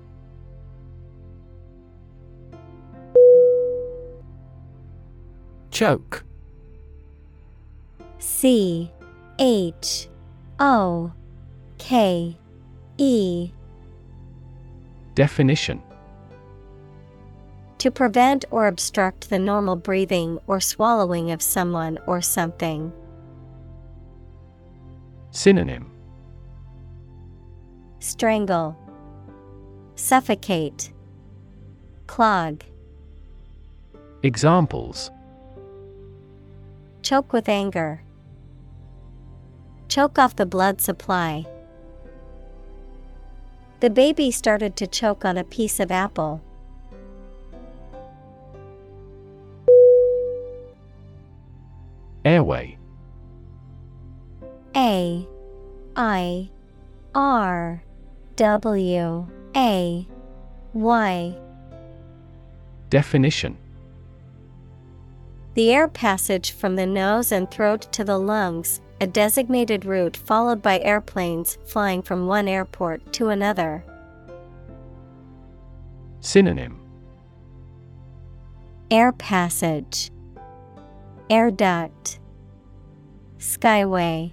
Choke 5.70 6.24
C 8.18 8.92
H 9.38 10.08
O 10.58 11.12
K 11.78 12.36
E 12.98 13.50
Definition 15.14 15.82
To 17.78 17.90
prevent 17.90 18.44
or 18.50 18.66
obstruct 18.66 19.30
the 19.30 19.38
normal 19.38 19.76
breathing 19.76 20.38
or 20.46 20.60
swallowing 20.60 21.30
of 21.30 21.40
someone 21.40 21.98
or 22.06 22.20
something. 22.20 22.92
Synonym 25.30 25.89
Strangle, 28.00 28.76
Suffocate, 29.94 30.90
Clog. 32.06 32.64
Examples 34.22 35.10
Choke 37.02 37.34
with 37.34 37.46
anger. 37.46 38.02
Choke 39.88 40.18
off 40.18 40.34
the 40.36 40.46
blood 40.46 40.80
supply. 40.80 41.44
The 43.80 43.90
baby 43.90 44.30
started 44.30 44.76
to 44.76 44.86
choke 44.86 45.26
on 45.26 45.36
a 45.36 45.44
piece 45.44 45.78
of 45.78 45.90
apple. 45.90 46.40
Airway 52.24 52.78
A 54.74 55.26
I 55.96 56.50
R 57.14 57.82
W 58.40 59.26
A 59.54 60.08
Y. 60.72 61.36
Definition. 62.88 63.58
The 65.52 65.70
air 65.74 65.86
passage 65.86 66.52
from 66.52 66.76
the 66.76 66.86
nose 66.86 67.32
and 67.32 67.50
throat 67.50 67.82
to 67.92 68.02
the 68.02 68.16
lungs, 68.16 68.80
a 68.98 69.06
designated 69.06 69.84
route 69.84 70.16
followed 70.16 70.62
by 70.62 70.80
airplanes 70.80 71.58
flying 71.66 72.00
from 72.00 72.26
one 72.26 72.48
airport 72.48 73.12
to 73.12 73.28
another. 73.28 73.84
Synonym. 76.20 76.80
Air 78.90 79.12
passage, 79.12 80.10
Air 81.28 81.50
duct, 81.50 82.18
Skyway, 83.38 84.32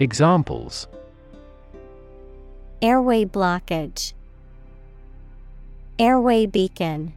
Examples 0.00 0.88
Airway 2.80 3.24
blockage, 3.24 4.12
Airway 5.98 6.46
beacon. 6.46 7.12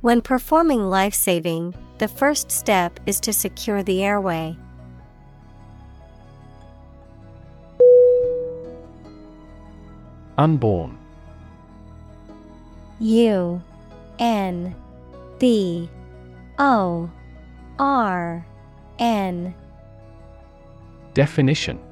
When 0.00 0.22
performing 0.22 0.88
life 0.88 1.12
saving, 1.12 1.74
the 1.98 2.08
first 2.08 2.50
step 2.50 2.98
is 3.04 3.20
to 3.20 3.34
secure 3.34 3.82
the 3.82 4.02
airway. 4.02 4.56
Unborn 10.38 10.96
U 13.00 13.60
N 14.18 14.74
B 15.38 15.90
O 16.58 17.10
R 17.78 18.46
N 18.98 19.54
Definition 21.12 21.85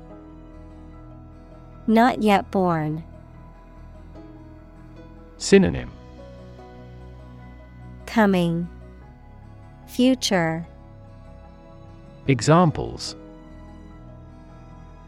Not 1.87 2.23
yet 2.23 2.51
born. 2.51 3.05
Synonym 5.37 5.91
Coming. 8.07 8.69
Future. 9.87 10.67
Examples 12.27 13.15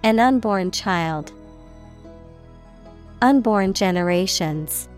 An 0.03 0.21
unborn 0.21 0.71
child. 0.71 1.33
Unborn 3.23 3.73
generations. 3.73 4.91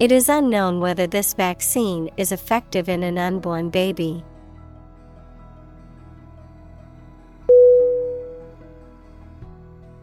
It 0.00 0.10
is 0.10 0.28
unknown 0.28 0.80
whether 0.80 1.06
this 1.06 1.34
vaccine 1.34 2.10
is 2.16 2.32
effective 2.32 2.88
in 2.88 3.04
an 3.04 3.16
unborn 3.16 3.70
baby. 3.70 4.24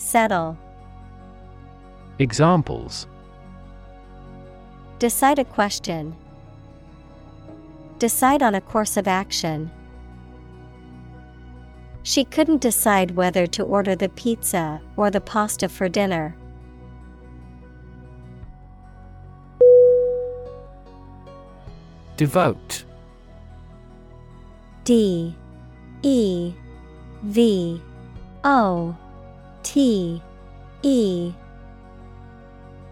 Settle. 0.00 0.56
Examples 2.18 3.06
Decide 4.98 5.38
a 5.38 5.44
question. 5.44 6.16
Decide 7.98 8.42
on 8.42 8.54
a 8.54 8.62
course 8.62 8.96
of 8.96 9.06
action. 9.06 9.70
She 12.02 12.24
couldn't 12.24 12.62
decide 12.62 13.12
whether 13.12 13.46
to 13.48 13.62
order 13.62 13.94
the 13.94 14.08
pizza 14.08 14.80
or 14.96 15.10
the 15.10 15.20
pasta 15.20 15.68
for 15.68 15.88
dinner. 15.88 16.34
Devote 22.16 22.84
D 24.84 25.36
E 26.02 26.54
V 27.22 27.82
O 28.44 28.96
T 29.62 30.22
E 30.82 31.32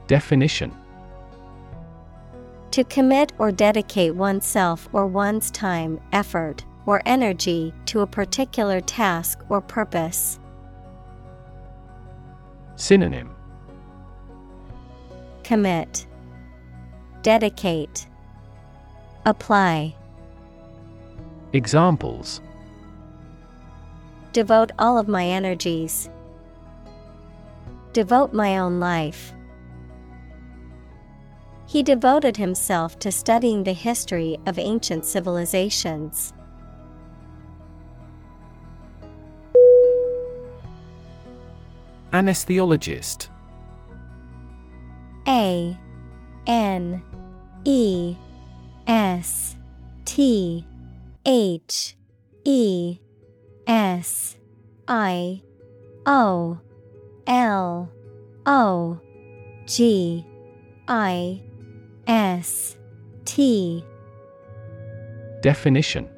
Definition 0.07 0.73
To 2.71 2.85
commit 2.85 3.33
or 3.39 3.51
dedicate 3.51 4.15
oneself 4.15 4.89
or 4.93 5.07
one's 5.07 5.51
time, 5.51 6.01
effort, 6.13 6.65
or 6.87 7.03
energy 7.05 7.75
to 7.87 8.01
a 8.01 8.07
particular 8.07 8.81
task 8.81 9.41
or 9.49 9.61
purpose. 9.61 10.39
Synonym 12.77 13.35
Commit, 15.43 16.07
Dedicate, 17.23 18.07
Apply. 19.27 19.95
Examples 21.53 22.41
Devote 24.33 24.71
all 24.79 24.99
of 24.99 25.09
my 25.09 25.27
energies. 25.27 26.09
Devote 27.99 28.33
my 28.33 28.59
own 28.59 28.79
life. 28.79 29.35
He 31.67 31.83
devoted 31.83 32.37
himself 32.37 32.97
to 33.01 33.11
studying 33.11 33.65
the 33.65 33.73
history 33.73 34.39
of 34.47 34.57
ancient 34.57 35.05
civilizations. 35.05 36.33
Anesthesiologist 42.13 43.31
A 45.27 45.77
N 46.47 47.03
E 47.65 48.17
S 48.87 49.57
T 50.05 50.65
H 51.27 51.97
E 52.45 53.01
S 53.67 54.37
I 54.87 55.43
O 56.07 56.61
L 57.29 57.93
O 58.47 58.99
G 59.67 60.25
I 60.89 61.43
S 62.07 62.79
T. 63.27 63.85
Definition. 65.43 66.09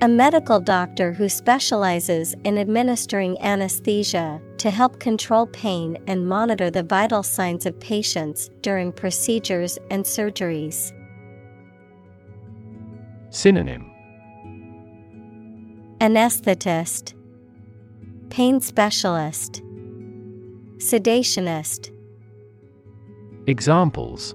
A 0.00 0.08
medical 0.08 0.58
doctor 0.58 1.12
who 1.12 1.28
specializes 1.28 2.34
in 2.42 2.58
administering 2.58 3.40
anesthesia 3.40 4.40
to 4.58 4.70
help 4.70 4.98
control 4.98 5.46
pain 5.46 5.96
and 6.08 6.26
monitor 6.26 6.68
the 6.68 6.82
vital 6.82 7.22
signs 7.22 7.64
of 7.64 7.78
patients 7.78 8.50
during 8.62 8.90
procedures 8.90 9.78
and 9.92 10.04
surgeries. 10.04 10.92
Synonym. 13.30 13.88
Anesthetist, 16.00 17.14
Pain 18.32 18.62
specialist, 18.62 19.60
Sedationist. 20.78 21.90
Examples 23.46 24.34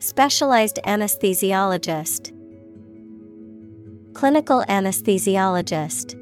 Specialized 0.00 0.80
anesthesiologist, 0.84 2.30
Clinical 4.12 4.62
anesthesiologist. 4.68 6.20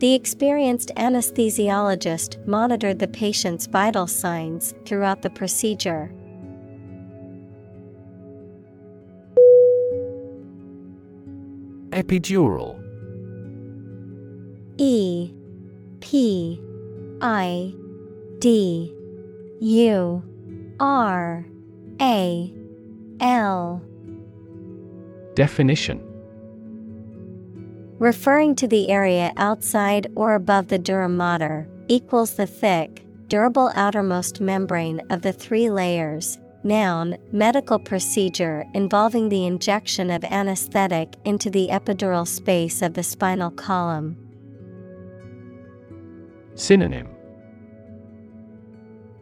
The 0.00 0.14
experienced 0.14 0.90
anesthesiologist 0.96 2.44
monitored 2.48 2.98
the 2.98 3.06
patient's 3.06 3.68
vital 3.68 4.08
signs 4.08 4.74
throughout 4.84 5.22
the 5.22 5.30
procedure. 5.30 6.12
Epidural 11.90 12.83
E 14.76 15.32
P 16.00 16.60
I 17.20 17.72
D 18.40 18.92
U 19.60 20.22
R 20.80 21.46
A 22.00 22.54
L 23.20 23.82
Definition 25.34 26.00
Referring 27.98 28.56
to 28.56 28.66
the 28.66 28.90
area 28.90 29.32
outside 29.36 30.08
or 30.16 30.34
above 30.34 30.68
the 30.68 30.78
dura 30.78 31.08
mater, 31.08 31.68
equals 31.86 32.34
the 32.34 32.46
thick, 32.46 33.04
durable 33.28 33.70
outermost 33.74 34.40
membrane 34.40 35.00
of 35.10 35.22
the 35.22 35.32
three 35.32 35.70
layers. 35.70 36.38
Noun, 36.64 37.16
medical 37.30 37.78
procedure 37.78 38.64
involving 38.74 39.28
the 39.28 39.46
injection 39.46 40.10
of 40.10 40.24
anesthetic 40.24 41.14
into 41.24 41.50
the 41.50 41.68
epidural 41.70 42.26
space 42.26 42.82
of 42.82 42.94
the 42.94 43.02
spinal 43.02 43.50
column. 43.50 44.23
Synonym 46.56 47.08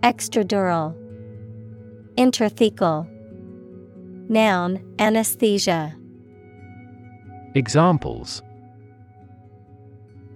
Extradural, 0.02 0.94
Intrathecal. 2.16 3.08
Noun, 4.28 4.94
anesthesia. 4.98 5.96
Examples 7.54 8.42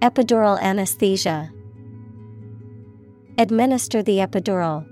Epidural 0.01 0.59
anesthesia. 0.59 1.51
Administer 3.37 4.01
the 4.01 4.17
epidural. 4.17 4.87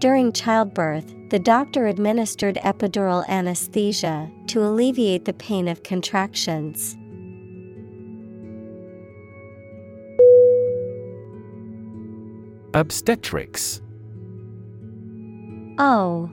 During 0.00 0.32
childbirth, 0.32 1.12
the 1.30 1.40
doctor 1.40 1.88
administered 1.88 2.56
epidural 2.62 3.26
anesthesia 3.28 4.30
to 4.48 4.62
alleviate 4.62 5.24
the 5.24 5.32
pain 5.32 5.66
of 5.66 5.82
contractions. 5.82 6.96
Obstetrics. 12.74 13.80
O 15.78 16.28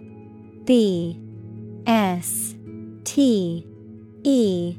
B 0.64 1.22
S 1.86 2.56
T 3.04 3.68
E 4.24 4.76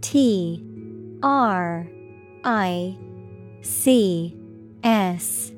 T 0.00 0.64
R 1.22 1.88
I 2.42 2.98
C 3.62 4.36
S. 4.82 5.52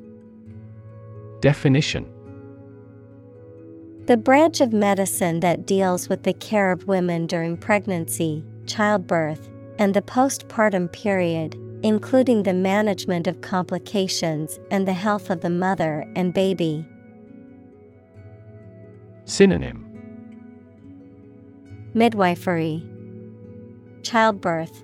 Definition. 1.39 2.05
The 4.05 4.17
branch 4.17 4.61
of 4.61 4.71
medicine 4.71 5.39
that 5.39 5.65
deals 5.65 6.07
with 6.07 6.21
the 6.21 6.33
care 6.33 6.71
of 6.71 6.87
women 6.87 7.25
during 7.25 7.57
pregnancy, 7.57 8.43
childbirth, 8.67 9.49
and 9.79 9.95
the 9.95 10.03
postpartum 10.03 10.91
period, 10.91 11.57
including 11.83 12.43
the 12.43 12.53
management 12.53 13.27
of 13.27 13.41
complications 13.41 14.59
and 14.69 14.87
the 14.87 14.93
health 14.93 15.29
of 15.29 15.41
the 15.41 15.49
mother 15.49 16.05
and 16.15 16.33
baby. 16.33 16.85
Synonym. 19.25 19.87
Midwifery, 21.93 22.83
Childbirth, 24.03 24.83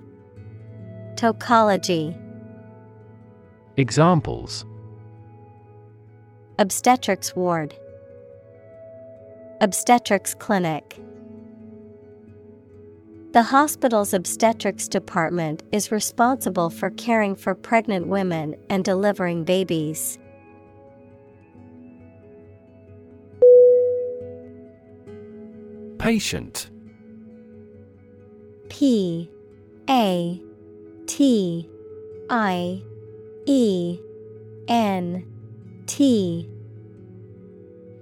Tocology, 1.14 2.16
Examples. 3.76 4.64
Obstetrics 6.58 7.36
Ward, 7.36 7.74
Obstetrics 9.60 10.34
Clinic. 10.34 10.98
The 13.38 13.44
hospital's 13.44 14.14
obstetrics 14.14 14.88
department 14.88 15.62
is 15.70 15.92
responsible 15.92 16.70
for 16.70 16.90
caring 16.90 17.36
for 17.36 17.54
pregnant 17.54 18.08
women 18.08 18.56
and 18.68 18.84
delivering 18.84 19.44
babies. 19.44 20.18
Patient. 25.98 26.68
P 28.70 29.30
A 29.88 30.42
T 31.06 31.70
I 32.28 32.82
E 33.46 34.00
N 34.66 35.24
T. 35.86 36.50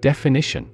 Definition 0.00 0.70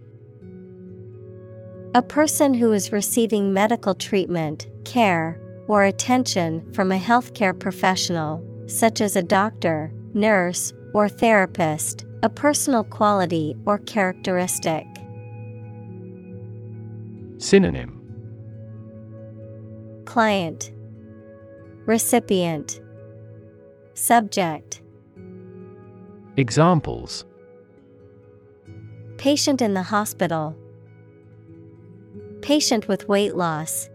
A 1.95 2.01
person 2.01 2.55
who 2.55 2.73
is 2.73 2.91
receiving 2.91 3.53
medical 3.53 3.95
treatment, 3.95 4.67
care, 4.87 5.39
or 5.69 5.85
attention 5.85 6.73
from 6.73 6.91
a 6.91 6.99
healthcare 6.99 7.59
professional, 7.59 8.43
such 8.67 9.03
as 9.03 9.15
a 9.15 9.23
doctor, 9.23 9.93
nurse, 10.15 10.73
or 10.95 11.11
therapist, 11.11 12.07
a 12.23 12.31
personal 12.31 12.83
quality 12.83 13.55
or 13.67 13.77
characteristic. 13.77 14.87
Synonym. 17.37 18.01
Client. 20.07 20.73
Recipient. 21.85 22.81
Subject. 23.93 24.81
Examples. 26.39 27.27
Patient 29.19 29.61
in 29.61 29.75
the 29.75 29.83
hospital. 29.83 30.57
Patient 32.43 32.89
with 32.89 33.09
weight 33.09 33.37
loss. 33.37 33.89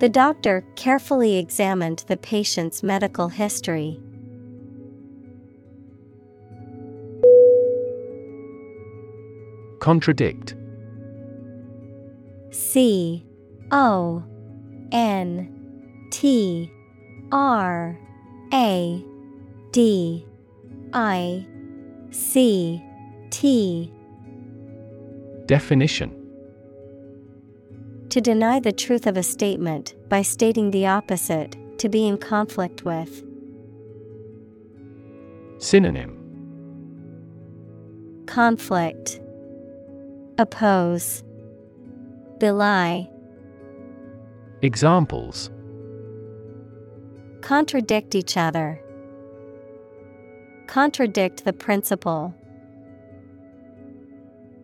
The 0.00 0.08
doctor 0.08 0.64
carefully 0.76 1.38
examined 1.38 2.04
the 2.08 2.16
patient's 2.16 2.82
medical 2.82 3.28
history. 3.28 4.00
Contradict 9.80 10.54
C 12.50 13.24
O 13.70 14.24
N 14.92 16.08
T 16.10 16.70
R 17.30 17.98
A 18.52 19.04
D 19.72 20.26
I 20.92 21.46
C 22.10 22.82
T 23.30 23.92
Definition 25.48 26.10
To 28.10 28.20
deny 28.20 28.60
the 28.60 28.70
truth 28.70 29.06
of 29.06 29.16
a 29.16 29.22
statement 29.22 29.94
by 30.10 30.20
stating 30.20 30.70
the 30.70 30.86
opposite, 30.86 31.56
to 31.78 31.88
be 31.88 32.06
in 32.06 32.18
conflict 32.18 32.84
with. 32.84 33.24
Synonym 35.56 36.14
Conflict 38.26 39.20
Oppose 40.36 41.24
Belie 42.38 43.08
Examples 44.60 45.50
Contradict 47.40 48.14
each 48.14 48.36
other. 48.36 48.82
Contradict 50.66 51.46
the 51.46 51.54
principle. 51.54 52.34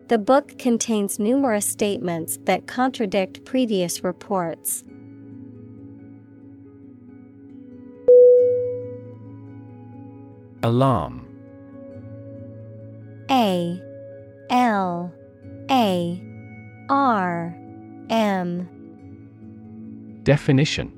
The 0.07 0.19
book 0.19 0.59
contains 0.59 1.17
numerous 1.17 1.65
statements 1.65 2.37
that 2.43 2.67
contradict 2.67 3.43
previous 3.43 4.03
reports. 4.03 4.83
Alarm. 10.61 11.27
A. 13.31 13.81
L. 14.51 15.11
A. 15.71 16.21
R. 16.87 17.57
M. 18.11 18.69
Definition. 20.21 20.91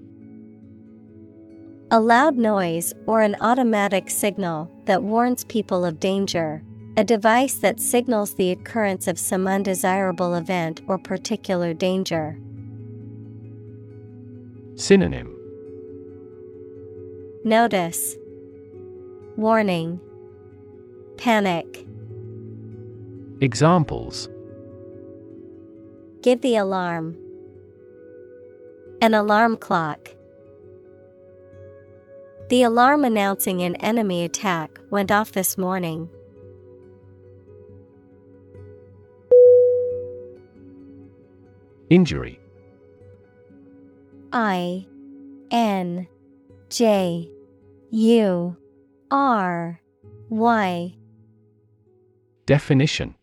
A 1.91 2.01
loud 2.01 2.35
noise 2.35 2.93
or 3.05 3.21
an 3.21 3.37
automatic 3.39 4.09
signal 4.09 4.69
that 4.83 5.03
warns 5.03 5.45
people 5.45 5.85
of 5.85 6.01
danger. 6.01 6.61
A 6.99 7.03
device 7.03 7.53
that 7.53 7.79
signals 7.79 8.33
the 8.33 8.49
occurrence 8.49 9.07
of 9.07 9.19
some 9.19 9.47
undesirable 9.47 10.33
event 10.33 10.81
or 10.87 10.97
particular 10.97 11.75
danger. 11.75 12.39
Synonym 14.73 15.31
Notice 17.43 18.15
Warning 19.35 19.99
Panic 21.17 21.85
Examples 23.41 24.27
Give 26.23 26.41
the 26.41 26.55
alarm. 26.55 27.15
An 29.03 29.13
alarm 29.13 29.57
clock. 29.57 30.15
The 32.49 32.63
alarm 32.63 33.05
announcing 33.05 33.61
an 33.61 33.75
enemy 33.75 34.23
attack 34.23 34.79
went 34.89 35.11
off 35.11 35.31
this 35.31 35.59
morning. 35.59 36.09
Injury. 41.89 42.39
I 44.33 44.85
N 45.51 46.07
J 46.69 47.29
U 47.91 48.57
R 49.09 49.79
Y. 50.29 50.95
Definition. 52.45 53.15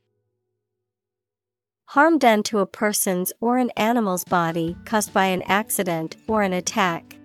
Harm 1.88 2.18
done 2.18 2.42
to 2.44 2.58
a 2.58 2.66
person's 2.66 3.32
or 3.40 3.58
an 3.58 3.70
animal's 3.76 4.24
body 4.24 4.76
caused 4.84 5.12
by 5.12 5.26
an 5.26 5.42
accident 5.42 6.16
or 6.26 6.42
an 6.42 6.52
attack. 6.52 7.16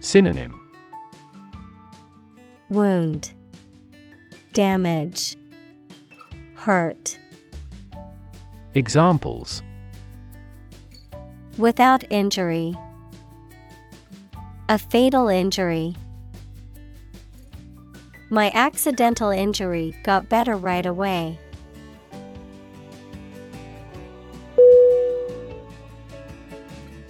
Synonym. 0.00 0.56
Wound, 2.70 3.32
Damage, 4.52 5.36
Hurt. 6.54 7.18
Examples. 8.74 9.62
Without 11.58 12.04
injury. 12.08 12.72
A 14.68 14.78
fatal 14.78 15.26
injury. 15.26 15.96
My 18.30 18.52
accidental 18.54 19.30
injury 19.30 19.96
got 20.04 20.28
better 20.28 20.54
right 20.54 20.86
away. 20.86 21.36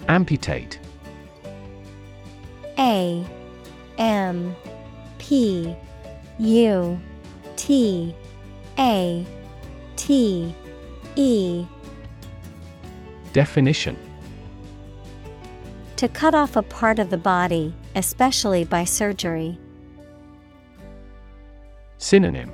Amputate. 0.07 0.79
A. 2.79 3.23
M. 3.99 4.55
P. 5.19 5.75
U. 6.39 6.99
T. 7.55 8.15
A. 8.79 9.27
T 9.95 10.55
E 11.15 11.65
Definition 13.33 13.97
To 15.97 16.07
cut 16.07 16.35
off 16.35 16.55
a 16.55 16.63
part 16.63 16.99
of 16.99 17.09
the 17.09 17.17
body, 17.17 17.73
especially 17.95 18.63
by 18.63 18.83
surgery. 18.83 19.57
Synonym 21.97 22.51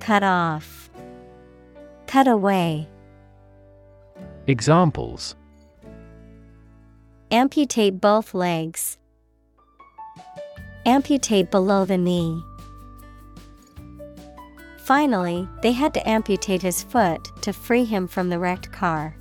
Cut 0.00 0.22
off. 0.22 0.90
Cut 2.06 2.28
away. 2.28 2.88
Examples 4.46 5.34
Amputate 7.30 8.00
both 8.00 8.34
legs. 8.34 8.98
Amputate 10.86 11.50
below 11.50 11.84
the 11.84 11.98
knee. 11.98 12.42
Finally, 14.84 15.48
they 15.62 15.72
had 15.72 15.94
to 15.94 16.06
amputate 16.08 16.60
his 16.60 16.82
foot 16.82 17.30
to 17.40 17.54
free 17.54 17.84
him 17.84 18.06
from 18.06 18.28
the 18.28 18.38
wrecked 18.38 18.70
car. 18.70 19.16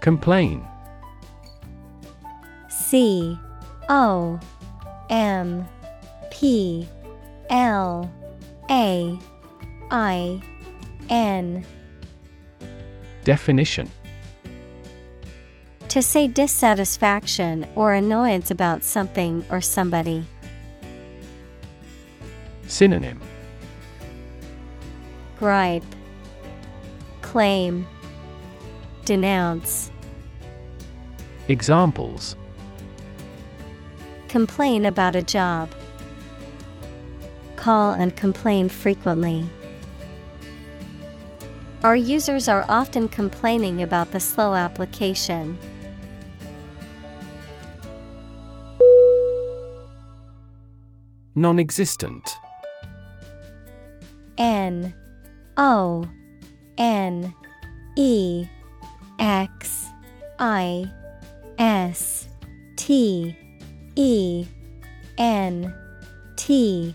Complain. 0.00 0.64
C 2.68 3.36
O 3.88 4.38
M 5.10 5.66
P 6.30 6.88
L 7.50 8.08
A 8.70 9.18
I 9.90 10.40
N. 11.08 11.66
Definition 13.24 13.90
To 15.90 16.00
say 16.00 16.28
dissatisfaction 16.28 17.66
or 17.74 17.94
annoyance 17.94 18.52
about 18.52 18.84
something 18.84 19.44
or 19.50 19.60
somebody. 19.60 20.24
Synonym 22.68 23.20
Gripe, 25.40 25.82
Claim, 27.22 27.88
Denounce. 29.04 29.90
Examples 31.48 32.36
Complain 34.28 34.86
about 34.86 35.16
a 35.16 35.22
job. 35.22 35.70
Call 37.56 37.94
and 37.94 38.14
complain 38.14 38.68
frequently. 38.68 39.44
Our 41.82 41.96
users 41.96 42.46
are 42.46 42.64
often 42.68 43.08
complaining 43.08 43.82
about 43.82 44.12
the 44.12 44.20
slow 44.20 44.54
application. 44.54 45.58
Non 51.40 51.58
existent 51.58 52.36
N 54.36 54.92
O 55.56 56.04
N 56.76 57.34
E 57.96 58.46
X 59.18 59.86
I 60.38 60.84
S 61.58 62.28
T 62.76 63.34
E 63.96 64.46
N 65.16 65.74
T 66.36 66.94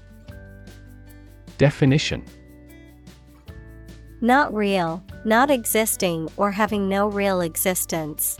Definition 1.57 2.23
Not 4.21 4.53
real, 4.53 5.03
not 5.25 5.49
existing 5.49 6.29
or 6.37 6.51
having 6.51 6.87
no 6.87 7.07
real 7.07 7.41
existence. 7.41 8.37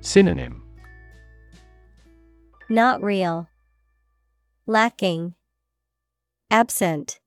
Synonym 0.00 0.62
Not 2.70 3.02
real. 3.02 3.46
Lacking. 4.70 5.32
Absent. 6.50 7.20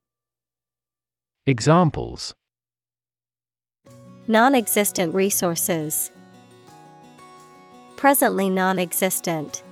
Examples 1.48 2.36
Non 4.28 4.54
existent 4.54 5.16
resources. 5.16 6.12
Presently 7.98 8.48
non 8.48 8.78
existent. 8.78 9.64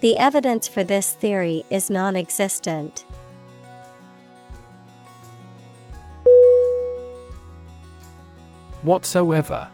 The 0.00 0.18
evidence 0.18 0.66
for 0.66 0.82
this 0.82 1.12
theory 1.12 1.62
is 1.70 1.90
non 1.90 2.16
existent. 2.16 3.04
Whatsoever 8.82 9.68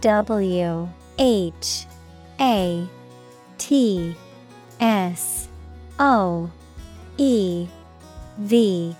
W 0.00 0.88
H 1.18 1.86
A 2.38 2.88
T 3.58 4.16
S 4.80 5.48
O 5.98 6.50
E 7.16 7.66
V 8.38 8.96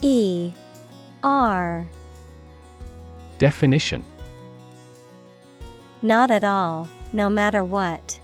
E 0.00 0.52
R 1.22 1.86
Definition 3.38 4.04
Not 6.02 6.30
at 6.30 6.44
all, 6.44 6.88
no 7.12 7.28
matter 7.28 7.64
what. 7.64 8.20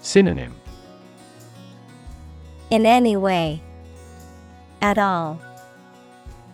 Synonym 0.00 0.54
In 2.70 2.86
any 2.86 3.16
way. 3.16 3.62
At 4.82 4.98
all. 4.98 5.40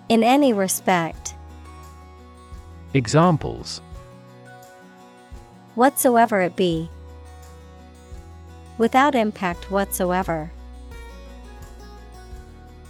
In 0.08 0.22
any 0.22 0.52
respect. 0.52 1.34
Examples 2.94 3.80
Whatsoever 5.74 6.40
it 6.40 6.56
be. 6.56 6.90
Without 8.78 9.14
impact 9.14 9.70
whatsoever. 9.70 10.51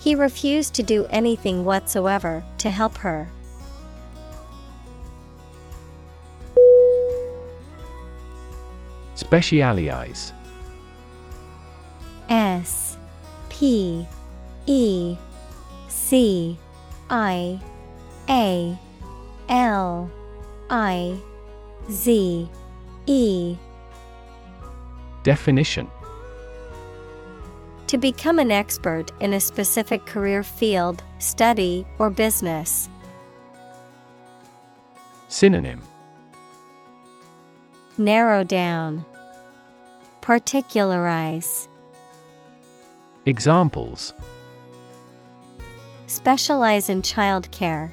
He 0.01 0.15
refused 0.15 0.75
to 0.75 0.83
do 0.83 1.07
anything 1.11 1.65
whatsoever 1.65 2.43
to 2.59 2.71
help 2.71 2.97
her. 2.99 3.29
Specialize 9.15 10.33
S 12.31 12.97
P 13.51 14.07
E 14.67 15.17
C 15.89 16.57
I 17.11 17.61
A 18.29 18.79
L 19.49 20.11
I 20.71 21.19
Z 21.91 22.49
E 23.11 23.59
Definition 25.25 25.91
To 27.89 27.99
become 27.99 28.39
an 28.39 28.53
expert 28.53 29.11
in 29.19 29.33
a 29.33 29.41
specific 29.41 30.07
career 30.07 30.45
field, 30.45 31.03
study, 31.19 31.85
or 31.99 32.09
business. 32.09 32.89
Synonym 35.27 35.83
Narrow 37.99 38.45
down. 38.45 39.05
Particularize. 40.21 41.67
Examples 43.27 44.15
Specialize 46.07 46.89
in 46.89 47.03
childcare. 47.03 47.91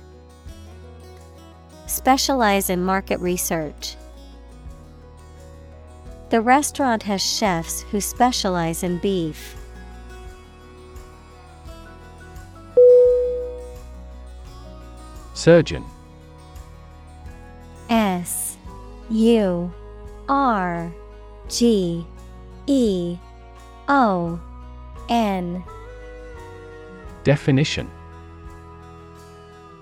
Specialize 1.87 2.69
in 2.69 2.83
market 2.83 3.19
research. 3.19 3.95
The 6.29 6.41
restaurant 6.41 7.03
has 7.03 7.21
chefs 7.21 7.83
who 7.83 8.01
specialize 8.01 8.83
in 8.83 8.97
beef. 8.97 9.55
Surgeon 15.33 15.85
S 17.89 18.57
U 19.09 19.71
R 20.27 20.91
G 21.47 22.05
E 22.65 23.17
O 23.87 24.39
N 25.07 25.63
Definition 27.23 27.89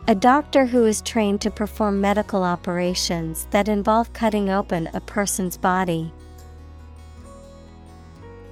A 0.08 0.14
doctor 0.14 0.68
who 0.68 0.86
is 0.86 1.02
trained 1.02 1.42
to 1.42 1.50
perform 1.50 2.00
medical 2.00 2.44
operations 2.44 3.48
that 3.50 3.68
involve 3.68 4.14
cutting 4.14 4.52
open 4.52 4.90
a 4.94 5.00
person's 5.00 5.58
body. 5.58 6.14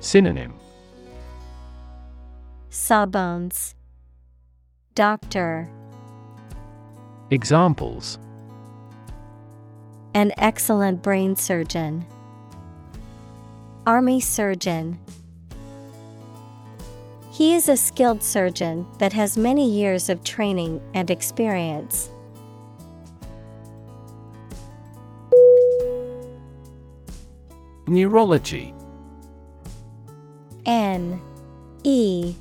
Synonym 0.04 0.54
Sawbones. 2.70 3.74
Doctor. 4.96 5.70
Examples 7.32 8.20
An 10.14 10.34
excellent 10.38 11.02
brain 11.02 11.38
surgeon. 11.38 12.06
Army 13.88 14.20
surgeon. 14.20 15.00
He 17.32 17.56
is 17.56 17.70
a 17.70 17.78
skilled 17.78 18.22
surgeon 18.22 18.86
that 19.00 19.14
has 19.14 19.38
many 19.38 19.72
years 19.72 20.10
of 20.10 20.22
training 20.26 20.82
and 20.94 21.10
experience. 21.10 22.10
Neurology 27.88 28.74
N 30.66 31.22
E 31.84 32.36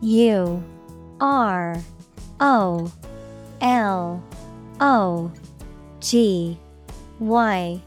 U 0.00 0.62
R 1.20 1.82
O 2.40 2.92
L 3.60 4.22
O 4.80 5.32
G 6.00 6.58
Y. 7.18 7.82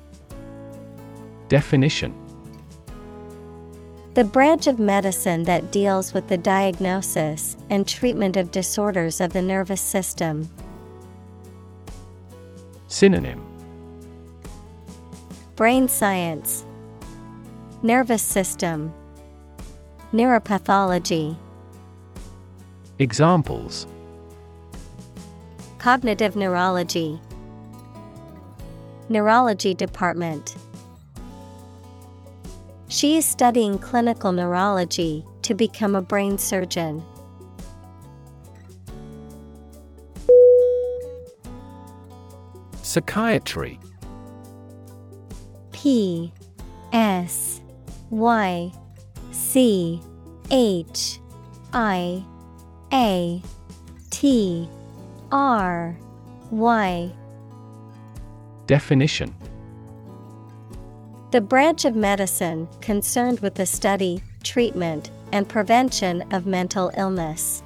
Definition. 1.47 2.15
The 4.13 4.23
branch 4.25 4.67
of 4.67 4.77
medicine 4.77 5.43
that 5.43 5.71
deals 5.71 6.13
with 6.13 6.27
the 6.27 6.37
diagnosis 6.37 7.55
and 7.69 7.87
treatment 7.87 8.35
of 8.35 8.51
disorders 8.51 9.21
of 9.21 9.31
the 9.31 9.41
nervous 9.41 9.79
system. 9.79 10.49
Synonym. 12.87 13.41
Brain 15.55 15.87
science, 15.87 16.65
Nervous 17.83 18.21
system, 18.21 18.93
Neuropathology. 20.13 21.37
Examples 22.99 23.87
Cognitive 25.77 26.35
neurology, 26.35 27.17
Neurology 29.07 29.73
department. 29.73 30.57
She 32.89 33.15
is 33.15 33.25
studying 33.25 33.79
clinical 33.79 34.33
neurology 34.33 35.25
to 35.43 35.53
become 35.53 35.95
a 35.95 36.01
brain 36.01 36.37
surgeon. 36.37 37.01
Psychiatry 42.81 43.79
P 45.71 46.33
S 46.91 47.61
Y 48.09 48.73
C 49.51 49.99
H 50.49 51.19
I 51.73 52.23
A 52.93 53.41
T 54.09 54.69
R 55.29 55.97
Y. 56.49 57.11
Definition. 58.65 59.35
The 61.31 61.41
branch 61.41 61.83
of 61.83 61.97
medicine 61.97 62.69
concerned 62.79 63.41
with 63.41 63.55
the 63.55 63.65
study, 63.65 64.23
treatment, 64.41 65.11
and 65.33 65.49
prevention 65.49 66.21
of 66.31 66.45
mental 66.45 66.89
illness. 66.95 67.61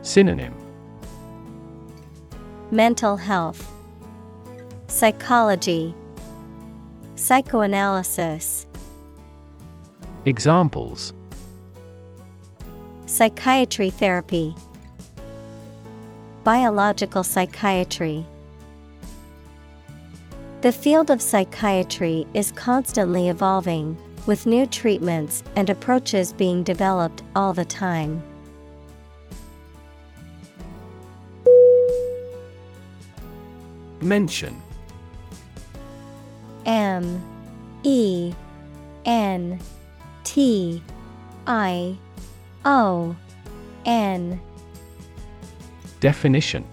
Synonym. 0.00 0.54
Mental 2.70 3.18
health, 3.18 3.70
Psychology, 4.86 5.94
Psychoanalysis, 7.16 8.66
Examples 10.24 11.12
Psychiatry 13.06 13.90
therapy, 13.90 14.54
Biological 16.44 17.24
psychiatry. 17.24 18.24
The 20.60 20.70
field 20.70 21.10
of 21.10 21.20
psychiatry 21.20 22.24
is 22.34 22.52
constantly 22.52 23.30
evolving, 23.30 23.98
with 24.26 24.46
new 24.46 24.64
treatments 24.66 25.42
and 25.56 25.68
approaches 25.68 26.32
being 26.32 26.62
developed 26.62 27.24
all 27.34 27.52
the 27.52 27.64
time. 27.64 28.22
Mention 34.00 34.62
M 36.64 37.20
E 37.82 38.32
N 39.04 39.58
T 40.32 40.82
I 41.46 41.94
O 42.64 43.14
N. 43.84 44.40
Definition. 46.00 46.64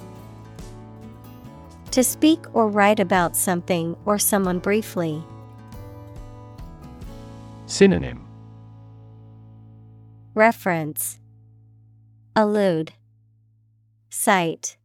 To 1.91 2.02
speak 2.02 2.40
or 2.56 2.69
write 2.69 3.02
about 3.02 3.36
something 3.36 3.98
or 4.06 4.18
someone 4.18 4.60
briefly. 4.60 5.22
Synonym. 7.65 8.26
Reference. 10.36 11.19
Allude. 12.38 12.94
Cite. 14.10 14.77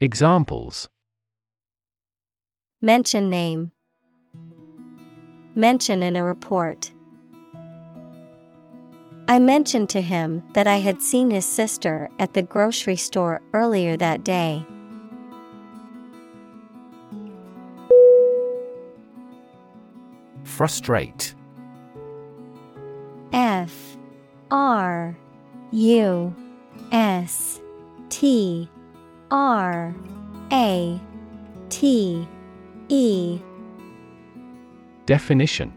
Examples. 0.00 0.88
Mention 2.80 3.28
name. 3.28 3.72
Mention 5.56 6.04
in 6.04 6.14
a 6.14 6.22
report. 6.22 6.92
I 9.28 9.40
mentioned 9.40 9.88
to 9.90 10.00
him 10.00 10.44
that 10.54 10.68
I 10.68 10.76
had 10.76 11.02
seen 11.02 11.30
his 11.30 11.44
sister 11.44 12.08
at 12.18 12.34
the 12.34 12.42
grocery 12.42 12.94
store 12.96 13.40
earlier 13.52 13.96
that 13.96 14.22
day. 14.22 14.64
Frustrate. 20.44 21.34
F 23.32 23.96
R 24.50 25.16
U 25.72 26.34
S 26.92 27.60
T 28.08 28.70
R 29.30 29.94
A 30.52 31.00
T 31.68 32.28
E. 32.88 33.40
Definition 35.04 35.72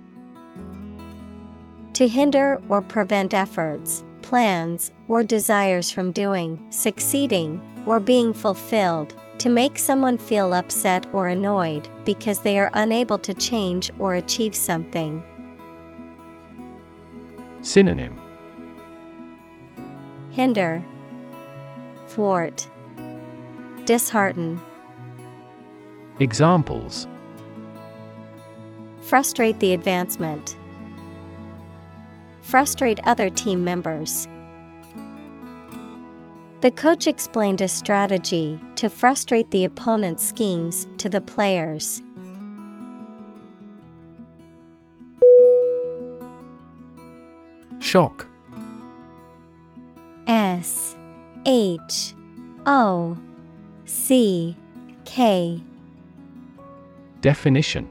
To 1.99 2.07
hinder 2.07 2.61
or 2.69 2.81
prevent 2.81 3.34
efforts, 3.34 4.05
plans, 4.21 4.93
or 5.09 5.21
desires 5.21 5.91
from 5.91 6.13
doing, 6.13 6.65
succeeding, 6.69 7.61
or 7.85 7.99
being 7.99 8.31
fulfilled, 8.31 9.13
to 9.39 9.49
make 9.49 9.77
someone 9.77 10.17
feel 10.17 10.53
upset 10.53 11.05
or 11.11 11.27
annoyed 11.27 11.89
because 12.05 12.39
they 12.39 12.57
are 12.57 12.71
unable 12.73 13.17
to 13.17 13.34
change 13.34 13.91
or 13.99 14.15
achieve 14.15 14.55
something. 14.55 15.21
Synonym. 17.63 18.17
Hinder, 20.31 20.81
thwart, 22.07 22.65
dishearten, 23.84 24.61
Examples. 26.21 27.09
Frustrate 29.01 29.59
the 29.59 29.73
advancement, 29.73 30.55
frustrate 32.49 32.99
other 33.05 33.30
team 33.30 33.63
members. 33.63 34.27
The 36.61 36.71
coach 36.71 37.07
explained 37.07 37.61
a 37.61 37.67
strategy 37.67 38.59
to 38.76 38.89
frustrate 38.89 39.51
the 39.51 39.63
opponent's 39.65 40.27
schemes 40.27 40.88
to 40.97 41.07
the 41.07 41.21
players. 41.21 42.01
Shock 47.80 48.26
H 51.45 52.13
O 52.65 53.17
C 53.85 54.55
K. 55.05 55.61
Definition 57.21 57.89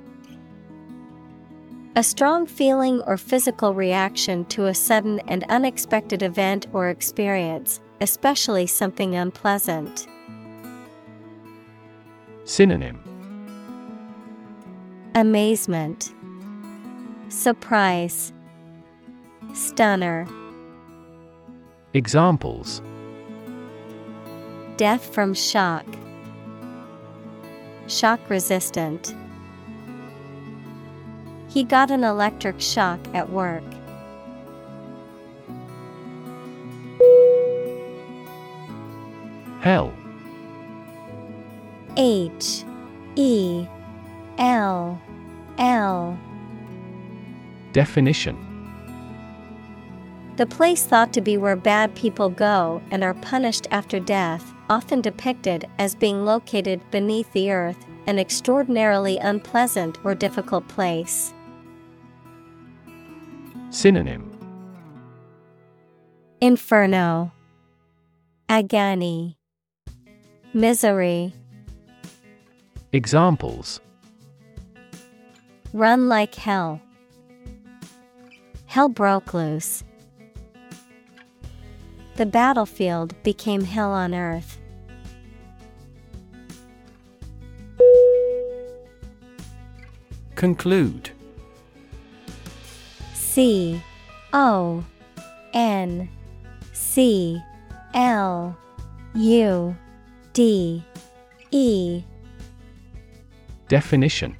A 1.99 2.03
strong 2.05 2.47
feeling 2.47 3.01
or 3.09 3.17
physical 3.17 3.75
reaction 3.75 4.45
to 4.51 4.67
a 4.67 4.73
sudden 4.73 5.19
and 5.27 5.43
unexpected 5.49 6.23
event 6.23 6.69
or 6.73 6.91
experience, 6.91 7.81
especially 8.01 8.69
something 8.69 9.17
unpleasant. 9.17 10.07
Synonym 12.45 13.03
Amazement, 15.17 16.15
Surprise, 17.31 18.33
Stunner. 19.53 20.29
Examples 21.95 22.81
Death 24.77 25.13
from 25.13 25.35
shock. 25.35 25.85
Shock 27.89 28.21
resistant. 28.31 29.17
He 31.59 31.65
got 31.65 31.91
an 31.91 32.05
electric 32.05 32.61
shock 32.61 33.01
at 33.15 33.31
work. 33.31 33.65
Hell. 39.61 39.93
H. 41.97 42.63
E. 43.17 43.67
L. 44.39 45.03
L. 45.59 46.17
Definition. 47.73 48.37
The 50.37 50.47
place 50.47 50.87
thought 50.87 51.13
to 51.15 51.21
be 51.21 51.37
where 51.37 51.57
bad 51.57 51.93
people 51.97 52.31
go 52.31 52.81
and 52.93 53.03
are 53.03 53.15
punished 53.15 53.67
after 53.73 53.99
death, 53.99 54.55
often 54.71 55.01
depicted 55.01 55.67
as 55.81 55.97
being 55.97 56.25
located 56.25 56.89
beneath 56.93 57.33
the 57.33 57.51
earth, 57.51 57.85
an 58.07 58.21
extraordinarily 58.21 59.19
unpleasant 59.19 59.99
or 60.05 60.15
difficult 60.15 60.69
place. 60.69 61.35
Synonym 63.71 64.31
Inferno, 66.41 67.33
Agony, 68.49 69.37
Misery. 70.55 71.35
Examples 72.93 73.81
Run 75.75 76.09
like 76.09 76.35
hell. 76.35 76.81
Hell 78.67 78.89
broke 78.89 79.35
loose. 79.35 79.85
The 82.17 82.25
battlefield 82.25 83.23
became 83.23 83.63
hell 83.63 83.93
on 83.93 84.15
earth. 84.15 84.59
Conclude 90.37 91.11
C 93.39 93.81
O 94.33 94.85
N 95.55 96.09
C 96.73 97.41
L 97.95 98.59
U 99.15 99.77
D 100.33 100.83
E 101.53 102.03
Definition 103.69 104.37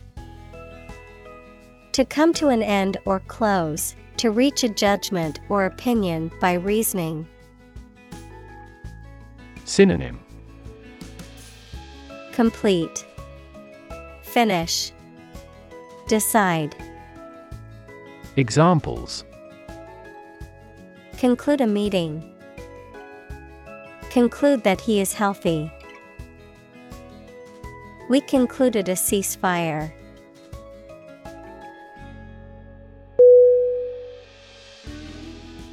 To 1.93 2.05
come 2.05 2.33
to 2.33 2.49
an 2.49 2.61
end 2.61 2.97
or 3.05 3.21
close, 3.21 3.95
to 4.17 4.33
reach 4.33 4.65
a 4.65 4.69
judgment 4.69 5.39
or 5.49 5.67
opinion 5.67 6.33
by 6.41 6.55
reasoning. 6.55 7.25
Synonym 9.65 10.19
Complete. 12.33 13.07
Finish. 14.23 14.91
Decide. 16.09 16.75
Examples 18.39 19.25
Conclude 21.17 21.61
a 21.61 21.67
meeting. 21.67 22.23
Conclude 24.11 24.63
that 24.63 24.81
he 24.81 25.01
is 25.01 25.13
healthy. 25.13 25.69
We 28.09 28.21
concluded 28.21 28.89
a 28.89 28.93
ceasefire. 28.93 29.91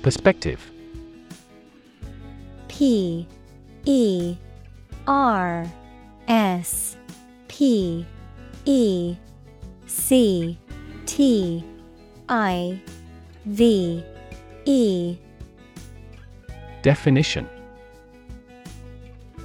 Perspective 0.01 0.71
P 2.67 3.27
E 3.85 4.37
R 5.05 5.71
S 6.27 6.97
P 7.47 8.07
E 8.65 9.15
C 9.85 10.57
T 11.05 11.63
I 12.29 12.81
V 13.45 14.03
E 14.65 15.17
Definition 16.81 17.47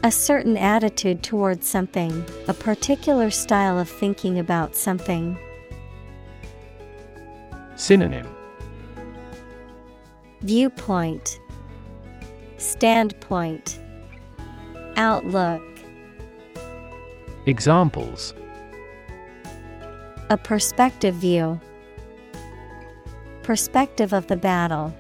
A 0.03 0.11
certain 0.11 0.57
attitude 0.57 1.23
towards 1.23 1.67
something, 1.67 2.25
a 2.49 2.55
particular 2.55 3.31
style 3.31 3.79
of 3.79 3.89
thinking 3.89 4.39
about 4.39 4.75
something. 4.75 5.39
Synonym 7.77 8.27
Viewpoint, 10.41 11.39
Standpoint, 12.57 13.79
Outlook. 14.97 15.63
Examples 17.45 18.33
A 20.31 20.39
perspective 20.39 21.15
view. 21.15 21.61
Perspective 23.43 24.13
of 24.13 24.27
the 24.27 24.37
battle. 24.37 24.95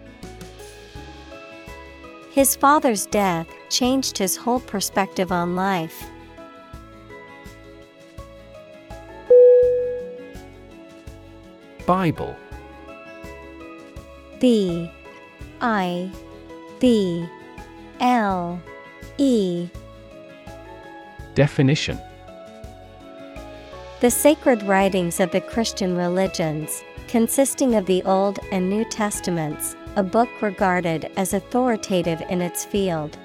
His 2.31 2.57
father's 2.57 3.07
death 3.07 3.47
changed 3.69 4.17
his 4.17 4.37
whole 4.37 4.61
perspective 4.61 5.31
on 5.33 5.57
life. 5.57 6.09
Bible. 11.87 12.37
B. 14.39 14.91
I. 15.61 16.11
B. 16.79 17.27
L. 18.01 18.61
E. 19.19 19.69
Definition. 21.35 22.01
The 24.01 24.11
sacred 24.11 24.63
writings 24.63 25.21
of 25.21 25.31
the 25.33 25.41
Christian 25.41 25.97
religions, 25.97 26.83
consisting 27.11 27.75
of 27.75 27.87
the 27.87 28.05
Old 28.05 28.39
and 28.53 28.71
New 28.71 28.85
Testaments, 28.85 29.75
a 29.97 30.03
book 30.03 30.29
regarded 30.41 31.11
as 31.17 31.35
authoritative 31.35 32.23
in 32.31 32.41
its 32.41 32.65
field. 32.65 33.19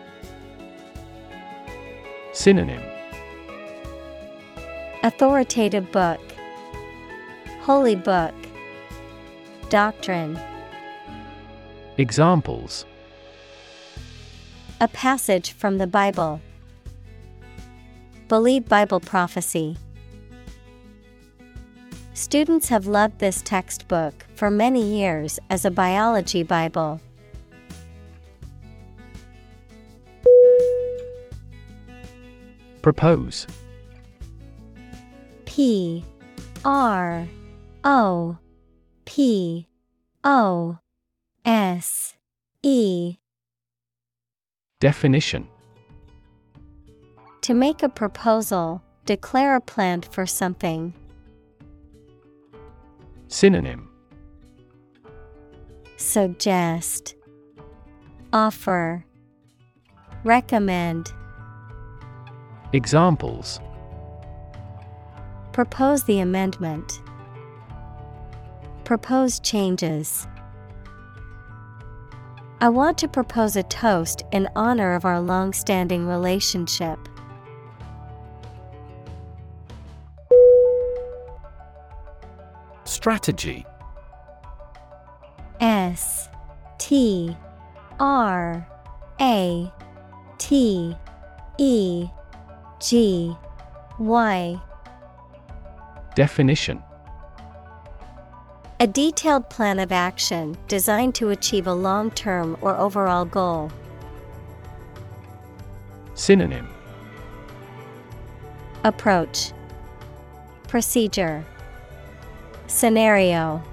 Synonym 2.33 2.81
Authoritative 5.03 5.91
book, 5.91 6.19
Holy 7.61 7.95
book, 7.95 8.33
Doctrine. 9.69 10.39
Examples 11.99 12.85
A 14.81 14.87
passage 14.87 15.51
from 15.51 15.77
the 15.77 15.85
Bible. 15.85 16.41
Believe 18.29 18.67
Bible 18.67 18.99
prophecy. 18.99 19.77
Students 22.15 22.69
have 22.69 22.87
loved 22.87 23.19
this 23.19 23.41
textbook 23.41 24.25
for 24.35 24.49
many 24.49 24.81
years 24.81 25.37
as 25.49 25.65
a 25.65 25.69
biology 25.69 26.43
Bible. 26.43 27.01
Propose 32.81 33.45
P 35.43 36.05
R 36.63 37.27
O 37.83 38.37
P 39.03 39.67
O 40.23 40.79
S 41.43 42.15
E 42.63 43.17
Definition 44.79 45.49
To 47.41 47.53
make 47.53 47.83
a 47.83 47.89
proposal, 47.89 48.81
declare 49.05 49.57
a 49.57 49.61
plan 49.61 50.01
for 50.01 50.25
something. 50.25 50.93
Synonym 53.27 53.89
Suggest, 55.97 57.15
Offer, 58.31 59.05
Recommend. 60.23 61.11
Examples 62.73 63.59
Propose 65.53 66.03
the 66.03 66.19
amendment. 66.19 67.01
Propose 68.83 69.39
changes. 69.39 70.27
I 72.61 72.69
want 72.69 72.97
to 72.99 73.07
propose 73.07 73.55
a 73.55 73.63
toast 73.63 74.23
in 74.31 74.49
honor 74.55 74.93
of 74.93 75.05
our 75.05 75.21
long 75.21 75.53
standing 75.53 76.05
relationship. 76.07 76.99
Strategy. 83.05 83.63
S 85.59 86.27
T 86.79 87.37
R 87.99 88.67
A 89.21 89.71
T 90.39 90.97
E 91.59 92.07
G 92.79 93.35
Y. 93.99 94.59
Definition. 96.15 96.81
A 98.79 98.87
detailed 98.87 99.51
plan 99.51 99.77
of 99.77 99.91
action 99.91 100.57
designed 100.67 101.13
to 101.13 101.29
achieve 101.29 101.67
a 101.67 101.73
long 101.75 102.09
term 102.09 102.57
or 102.61 102.75
overall 102.75 103.25
goal. 103.25 103.71
Synonym. 106.15 106.67
Approach. 108.83 109.51
Procedure 110.67 111.45
Scenario. 112.75 113.63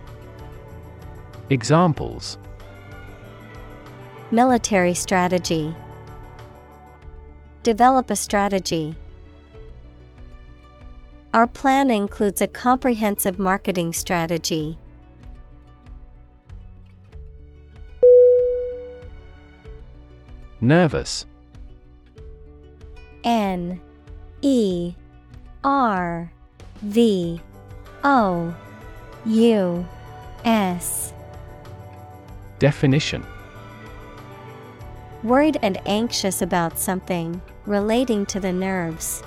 Examples. 1.50 2.38
Military 4.30 4.94
strategy. 4.94 5.74
Develop 7.64 8.12
a 8.12 8.14
strategy. 8.14 8.94
Our 11.34 11.48
plan 11.48 11.90
includes 11.90 12.40
a 12.40 12.46
comprehensive 12.46 13.40
marketing 13.40 13.92
strategy. 13.92 14.78
Nervous. 20.60 21.26
N 23.24 23.80
E 24.42 24.94
R 25.64 26.32
V 26.82 27.40
O 28.04 28.54
U 29.24 29.86
S. 30.44 31.12
Definition. 32.58 33.24
Worried 35.22 35.58
and 35.62 35.80
anxious 35.86 36.42
about 36.42 36.78
something 36.78 37.40
relating 37.64 38.26
to 38.26 38.40
the 38.40 38.52
nerves. 38.52 39.22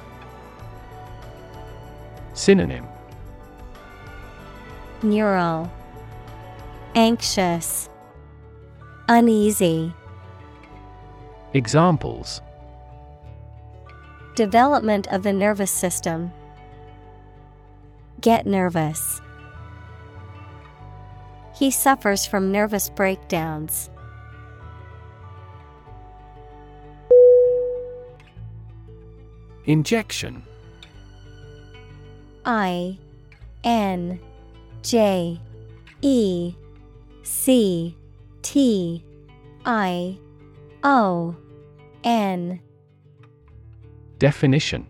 Synonym. 2.33 2.85
Neural. 5.01 5.71
Anxious. 6.95 7.89
Uneasy. 9.07 9.93
Examples. 11.53 12.41
Development 14.35 15.07
of 15.07 15.23
the 15.23 15.31
nervous 15.31 15.71
system. 15.71 16.33
Get 18.19 18.45
nervous. 18.45 19.21
He 21.55 21.71
suffers 21.71 22.25
from 22.25 22.51
nervous 22.51 22.89
breakdowns. 22.89 23.89
Injection. 29.63 30.43
I 32.43 32.99
N 33.63 34.19
J 34.83 35.39
E 36.01 36.55
C 37.23 37.97
T 38.41 39.03
I 39.65 40.19
O 40.83 41.35
N. 42.03 42.59
Definition. 44.19 44.85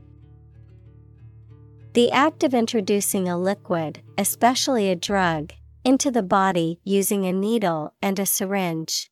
The 1.94 2.12
act 2.12 2.44
of 2.44 2.54
introducing 2.54 3.30
a 3.30 3.38
liquid, 3.38 4.02
especially 4.18 4.90
a 4.90 4.96
drug, 4.96 5.54
into 5.86 6.10
the 6.10 6.24
body 6.24 6.80
using 6.84 7.26
a 7.26 7.32
needle 7.32 7.94
and 8.02 8.20
a 8.20 8.26
syringe. 8.26 9.12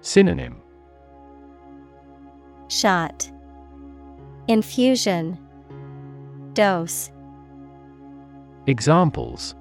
Synonym. 0.00 0.60
Shot. 2.66 3.30
Infusion. 4.48 5.38
Dose. 6.54 7.12
Examples. 8.66 9.54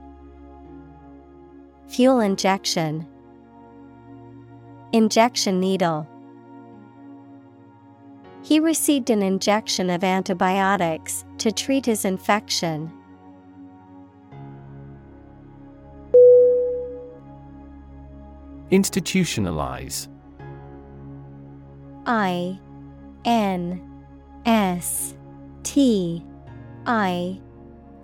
Fuel 1.88 2.20
injection. 2.20 3.08
Injection 4.94 5.60
needle. 5.60 6.08
He 8.44 8.60
received 8.60 9.12
an 9.12 9.22
injection 9.22 9.92
of 9.92 10.04
antibiotics 10.04 11.24
to 11.38 11.52
treat 11.52 11.86
his 11.86 12.04
infection. 12.04 12.92
Institutionalize. 18.72 20.08
I 22.06 22.60
N 23.26 23.82
S 24.46 25.14
T 25.64 26.24
I 26.86 27.40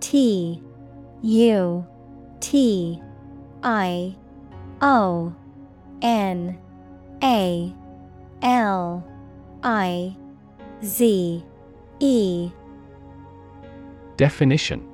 T 0.00 0.62
U 1.22 1.86
T 2.40 3.02
I 3.62 4.16
O 4.82 5.34
N 6.02 6.58
A 7.22 7.74
L 8.42 9.04
I 9.62 10.16
Z 10.84 11.44
E. 12.00 12.50
Definition. 14.16 14.86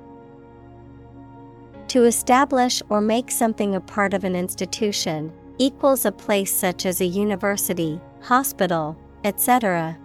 To 1.89 2.03
establish 2.03 2.81
or 2.89 3.01
make 3.01 3.29
something 3.29 3.75
a 3.75 3.81
part 3.81 4.13
of 4.13 4.23
an 4.23 4.35
institution 4.35 5.31
equals 5.57 6.05
a 6.05 6.11
place 6.11 6.53
such 6.53 6.85
as 6.85 7.01
a 7.01 7.05
university, 7.05 7.99
hospital, 8.21 8.97
etc. 9.23 9.97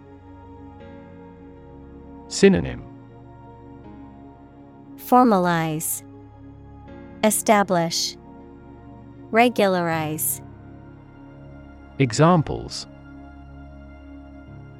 Synonym 2.29 2.85
Formalize, 4.97 6.05
Establish, 7.25 8.17
Regularize. 9.31 10.41
Examples 11.99 12.87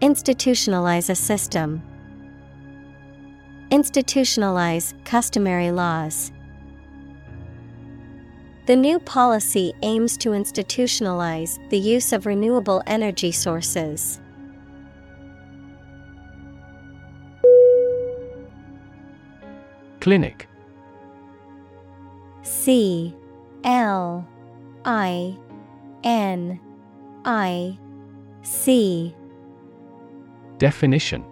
Institutionalize 0.01 1.11
a 1.11 1.15
system. 1.15 1.83
Institutionalize 3.71 4.95
customary 5.05 5.71
laws. 5.71 6.33
The 8.71 8.77
new 8.77 9.01
policy 9.01 9.75
aims 9.83 10.17
to 10.19 10.29
institutionalize 10.29 11.59
the 11.71 11.77
use 11.77 12.13
of 12.13 12.25
renewable 12.25 12.85
energy 12.87 13.33
sources. 13.33 14.21
Clinic. 19.99 20.49
C 22.43 23.13
L 23.65 24.25
I 24.85 25.37
N 26.05 26.61
I 27.25 27.77
C. 28.43 29.17
Definition. 30.59 31.25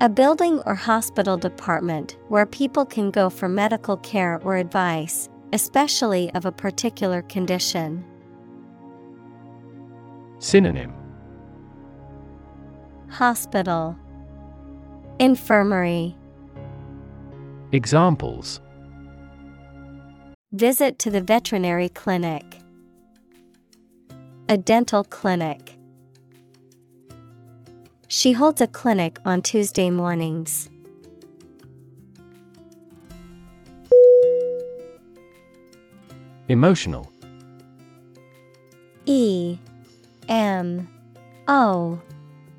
A 0.00 0.08
building 0.08 0.60
or 0.66 0.74
hospital 0.74 1.36
department 1.36 2.16
where 2.26 2.46
people 2.46 2.84
can 2.84 3.12
go 3.12 3.30
for 3.30 3.48
medical 3.48 3.96
care 3.98 4.40
or 4.42 4.56
advice, 4.56 5.28
especially 5.52 6.30
of 6.34 6.44
a 6.44 6.52
particular 6.52 7.22
condition. 7.22 8.04
Synonym 10.38 10.92
Hospital 13.08 13.96
Infirmary 15.18 16.16
Examples 17.72 18.60
Visit 20.52 20.98
to 21.00 21.10
the 21.10 21.20
veterinary 21.20 21.88
clinic. 21.88 22.44
A 24.48 24.56
dental 24.56 25.04
clinic. 25.04 25.76
She 28.08 28.32
holds 28.32 28.60
a 28.60 28.66
clinic 28.66 29.18
on 29.24 29.42
Tuesday 29.42 29.90
mornings. 29.90 30.70
Emotional. 36.48 37.10
E 39.04 39.58
M 40.28 40.88
O 41.48 42.00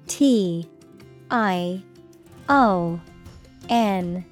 T 0.07 0.67
I 1.31 1.83
O 2.49 2.99
N 3.69 4.25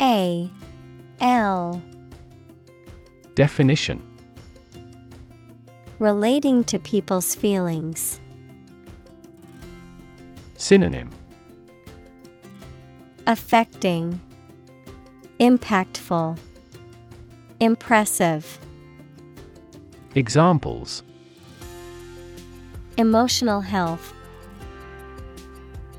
A 0.00 0.50
L. 1.20 1.82
Definition. 3.34 4.02
Relating 6.00 6.64
to 6.64 6.78
people's 6.78 7.34
feelings. 7.34 8.20
Synonym. 10.56 11.10
Affecting, 13.26 14.20
Impactful, 15.38 16.38
Impressive. 17.60 18.58
Examples. 20.14 21.02
Emotional 22.96 23.60
health, 23.60 24.14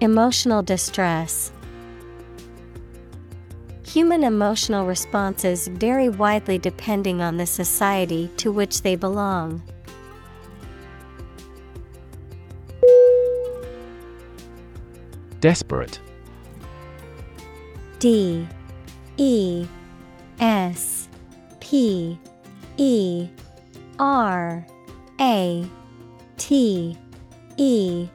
Emotional 0.02 0.64
distress. 0.64 1.52
Human 3.86 4.24
emotional 4.24 4.86
responses 4.86 5.68
vary 5.68 6.08
widely 6.08 6.58
depending 6.58 7.22
on 7.22 7.36
the 7.36 7.46
society 7.46 8.32
to 8.38 8.50
which 8.50 8.82
they 8.82 8.96
belong. 8.96 9.62
Desperate. 15.42 16.00
D. 18.00 18.48
E. 19.18 19.68
S. 20.40 21.10
P. 21.60 22.18
E 22.78 23.28
R 24.00 24.66
A 25.20 25.70
T 26.38 26.98
E. 27.58 28.08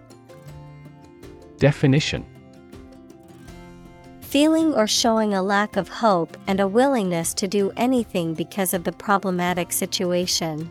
Definition. 1.58 2.26
Feeling 4.22 4.74
or 4.74 4.86
showing 4.86 5.34
a 5.34 5.42
lack 5.42 5.76
of 5.76 5.88
hope 5.88 6.36
and 6.46 6.58
a 6.58 6.66
willingness 6.66 7.34
to 7.34 7.46
do 7.46 7.70
anything 7.76 8.34
because 8.34 8.74
of 8.74 8.84
the 8.84 8.92
problematic 8.92 9.70
situation. 9.70 10.70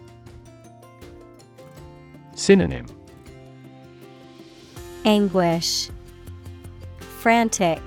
Synonym. 2.36 2.88
Anguish, 5.06 5.90
Frantic, 7.00 7.82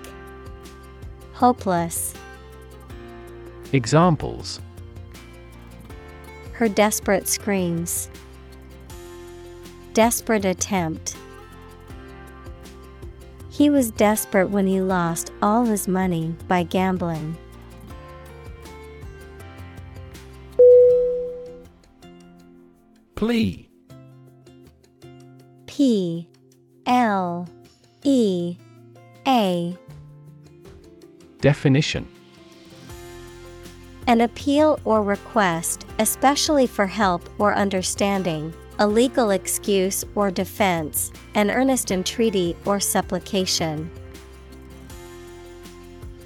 Hopeless. 1.34 2.14
Examples 3.72 4.60
Her 6.56 6.70
desperate 6.70 7.28
screams. 7.28 8.08
Desperate 9.92 10.46
attempt. 10.46 11.14
He 13.50 13.68
was 13.68 13.90
desperate 13.90 14.48
when 14.48 14.66
he 14.66 14.80
lost 14.80 15.32
all 15.42 15.66
his 15.66 15.86
money 15.86 16.34
by 16.48 16.62
gambling. 16.62 17.36
Plea 23.14 23.68
P 25.66 26.28
L 26.86 27.48
E 28.02 28.56
A 29.26 29.76
Definition 31.40 32.06
An 34.06 34.20
appeal 34.20 34.78
or 34.84 35.02
request, 35.02 35.85
especially 35.98 36.66
for 36.66 36.86
help 36.86 37.28
or 37.38 37.54
understanding, 37.54 38.52
a 38.78 38.86
legal 38.86 39.30
excuse 39.30 40.04
or 40.14 40.30
defense, 40.30 41.10
an 41.34 41.50
earnest 41.50 41.90
entreaty 41.90 42.56
or 42.64 42.78
supplication. 42.78 43.90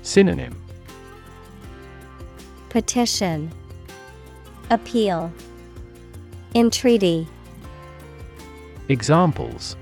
Synonym 0.03 0.57
Petition, 2.69 3.53
Appeal, 4.71 5.33
Entreaty. 6.55 7.27
Examples 8.89 9.77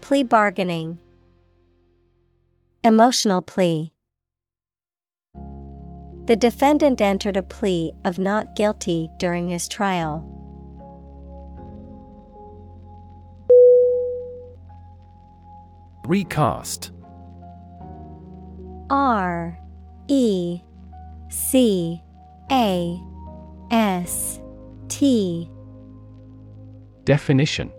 Plea 0.00 0.24
bargaining. 0.24 0.98
Emotional 2.82 3.42
plea. 3.42 3.91
The 6.26 6.36
defendant 6.36 7.00
entered 7.00 7.36
a 7.36 7.42
plea 7.42 7.92
of 8.04 8.18
not 8.18 8.54
guilty 8.54 9.10
during 9.18 9.48
his 9.48 9.66
trial. 9.66 10.28
Recast. 16.06 16.92
R 18.88 19.58
E 20.08 20.60
C 21.28 22.02
A 22.50 23.00
S 23.70 24.40
T. 24.88 25.50
Definition. 27.04 27.72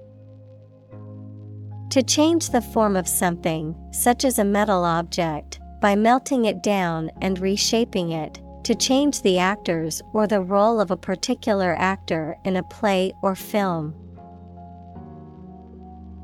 To 1.91 2.01
change 2.01 2.49
the 2.49 2.61
form 2.61 2.95
of 2.95 3.07
something, 3.07 3.75
such 3.91 4.25
as 4.25 4.39
a 4.39 4.43
metal 4.43 4.83
object, 4.83 5.59
by 5.83 5.97
melting 5.97 6.45
it 6.45 6.63
down 6.63 7.11
and 7.21 7.39
reshaping 7.39 8.13
it, 8.13 8.41
to 8.63 8.73
change 8.73 9.21
the 9.21 9.37
actors 9.37 10.01
or 10.13 10.25
the 10.25 10.39
role 10.39 10.79
of 10.79 10.91
a 10.91 10.95
particular 10.95 11.75
actor 11.77 12.37
in 12.45 12.55
a 12.55 12.63
play 12.63 13.11
or 13.21 13.35
film. 13.35 13.93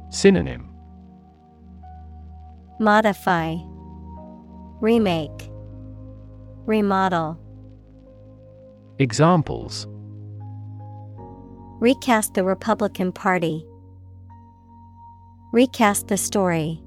Synonym 0.10 0.74
Modify, 2.80 3.58
Remake, 4.80 5.52
Remodel. 6.66 7.38
Examples 8.98 9.88
Recast 11.82 12.34
the 12.34 12.46
Republican 12.46 13.12
Party. 13.12 13.66
Recast 15.52 16.08
the 16.08 16.16
story. 16.16 16.82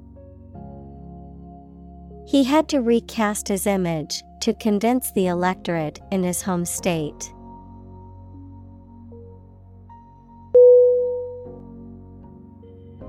He 2.32 2.44
had 2.44 2.66
to 2.70 2.80
recast 2.80 3.46
his 3.46 3.66
image 3.66 4.24
to 4.40 4.54
condense 4.54 5.12
the 5.12 5.26
electorate 5.26 6.00
in 6.10 6.22
his 6.22 6.40
home 6.40 6.64
state. 6.64 7.30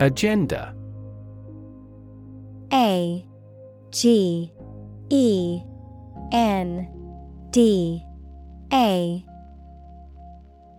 Agenda 0.02 0.76
A 2.74 3.26
G 3.91 4.52
E 5.10 5.62
N 6.34 6.90
D 7.52 8.04
A 8.74 9.26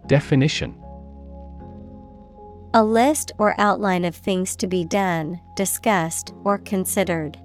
Definition 0.06 0.74
A 2.74 2.84
list 2.84 3.32
or 3.38 3.58
outline 3.58 4.04
of 4.04 4.14
things 4.14 4.54
to 4.56 4.66
be 4.66 4.84
done, 4.84 5.40
discussed, 5.56 6.34
or 6.44 6.58
considered. 6.58 7.38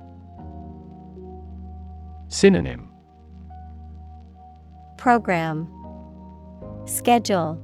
Synonym. 2.30 2.91
Program. 4.97 5.68
Schedule. 6.85 7.60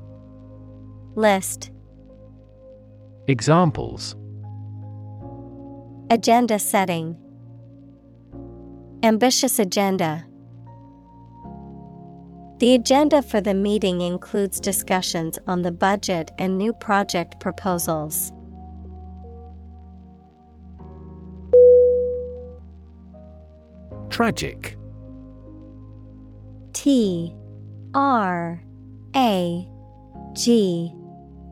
List. 1.15 1.71
Examples. 3.27 4.15
Agenda 6.09 6.57
setting. 6.57 7.15
Ambitious 9.03 9.59
agenda. 9.59 10.25
The 12.57 12.73
agenda 12.73 13.21
for 13.21 13.41
the 13.41 13.53
meeting 13.53 14.01
includes 14.01 14.59
discussions 14.59 15.37
on 15.45 15.61
the 15.61 15.71
budget 15.71 16.31
and 16.39 16.57
new 16.57 16.73
project 16.73 17.39
proposals. 17.39 18.31
Tragic. 24.15 24.77
T 26.71 27.35
R 27.93 28.63
A 29.13 29.69
G 30.31 30.93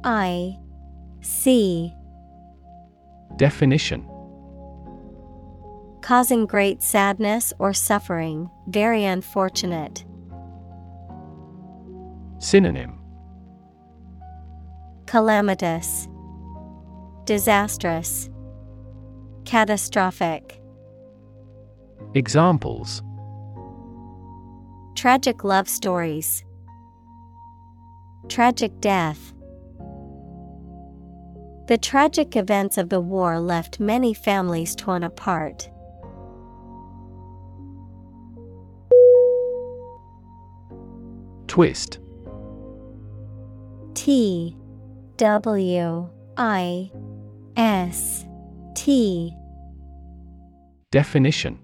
I 0.05 0.57
C. 1.19 1.93
Definition. 3.35 4.09
Causing 6.01 6.45
great 6.45 6.81
sadness 6.81 7.51
or 7.59 7.73
suffering, 7.73 8.49
very 8.69 9.03
unfortunate. 9.03 10.05
Synonym. 12.39 12.97
Calamitous, 15.05 16.07
Disastrous, 17.25 18.29
Catastrophic. 19.43 20.62
Examples 22.13 23.01
Tragic 24.95 25.43
love 25.43 25.67
stories. 25.67 26.45
Tragic 28.29 28.79
death. 28.79 29.33
The 31.67 31.77
tragic 31.81 32.35
events 32.35 32.77
of 32.77 32.89
the 32.89 33.01
war 33.01 33.39
left 33.39 33.79
many 33.79 34.13
families 34.13 34.75
torn 34.75 35.03
apart. 35.03 35.69
Twist 41.47 41.99
T 43.93 44.55
W 45.17 46.09
I 46.37 46.91
S 47.55 48.25
T 48.75 49.33
Definition 50.91 51.62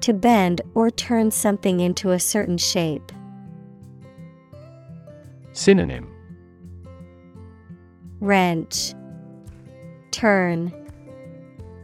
To 0.00 0.12
bend 0.14 0.62
or 0.74 0.90
turn 0.90 1.30
something 1.30 1.80
into 1.80 2.10
a 2.12 2.18
certain 2.18 2.56
shape. 2.56 3.12
Synonym 5.52 6.08
Wrench, 8.20 8.94
Turn, 10.10 10.72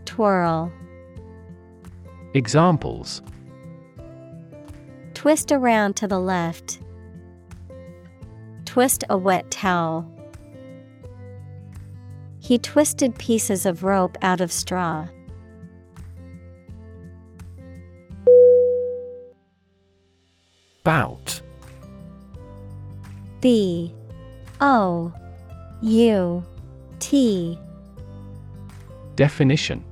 Twirl. 0.04 0.72
Examples 2.34 3.22
Twist 5.14 5.52
around 5.52 5.96
to 5.96 6.06
the 6.06 6.20
left. 6.20 6.80
Twist 8.64 9.04
a 9.08 9.16
wet 9.16 9.50
towel. 9.50 10.10
He 12.38 12.58
twisted 12.58 13.18
pieces 13.18 13.66
of 13.66 13.82
rope 13.82 14.16
out 14.22 14.40
of 14.40 14.52
straw. 14.52 15.08
Bout 20.86 21.42
B 23.40 23.92
O 24.60 25.12
U 25.82 26.44
T. 27.00 27.58
Definition. 29.16 29.82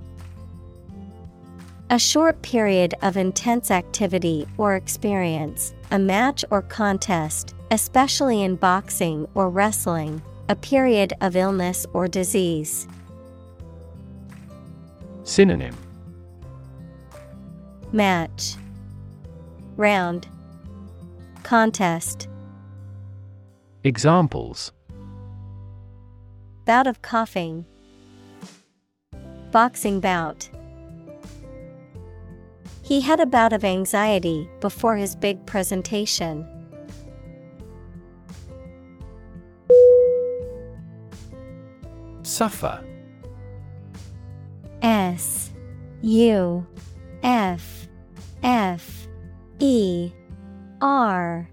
A 1.91 1.99
short 1.99 2.41
period 2.43 2.95
of 3.03 3.17
intense 3.17 3.73
activity 3.73 4.47
or 4.57 4.77
experience, 4.77 5.75
a 5.91 5.99
match 5.99 6.45
or 6.53 6.63
contest, 6.63 7.57
especially 7.73 8.45
in 8.45 8.55
boxing 8.55 9.27
or 9.35 9.51
wrestling, 9.51 10.23
a 10.49 10.55
period 10.55 11.13
of 11.21 11.35
illness 11.35 11.87
or 11.93 12.07
disease. 12.07 12.87
Synonym. 15.25 15.75
Match. 17.91 18.55
Round 19.77 20.29
Contest. 21.45 22.27
Examples. 23.85 24.73
Bout 26.65 26.87
of 26.87 27.03
coughing. 27.03 27.67
Boxing 29.53 30.01
bout. 30.01 30.49
He 32.83 33.03
had 33.03 33.21
a 33.21 33.27
bout 33.27 33.53
of 33.53 33.63
anxiety 33.63 34.49
before 34.61 34.97
his 34.97 35.15
big 35.15 35.45
presentation. 35.45 36.49
Suffer. 42.23 42.83
S 44.81 45.51
U 46.01 46.67
F 47.23 47.87
F 48.43 49.09
E 49.59 50.11
R 50.81 51.49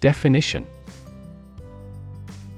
Definition. 0.00 0.66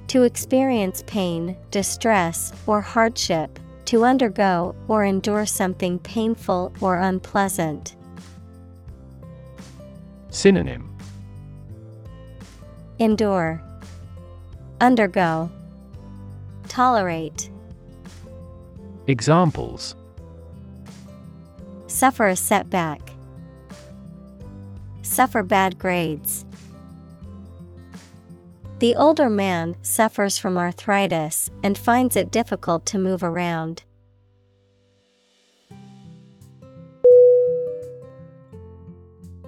To 0.09 0.25
experience 0.25 1.05
pain, 1.07 1.57
distress, 1.71 2.53
or 2.67 2.81
hardship, 2.81 3.59
to 3.87 4.05
undergo 4.05 4.75
or 4.89 5.05
endure 5.05 5.47
something 5.47 5.99
painful 6.01 6.73
or 6.81 6.97
unpleasant. 6.97 7.97
Synonym. 10.31 10.95
Endure, 12.99 13.63
Undergo, 14.81 15.51
Tolerate, 16.69 17.51
Examples. 19.07 19.97
Suffer 21.87 22.29
a 22.29 22.37
setback, 22.37 23.01
Suffer 25.11 25.43
bad 25.43 25.77
grades. 25.77 26.45
The 28.79 28.95
older 28.95 29.29
man 29.29 29.75
suffers 29.83 30.39
from 30.39 30.57
arthritis 30.57 31.51
and 31.65 31.77
finds 31.77 32.15
it 32.15 32.31
difficult 32.31 32.87
to 32.87 32.97
move 32.97 33.25
around. 33.25 33.83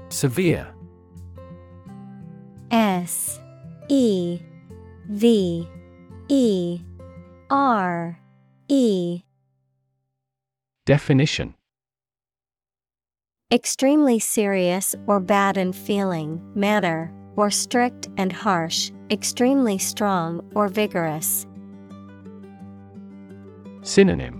Severe 0.09 0.67
S 2.73 3.39
E 3.89 4.41
V 5.09 5.69
E 6.29 6.81
R 7.51 8.19
E 8.67 9.23
Definition 10.87 11.55
Extremely 13.53 14.19
serious 14.19 14.97
or 15.07 15.20
bad 15.20 15.59
in 15.59 15.74
feeling, 15.74 16.41
matter, 16.55 17.12
or 17.37 17.51
strict 17.51 18.09
and 18.16 18.33
harsh, 18.33 18.91
extremely 19.11 19.77
strong 19.77 20.41
or 20.55 20.69
vigorous. 20.69 21.47
Synonym. 23.83 24.39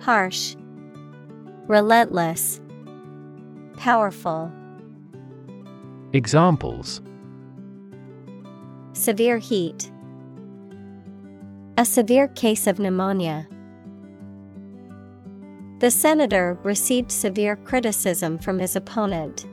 Harsh, 0.00 0.56
Relentless, 1.68 2.60
Powerful, 3.76 4.50
Examples. 6.12 7.00
Severe 8.92 9.38
heat, 9.38 9.88
A 11.76 11.84
severe 11.84 12.26
case 12.26 12.66
of 12.66 12.80
pneumonia. 12.80 13.46
The 15.80 15.90
senator 15.92 16.58
received 16.64 17.12
severe 17.12 17.54
criticism 17.54 18.38
from 18.38 18.58
his 18.58 18.74
opponent. 18.74 19.46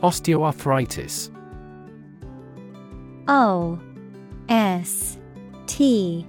Osteoarthritis 0.00 1.30
O 3.26 3.80
S 4.48 5.18
T 5.66 6.26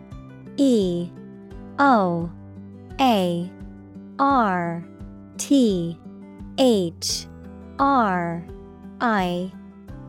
E 0.57 1.11
O 1.77 2.31
A 2.99 3.51
R 4.17 4.83
T 5.37 5.99
H 6.57 7.27
R 7.77 8.43
I 9.01 9.51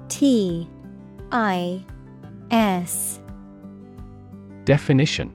T 0.08 0.70
I 1.32 1.84
S 2.50 3.20
Definition. 4.66 5.32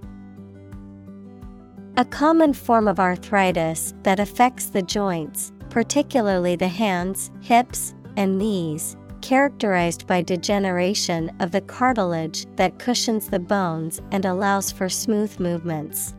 A 1.96 2.04
common 2.04 2.54
form 2.54 2.86
of 2.86 3.00
arthritis 3.00 3.94
that 4.04 4.20
affects 4.20 4.66
the 4.66 4.82
joints, 4.82 5.54
particularly 5.70 6.58
the 6.58 6.68
hands, 6.68 7.32
hips, 7.42 7.96
and 8.18 8.38
knees, 8.38 8.98
characterized 9.22 10.06
by 10.06 10.22
degeneration 10.22 11.34
of 11.40 11.52
the 11.52 11.62
cartilage 11.62 12.46
that 12.58 12.78
cushions 12.78 13.30
the 13.30 13.40
bones 13.40 14.02
and 14.12 14.26
allows 14.26 14.70
for 14.70 14.90
smooth 14.90 15.40
movements. 15.40 16.14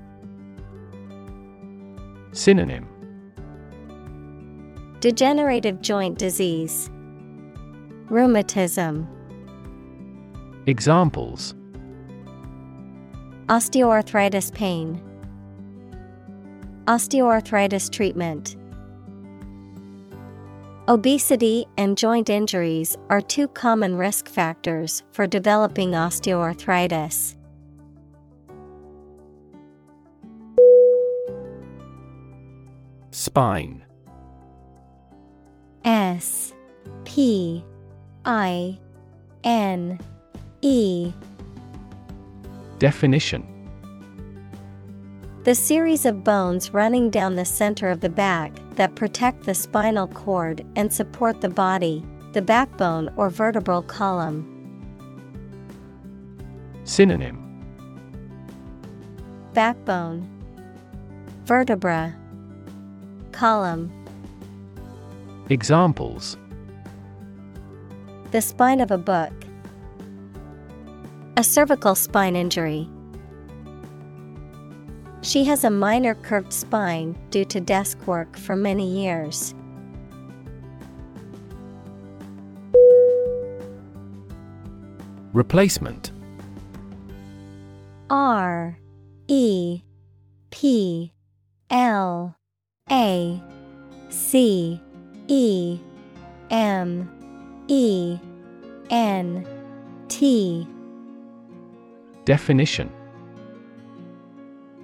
Synonym. 2.33 2.89
Degenerative 5.01 5.83
joint 5.83 6.17
disease, 6.19 6.89
Rheumatism, 8.09 9.07
Examples 10.67 11.55
Osteoarthritis 13.53 14.51
pain, 14.55 14.99
Osteoarthritis 16.87 17.93
treatment. 17.93 18.57
Obesity 20.89 21.67
and 21.77 21.99
joint 21.99 22.31
injuries 22.31 22.97
are 23.11 23.21
two 23.21 23.47
common 23.49 23.95
risk 23.95 24.27
factors 24.27 25.03
for 25.13 25.27
developing 25.27 25.91
osteoarthritis. 25.91 27.37
Spine 33.11 33.85
S 35.85 36.55
P 37.05 37.63
I 38.25 38.79
N 39.45 40.01
E 40.63 41.13
Definition. 42.83 43.47
The 45.45 45.55
series 45.55 46.05
of 46.05 46.25
bones 46.25 46.75
running 46.75 47.11
down 47.11 47.37
the 47.37 47.45
center 47.45 47.91
of 47.91 48.01
the 48.01 48.09
back 48.09 48.51
that 48.75 48.97
protect 48.97 49.45
the 49.45 49.55
spinal 49.55 50.09
cord 50.09 50.67
and 50.75 50.93
support 50.93 51.43
the 51.43 51.49
body, 51.49 52.05
the 52.33 52.43
backbone 52.43 53.09
or 53.17 53.31
vertebral 53.31 53.83
column. 53.83 54.43
Synonym. 56.83 57.39
Backbone, 59.55 60.29
Vertebra, 61.45 62.17
Column. 63.31 63.93
Examples. 65.51 66.37
The 68.33 68.41
spine 68.41 68.81
of 68.81 68.91
a 68.91 68.99
book. 68.99 69.33
A 71.37 71.43
cervical 71.43 71.95
spine 71.95 72.37
injury. 72.37 72.89
She 75.23 75.45
has 75.45 75.65
a 75.65 75.71
minor 75.71 76.15
curved 76.15 76.53
spine 76.53 77.17
due 77.31 77.47
to 77.47 77.61
desk 77.61 78.07
work 78.07 78.37
for 78.37 78.55
many 78.55 78.87
years. 78.87 79.55
Replacement 85.33 86.13
R 88.11 88.79
E 89.29 89.81
P 90.51 91.15
L 91.71 92.37
A 92.91 93.43
C 94.11 94.79
E 95.29 95.81
M 96.51 97.11
E 97.69 98.19
N 98.91 99.47
T 100.09 100.69
Definition. 102.25 102.93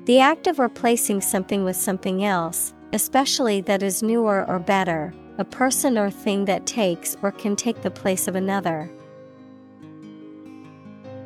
The 0.06 0.20
act 0.20 0.46
of 0.46 0.58
replacing 0.58 1.20
something 1.20 1.64
with 1.64 1.76
something 1.76 2.24
else, 2.24 2.72
especially 2.92 3.60
that 3.62 3.82
is 3.82 4.02
newer 4.02 4.44
or 4.48 4.58
better, 4.58 5.12
a 5.36 5.44
person 5.44 5.98
or 5.98 6.10
thing 6.10 6.46
that 6.46 6.66
takes 6.66 7.16
or 7.22 7.30
can 7.30 7.54
take 7.54 7.82
the 7.82 7.90
place 7.90 8.26
of 8.26 8.34
another. 8.34 8.90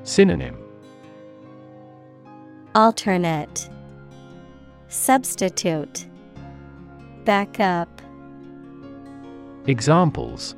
Synonym. 0.02 0.58
Alternate. 2.74 3.70
Substitute. 4.88 6.06
Backup. 7.24 8.02
Examples. 9.66 10.56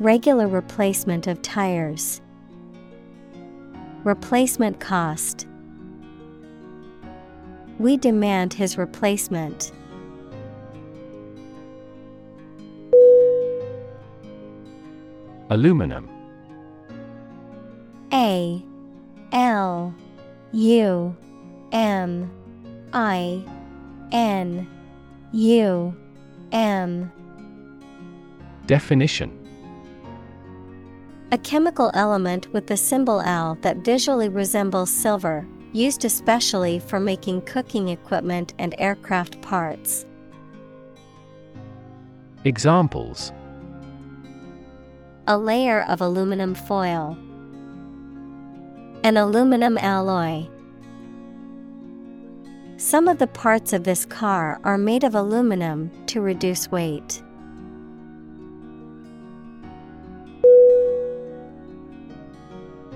Regular 0.00 0.48
replacement 0.48 1.28
of 1.28 1.40
tires. 1.42 2.20
Replacement 4.04 4.80
cost. 4.80 5.46
We 7.78 7.96
demand 7.96 8.52
his 8.52 8.76
replacement. 8.76 9.72
Aluminum 15.48 16.08
A 18.12 18.62
L 19.32 19.94
U 20.52 21.16
M 21.72 22.30
I 22.92 23.42
N 24.12 24.66
U 25.32 25.96
M 26.52 27.12
Definition 28.66 29.43
A 31.34 31.38
chemical 31.38 31.90
element 31.94 32.46
with 32.52 32.68
the 32.68 32.76
symbol 32.76 33.20
Al 33.20 33.56
that 33.62 33.78
visually 33.78 34.28
resembles 34.28 34.88
silver, 34.88 35.44
used 35.72 36.04
especially 36.04 36.78
for 36.78 37.00
making 37.00 37.42
cooking 37.42 37.88
equipment 37.88 38.54
and 38.60 38.72
aircraft 38.78 39.42
parts. 39.42 40.06
Examples 42.44 43.32
A 45.26 45.36
layer 45.36 45.82
of 45.88 46.00
aluminum 46.00 46.54
foil. 46.54 47.18
An 49.02 49.16
aluminum 49.16 49.76
alloy. 49.78 50.46
Some 52.76 53.08
of 53.08 53.18
the 53.18 53.26
parts 53.26 53.72
of 53.72 53.82
this 53.82 54.04
car 54.04 54.60
are 54.62 54.78
made 54.78 55.02
of 55.02 55.16
aluminum 55.16 55.90
to 56.06 56.20
reduce 56.20 56.70
weight. 56.70 57.23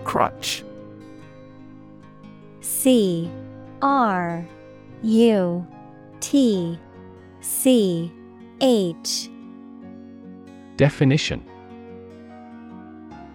Crutch. 0.09 0.65
C 2.63 3.31
R 3.83 4.43
U 5.03 5.67
T 6.21 6.79
C 7.43 8.11
H. 8.63 9.29
Definition. 10.79 11.45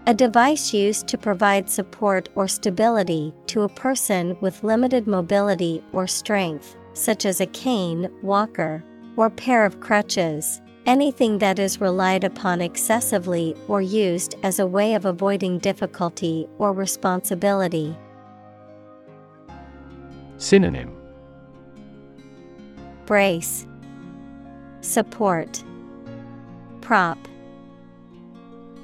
A 0.08 0.16
device 0.16 0.74
used 0.74 1.08
to 1.10 1.18
provide 1.20 1.70
support 1.70 2.30
or 2.34 2.48
stability 2.48 3.36
to 3.46 3.62
a 3.62 3.70
person 3.70 4.36
with 4.42 4.64
limited 4.64 5.06
mobility 5.06 5.84
or 5.94 6.08
strength, 6.08 6.76
such 6.94 7.24
as 7.24 7.40
a 7.40 7.46
cane, 7.46 8.10
walker, 8.24 8.84
or 9.16 9.30
pair 9.30 9.64
of 9.64 9.80
crutches. 9.80 10.60
Anything 10.86 11.38
that 11.38 11.60
is 11.60 11.80
relied 11.80 12.26
upon 12.26 12.60
excessively 12.60 13.56
or 13.70 13.82
used 13.82 14.36
as 14.44 14.60
a 14.60 14.68
way 14.68 14.96
of 14.96 15.06
avoiding 15.06 15.60
difficulty 15.60 16.46
or 16.58 16.74
responsibility. 16.74 17.96
Synonym. 20.38 20.94
Brace, 23.06 23.66
Support, 24.82 25.64
Prop, 26.82 27.18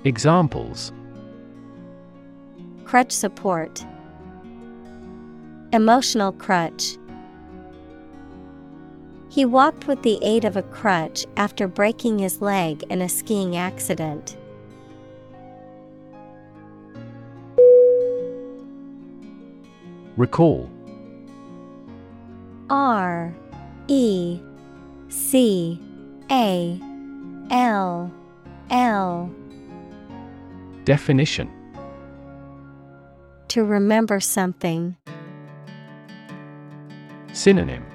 Examples. 0.05 0.93
Crutch 2.85 3.11
support, 3.11 3.85
Emotional 5.73 6.31
crutch. 6.31 6.97
He 9.29 9.45
walked 9.45 9.85
with 9.85 10.01
the 10.01 10.17
aid 10.23 10.43
of 10.43 10.57
a 10.57 10.63
crutch 10.63 11.27
after 11.37 11.67
breaking 11.67 12.17
his 12.17 12.41
leg 12.41 12.83
in 12.89 13.01
a 13.01 13.07
skiing 13.07 13.55
accident. 13.55 14.35
Recall 20.17 20.69
R 22.71 23.33
E 23.87 24.39
C 25.09 25.79
A 26.31 26.79
L 27.51 28.11
L 28.71 29.31
Definition 30.85 31.51
To 33.49 33.63
remember 33.63 34.19
something. 34.19 34.97
Synonym 37.31 37.85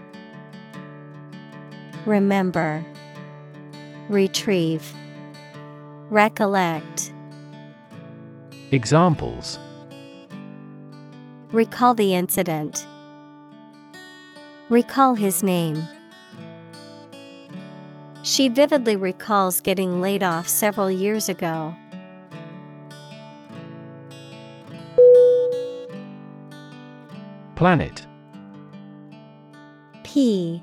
Remember. 2.06 2.84
Retrieve. 4.08 4.92
Recollect. 6.10 7.12
Examples 8.70 9.58
Recall 11.52 11.94
the 11.94 12.14
incident. 12.14 12.86
Recall 14.68 15.14
his 15.14 15.42
name. 15.42 15.86
She 18.24 18.48
vividly 18.48 18.96
recalls 18.96 19.60
getting 19.60 20.00
laid 20.00 20.22
off 20.22 20.48
several 20.48 20.90
years 20.90 21.28
ago. 21.28 21.74
Planet 27.54 28.04
P 30.02 30.62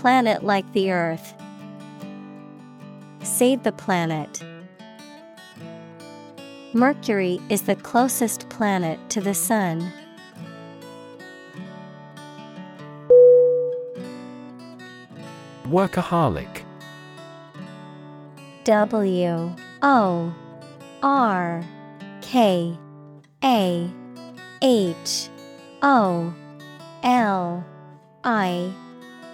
Planet 0.00 0.42
like 0.42 0.72
the 0.72 0.92
Earth. 0.92 1.34
Save 3.22 3.64
the 3.64 3.72
planet. 3.72 4.42
Mercury 6.72 7.38
is 7.50 7.60
the 7.64 7.76
closest 7.76 8.48
planet 8.48 8.98
to 9.10 9.20
the 9.20 9.34
Sun. 9.34 9.92
Workaholic 15.66 16.64
W 18.64 19.54
O 19.82 20.34
R 21.02 21.62
K 22.22 22.74
A 23.44 23.90
H 24.62 25.28
O 25.82 26.34
L 27.02 27.66
I 28.24 28.72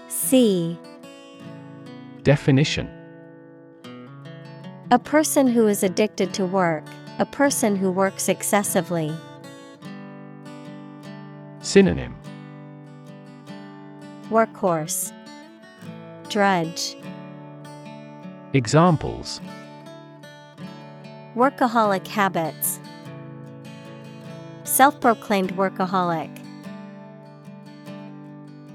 C. 0.09 0.79
Definition. 2.23 2.89
A 4.91 4.99
person 4.99 5.49
who 5.49 5.67
is 5.67 5.83
addicted 5.83 6.33
to 6.35 6.47
work, 6.47 6.85
a 7.19 7.27
person 7.27 7.75
who 7.75 7.91
works 7.91 8.29
excessively. 8.29 9.13
Synonym. 11.61 12.17
Workhorse, 14.31 15.13
Drudge, 16.29 16.97
Examples. 18.53 19.41
Workaholic 21.35 22.07
habits, 22.07 22.79
Self 24.65 25.01
proclaimed 25.01 25.55
workaholic. 25.57 26.36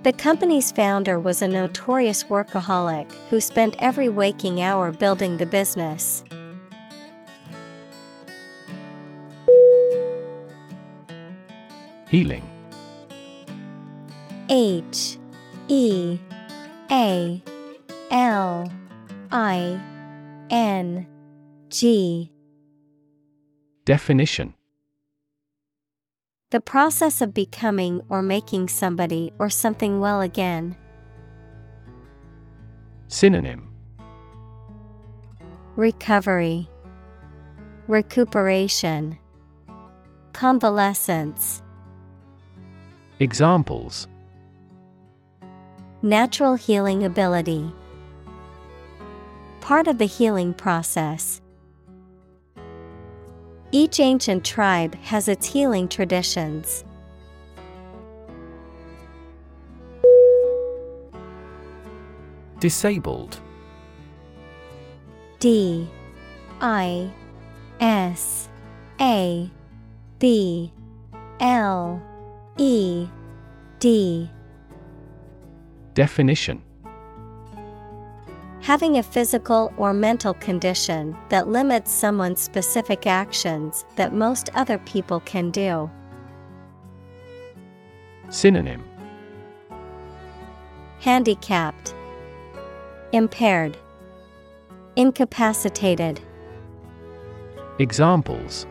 The 0.04 0.14
company's 0.14 0.72
founder 0.72 1.20
was 1.20 1.44
a 1.44 1.48
notorious 1.48 2.24
workaholic 2.24 3.12
who 3.30 3.40
spent 3.40 3.76
every 3.78 4.10
waking 4.10 4.60
hour 4.60 4.92
building 4.92 5.38
the 5.38 5.46
business. 5.46 6.24
Healing. 12.10 12.50
H 14.50 15.20
E 15.68 16.18
A 16.90 17.44
L 18.10 18.72
I 19.32 19.80
N 20.50 21.06
G. 21.70 22.32
Definition 23.86 24.56
The 26.52 26.60
process 26.60 27.22
of 27.22 27.34
becoming 27.34 28.02
or 28.10 28.22
making 28.22 28.68
somebody 28.68 29.32
or 29.40 29.50
something 29.50 30.02
well 30.02 30.20
again. 30.20 30.76
Synonym 33.08 33.70
Recovery, 35.78 36.70
Recuperation, 37.88 39.18
Convalescence. 40.34 41.64
Examples 43.20 44.10
Natural 46.02 46.56
healing 46.56 47.06
ability. 47.06 47.74
Part 49.62 49.88
of 49.88 50.00
the 50.00 50.06
healing 50.06 50.54
process. 50.54 51.41
Each 53.74 54.02
ancient 54.02 54.44
tribe 54.44 54.96
has 54.96 55.30
its 55.30 55.46
healing 55.46 55.88
traditions. 55.88 56.84
Disabled. 62.60 63.40
D. 65.40 65.90
I. 66.60 67.10
S. 67.80 68.50
A. 69.00 69.50
B. 70.20 70.72
L. 71.40 72.02
E. 72.58 73.08
D. 73.80 74.30
Definition 75.94 76.62
Having 78.62 79.00
a 79.00 79.04
physical 79.04 79.74
or 79.76 79.92
mental 79.92 80.36
condition 80.36 81.18
that 81.30 81.48
limits 81.48 81.92
someone's 81.92 82.40
specific 82.40 83.08
actions 83.08 83.86
that 83.96 84.14
most 84.14 84.52
other 84.54 84.78
people 84.80 85.20
can 85.22 85.50
do. 85.50 85.90
Synonym 88.30 88.84
Handicapped, 91.00 91.96
Impaired, 93.12 93.78
Incapacitated. 94.96 96.22
Examples 97.80 98.68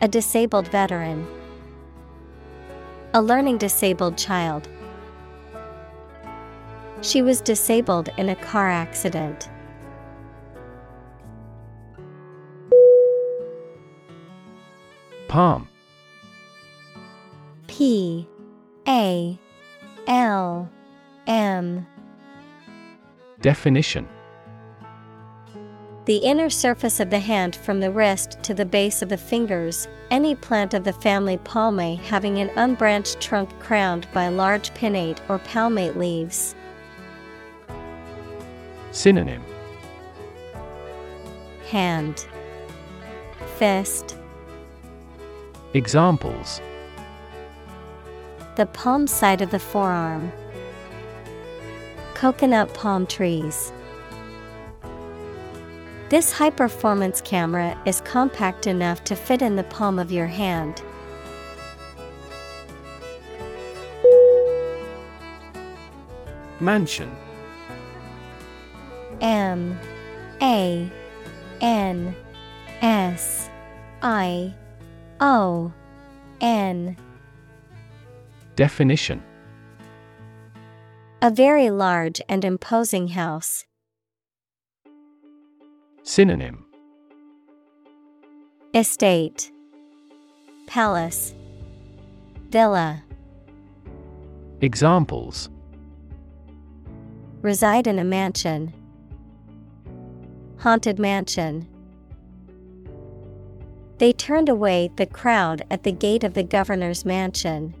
A 0.00 0.08
disabled 0.08 0.66
veteran, 0.66 1.24
a 3.14 3.22
learning 3.22 3.58
disabled 3.58 4.18
child. 4.18 4.68
She 7.02 7.20
was 7.20 7.40
disabled 7.40 8.10
in 8.16 8.28
a 8.28 8.36
car 8.36 8.70
accident. 8.70 9.50
Palm. 15.26 15.68
P. 17.66 18.28
A. 18.86 19.38
L. 20.06 20.70
M. 21.26 21.86
Definition. 23.40 24.08
The 26.04 26.18
inner 26.18 26.50
surface 26.50 27.00
of 27.00 27.10
the 27.10 27.18
hand 27.18 27.56
from 27.56 27.80
the 27.80 27.90
wrist 27.90 28.38
to 28.42 28.54
the 28.54 28.64
base 28.64 29.02
of 29.02 29.08
the 29.08 29.16
fingers, 29.16 29.88
any 30.10 30.34
plant 30.34 30.74
of 30.74 30.84
the 30.84 30.92
family 30.92 31.38
Palmae 31.38 31.98
having 31.98 32.38
an 32.38 32.50
unbranched 32.56 33.20
trunk 33.20 33.50
crowned 33.58 34.06
by 34.12 34.28
large 34.28 34.72
pinnate 34.74 35.18
or 35.28 35.38
palmate 35.38 35.96
leaves. 35.96 36.54
Synonym 38.92 39.42
Hand, 41.70 42.26
Fist, 43.56 44.16
Examples 45.74 46.60
the 48.54 48.66
palm 48.66 49.06
side 49.06 49.40
of 49.40 49.50
the 49.50 49.58
forearm. 49.58 50.30
Coconut 52.12 52.74
palm 52.74 53.06
trees. 53.06 53.72
This 56.10 56.32
high 56.32 56.50
performance 56.50 57.22
camera 57.22 57.80
is 57.86 58.02
compact 58.02 58.66
enough 58.66 59.02
to 59.04 59.16
fit 59.16 59.40
in 59.40 59.56
the 59.56 59.64
palm 59.64 59.98
of 59.98 60.12
your 60.12 60.26
hand. 60.26 60.82
Mansion 66.60 67.10
M 69.22 69.78
A 70.42 70.90
N 71.60 72.16
S 72.82 73.48
I 74.02 74.52
O 75.20 75.72
N. 76.40 76.96
Definition. 78.56 79.22
A 81.22 81.30
very 81.30 81.70
large 81.70 82.20
and 82.28 82.44
imposing 82.44 83.08
house. 83.08 83.64
Synonym. 86.02 86.64
Estate. 88.74 89.52
Palace. 90.66 91.32
Villa. 92.50 93.04
Examples. 94.60 95.48
Reside 97.40 97.86
in 97.86 98.00
a 98.00 98.04
mansion. 98.04 98.74
Haunted 100.62 101.00
mansion. 101.00 101.66
They 103.98 104.12
turned 104.12 104.48
away 104.48 104.92
the 104.94 105.06
crowd 105.06 105.64
at 105.72 105.82
the 105.82 105.90
gate 105.90 106.22
of 106.22 106.34
the 106.34 106.44
governor's 106.44 107.04
mansion. 107.04 107.74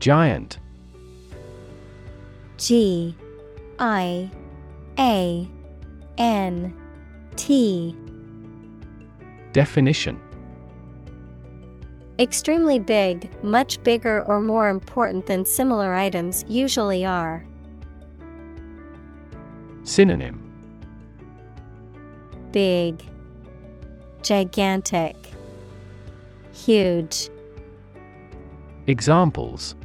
Giant 0.00 0.58
G 2.58 3.16
I 3.78 4.30
A 4.98 5.48
N 6.18 6.74
T 7.36 7.96
Definition 9.54 10.20
Extremely 12.18 12.80
big, 12.80 13.30
much 13.44 13.80
bigger 13.84 14.24
or 14.24 14.40
more 14.40 14.68
important 14.68 15.26
than 15.26 15.44
similar 15.44 15.94
items 15.94 16.44
usually 16.48 17.04
are. 17.04 17.44
Synonym 19.84 20.44
Big, 22.50 23.02
Gigantic, 24.22 25.14
Huge. 26.52 27.30
Examples 28.88 29.76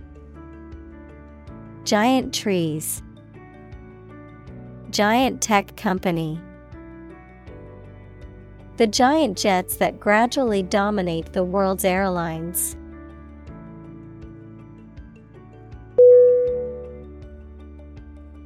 Giant 1.84 2.34
trees. 2.34 3.04
Giant 4.90 5.42
tech 5.42 5.76
company. 5.76 6.42
The 8.78 8.88
giant 8.88 9.38
jets 9.38 9.78
that 9.78 10.00
gradually 10.00 10.64
dominate 10.64 11.32
the 11.34 11.44
world's 11.44 11.86
airlines. 11.86 12.76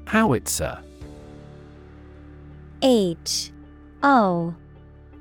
Howitzer 0.06 0.80
H 2.82 3.52
O 4.04 4.54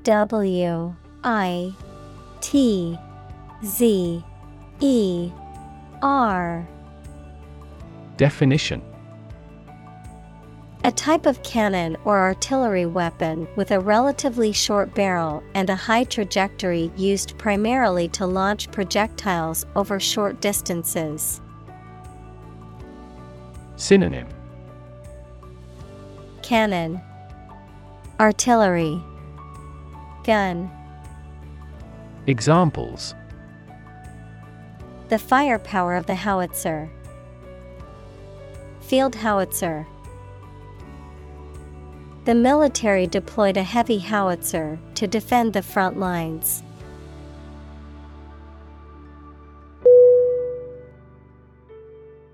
W 0.02 0.94
I 1.24 1.72
T 2.40 2.98
Z 3.64 4.24
E 4.80 5.30
R. 6.02 6.68
Definition 8.16 8.82
A 10.86 10.92
type 10.92 11.26
of 11.26 11.42
cannon 11.42 11.96
or 12.04 12.16
artillery 12.16 12.86
weapon 12.86 13.48
with 13.56 13.72
a 13.72 13.80
relatively 13.80 14.52
short 14.52 14.94
barrel 14.94 15.42
and 15.52 15.68
a 15.68 15.74
high 15.74 16.04
trajectory 16.04 16.92
used 16.96 17.36
primarily 17.38 18.06
to 18.10 18.24
launch 18.24 18.70
projectiles 18.70 19.66
over 19.74 19.98
short 19.98 20.40
distances. 20.40 21.40
Synonym 23.74 24.28
Cannon, 26.42 27.00
Artillery, 28.20 29.02
Gun. 30.22 30.70
Examples 32.28 33.16
The 35.08 35.18
firepower 35.18 35.96
of 35.96 36.06
the 36.06 36.14
howitzer. 36.14 36.88
Field 38.78 39.16
howitzer. 39.16 39.84
The 42.26 42.34
military 42.34 43.06
deployed 43.06 43.56
a 43.56 43.62
heavy 43.62 43.98
howitzer 43.98 44.80
to 44.96 45.06
defend 45.06 45.52
the 45.52 45.62
front 45.62 45.96
lines. 45.96 46.64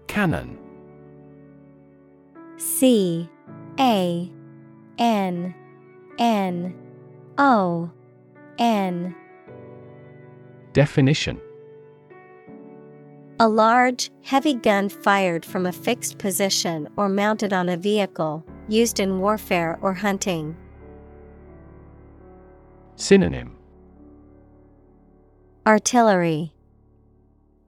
Cannon. 0.07 0.57
C. 2.57 3.29
A. 3.79 4.33
N. 4.97 5.55
N. 6.19 6.75
O. 7.37 7.91
N. 8.59 9.15
Definition. 10.73 11.39
A 13.39 13.47
large, 13.47 14.11
heavy 14.23 14.55
gun 14.55 14.89
fired 14.89 15.45
from 15.45 15.67
a 15.67 15.73
fixed 15.73 16.17
position 16.17 16.89
or 16.97 17.11
mounted 17.11 17.53
on 17.53 17.69
a 17.69 17.77
vehicle, 17.77 18.43
used 18.69 19.01
in 19.01 19.21
warfare 19.21 19.79
or 19.83 19.95
hunting. 19.95 20.57
Synonym 22.97 23.57
Artillery, 25.67 26.53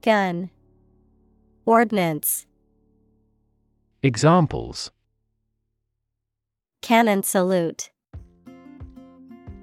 Gun, 0.02 0.50
Ordnance, 1.64 2.46
Examples 4.02 4.90
Cannon 6.82 7.22
salute, 7.22 7.90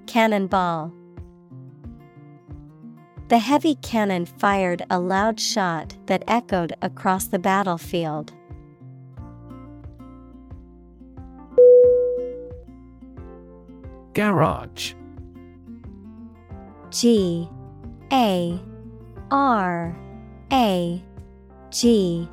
Cannonball. 0.08 0.92
The 3.28 3.38
heavy 3.38 3.76
cannon 3.76 4.26
fired 4.26 4.84
a 4.90 5.00
loud 5.00 5.40
shot 5.40 5.96
that 6.08 6.24
echoed 6.28 6.74
across 6.82 7.28
the 7.28 7.40
battlefield. 7.40 8.34
Garage. 14.14 14.94
G 16.90 17.48
A 18.12 18.60
R 19.32 19.98
A 20.52 21.02
G 21.70 22.28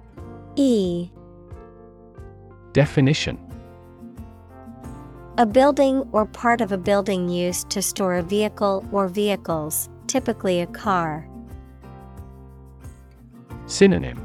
E. 0.57 1.09
Definition. 2.73 3.39
A 5.37 5.47
building 5.47 6.03
or 6.11 6.27
part 6.27 6.61
of 6.61 6.73
a 6.73 6.79
building 6.79 7.29
used 7.29 7.71
to 7.71 7.81
store 7.81 8.17
a 8.17 8.23
vehicle 8.23 8.85
or 8.91 9.07
vehicles, 9.07 9.89
typically 10.09 10.61
a 10.61 10.67
car. 10.67 11.29
Synonym. 13.67 14.19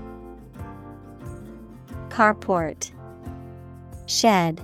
Carport, 2.10 2.92
Shed, 4.08 4.60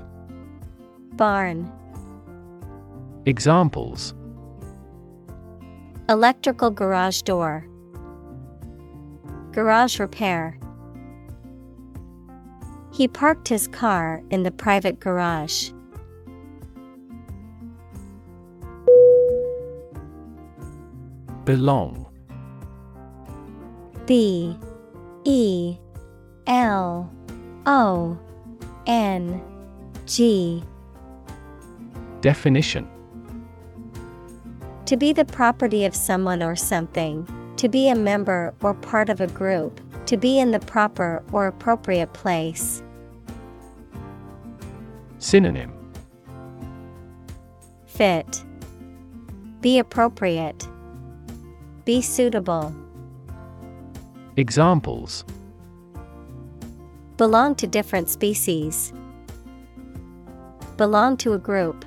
Barn. 1.14 1.72
Examples 3.30 4.16
Electrical 6.10 6.72
garage 6.72 7.22
door. 7.22 7.64
Garage 9.52 10.00
repair. 10.00 10.58
He 12.92 13.08
parked 13.08 13.48
his 13.48 13.68
car 13.68 14.24
in 14.32 14.42
the 14.42 14.50
private 14.50 15.00
garage. 15.00 15.70
Belong 21.46 22.08
B 24.08 24.58
E 25.26 25.78
L 26.48 27.14
O 27.68 28.18
N 28.88 29.40
G 30.08 30.64
Definition 32.22 32.90
To 34.90 34.98
be 34.98 35.14
the 35.14 35.24
property 35.24 35.86
of 35.86 35.94
someone 35.94 36.42
or 36.42 36.56
something, 36.56 37.28
to 37.58 37.70
be 37.70 37.90
a 37.90 37.96
member 37.96 38.56
or 38.64 38.74
part 38.74 39.10
of 39.10 39.22
a 39.22 39.28
group, 39.28 39.80
to 40.08 40.18
be 40.18 40.40
in 40.40 40.50
the 40.50 40.60
proper 40.60 41.22
or 41.32 41.46
appropriate 41.46 42.12
place. 42.14 42.82
Synonym 45.20 45.72
Fit. 47.86 48.44
Be 49.62 49.78
appropriate. 49.78 50.68
Be 51.86 52.02
suitable. 52.02 52.76
Examples 54.38 55.24
Belong 57.18 57.54
to 57.54 57.68
different 57.68 58.10
species. 58.10 58.92
Belong 60.78 61.16
to 61.18 61.34
a 61.34 61.38
group. 61.38 61.86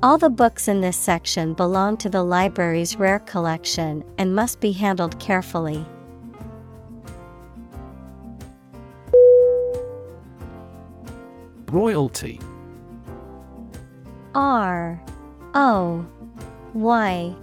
All 0.00 0.16
the 0.16 0.30
books 0.30 0.68
in 0.68 0.80
this 0.80 0.96
section 0.96 1.54
belong 1.54 1.96
to 1.96 2.08
the 2.08 2.22
library's 2.22 2.94
rare 2.94 3.18
collection 3.18 4.04
and 4.16 4.32
must 4.32 4.60
be 4.60 4.70
handled 4.70 5.18
carefully. 5.18 5.84
Royalty. 11.66 12.40
R 14.36 15.02
O 15.54 16.06
Y 16.74 17.34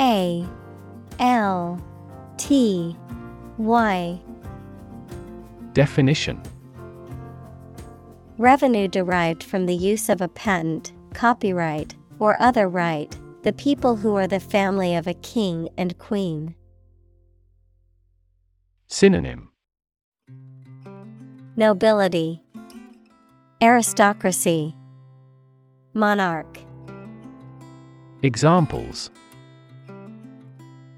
A 0.00 0.48
L 1.20 1.84
T 2.36 2.96
Y. 3.58 4.20
Definition. 5.72 6.42
Revenue 8.38 8.88
derived 8.88 9.44
from 9.44 9.66
the 9.66 9.76
use 9.76 10.08
of 10.08 10.20
a 10.20 10.26
patent, 10.26 10.92
copyright, 11.12 11.94
or 12.18 12.40
other 12.40 12.68
right, 12.68 13.16
the 13.42 13.52
people 13.52 13.96
who 13.96 14.16
are 14.16 14.26
the 14.26 14.40
family 14.40 14.94
of 14.94 15.06
a 15.06 15.14
king 15.14 15.68
and 15.76 15.98
queen. 15.98 16.54
Synonym 18.88 19.50
Nobility, 21.56 22.42
Aristocracy, 23.60 24.74
Monarch. 25.94 26.58
Examples 28.22 29.10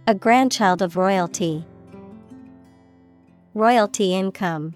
A 0.07 0.15
grandchild 0.15 0.83
of 0.83 0.97
royalty. 0.97 1.65
Royalty 3.55 4.15
income. 4.15 4.75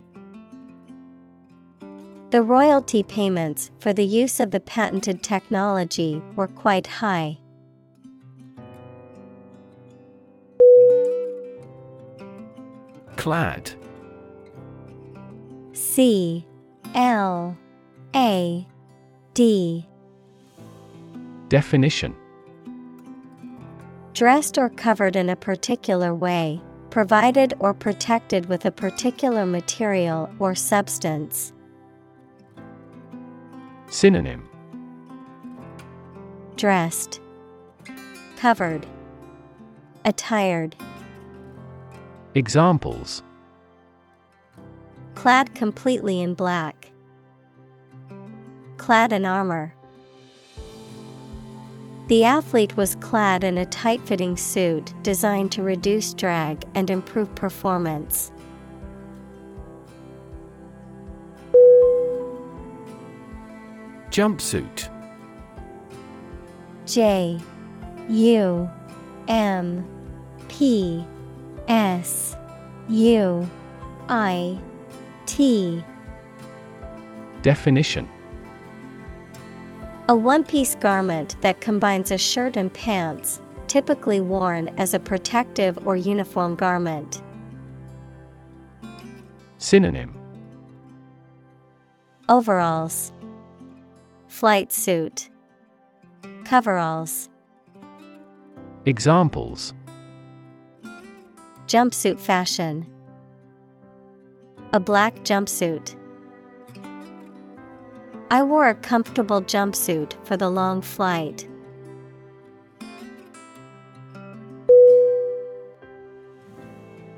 The 2.31 2.43
royalty 2.43 3.03
payments 3.03 3.71
for 3.79 3.95
the 3.95 4.05
use 4.05 4.39
of 4.39 4.51
the 4.51 4.61
patented 4.61 5.23
technology 5.23 6.23
were 6.37 6.47
quite 6.47 6.87
high. 6.87 7.39
Clad. 13.17 13.73
C. 15.73 16.47
L. 16.95 17.57
A. 18.15 18.67
D. 19.33 19.89
Definition. 21.49 22.15
Dressed 24.13 24.59
or 24.59 24.69
covered 24.69 25.17
in 25.17 25.31
a 25.31 25.37
particular 25.37 26.15
way, 26.15 26.61
provided 26.91 27.55
or 27.59 27.73
protected 27.73 28.47
with 28.51 28.67
a 28.67 28.71
particular 28.71 29.47
material 29.47 30.29
or 30.39 30.55
substance. 30.55 31.55
Synonym 33.91 34.47
Dressed, 36.57 37.21
Covered, 38.37 38.87
Attired. 40.05 40.77
Examples 42.35 43.23
Clad 45.15 45.55
completely 45.55 46.21
in 46.21 46.35
black. 46.35 46.91
Clad 48.77 49.13
in 49.13 49.25
armor. 49.25 49.75
The 52.09 52.25
athlete 52.25 52.77
was 52.77 52.95
clad 52.97 53.43
in 53.43 53.57
a 53.57 53.67
tight 53.67 54.01
fitting 54.03 54.37
suit 54.37 54.93
designed 55.03 55.51
to 55.53 55.63
reduce 55.63 56.13
drag 56.13 56.65
and 56.75 56.91
improve 56.91 57.35
performance. 57.35 58.33
Jumpsuit. 64.19 64.89
J 66.87 67.39
U 68.09 68.69
M 69.29 69.87
P 70.49 71.07
S 71.69 72.37
U 72.89 73.49
I 74.09 74.59
T. 75.27 75.85
Definition. 77.43 78.09
A 80.09 80.17
one 80.17 80.43
piece 80.43 80.75
garment 80.75 81.41
that 81.43 81.61
combines 81.61 82.11
a 82.11 82.19
shirt 82.19 82.57
and 82.57 82.75
pants, 82.75 83.41
typically 83.69 84.21
worn 84.21 84.67
as 84.79 84.95
a 84.95 84.99
protective 84.99 85.87
or 85.87 85.95
uniform 85.95 86.57
garment. 86.57 87.23
Synonym. 89.59 90.13
Overalls, 92.29 93.13
Flight 94.29 94.71
suit, 94.71 95.31
Coveralls. 96.45 97.29
Examples 98.85 99.73
Jumpsuit 101.67 102.21
fashion. 102.21 102.87
A 104.73 104.81
black 104.81 105.17
jumpsuit. 105.25 105.97
I 108.31 108.43
wore 108.43 108.69
a 108.69 108.75
comfortable 108.75 109.41
jumpsuit 109.43 110.13
for 110.25 110.37
the 110.37 110.51
long 110.51 110.83
flight. 110.83 111.49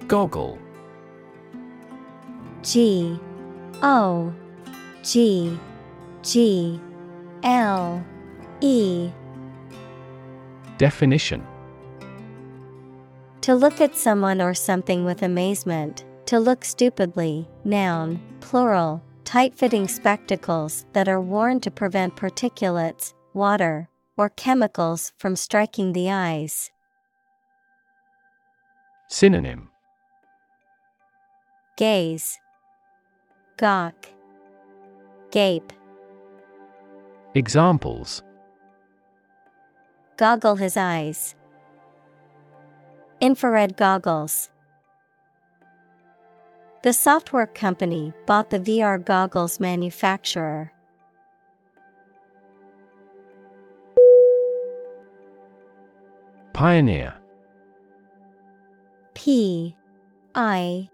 Goggle 0.07 0.59
G 2.63 3.19
O 3.83 4.33
G 5.03 5.59
G 6.23 6.81
L 7.43 8.05
E. 8.61 9.11
Definition. 10.79 11.47
To 13.43 13.55
look 13.55 13.81
at 13.81 13.97
someone 13.97 14.41
or 14.43 14.53
something 14.53 15.05
with 15.05 15.23
amazement, 15.23 16.05
to 16.27 16.39
look 16.39 16.65
stupidly, 16.65 17.49
noun, 17.65 18.21
plural, 18.41 19.03
tight 19.25 19.55
fitting 19.55 19.89
spectacles 19.89 20.85
that 20.93 21.09
are 21.09 21.21
worn 21.21 21.61
to 21.61 21.71
prevent 21.71 22.17
particulates, 22.17 23.15
water, 23.33 23.89
or 24.17 24.29
chemicals 24.29 25.13
from 25.17 25.37
striking 25.37 25.93
the 25.93 26.11
eyes. 26.11 26.71
Synonym. 29.09 29.71
Gaze, 31.77 32.39
Gawk, 33.57 34.09
Gape, 35.31 35.73
Examples 37.35 38.25
Goggle 40.17 40.57
his 40.57 40.77
eyes. 40.77 41.37
Infrared 43.21 43.77
goggles. 43.77 44.51
The 46.83 46.93
software 46.93 47.47
company 47.47 48.13
bought 48.27 48.51
the 48.51 48.59
VR 48.59 49.05
goggles 49.05 49.61
manufacturer. 49.61 50.73
Pioneer 56.53 57.15
P 59.15 59.77
I 60.35 60.91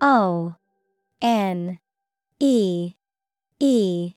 O 0.00 0.56
N 1.22 1.78
E 2.40 2.94
E 3.60 4.14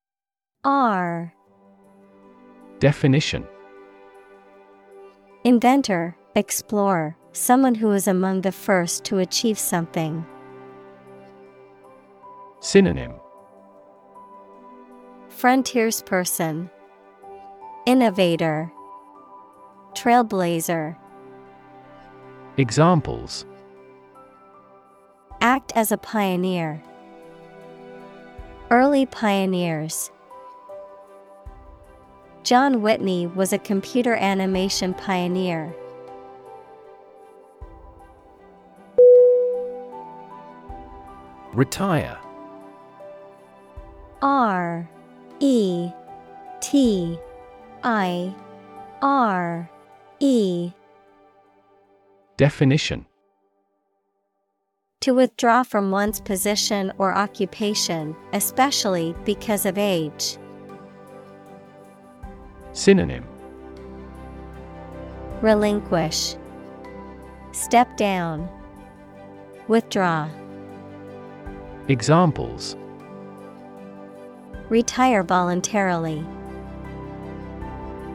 R 0.64 1.34
Definition 2.82 3.48
Inventor, 5.44 6.18
explorer, 6.36 7.16
someone 7.32 7.76
who 7.76 7.92
is 7.92 8.08
among 8.08 8.42
the 8.42 8.52
first 8.52 9.04
to 9.06 9.20
achieve 9.20 9.60
something. 9.60 10.26
Synonym 12.60 13.14
Frontiersperson, 15.30 16.72
Innovator, 17.86 18.72
Trailblazer. 19.94 20.98
Examples 22.58 23.46
Act 25.40 25.72
as 25.76 25.92
a 25.92 25.98
pioneer. 25.98 26.82
Early 28.72 29.06
pioneers. 29.06 30.10
John 32.44 32.82
Whitney 32.82 33.28
was 33.28 33.54
a 33.54 33.60
computer 33.60 34.16
animation 34.16 34.94
pioneer. 34.94 35.74
Retire 41.54 42.18
R 44.22 44.90
E 45.40 45.92
T 46.62 47.20
I 47.84 48.34
R 49.02 49.70
E 50.20 50.72
Definition 52.38 53.06
To 55.02 55.14
withdraw 55.14 55.64
from 55.64 55.92
one's 55.92 56.22
position 56.22 56.92
or 56.98 57.14
occupation, 57.14 58.16
especially 58.34 59.14
because 59.26 59.66
of 59.66 59.78
age. 59.78 60.38
Synonym 62.74 63.26
Relinquish. 65.42 66.36
Step 67.52 67.98
down. 67.98 68.48
Withdraw. 69.68 70.30
Examples 71.88 72.78
Retire 74.70 75.24
voluntarily. 75.24 76.26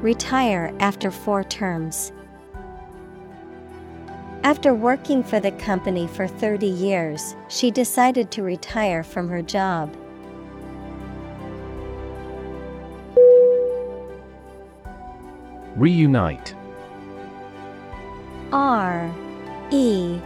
Retire 0.00 0.72
after 0.80 1.10
four 1.10 1.44
terms. 1.44 2.12
After 4.42 4.72
working 4.72 5.24
for 5.24 5.40
the 5.40 5.50
company 5.52 6.06
for 6.06 6.28
30 6.28 6.66
years, 6.66 7.34
she 7.48 7.70
decided 7.70 8.30
to 8.30 8.42
retire 8.42 9.02
from 9.02 9.28
her 9.28 9.42
job. 9.42 9.94
Reunite. 15.76 16.54
R 18.50 19.14
E 19.70 20.18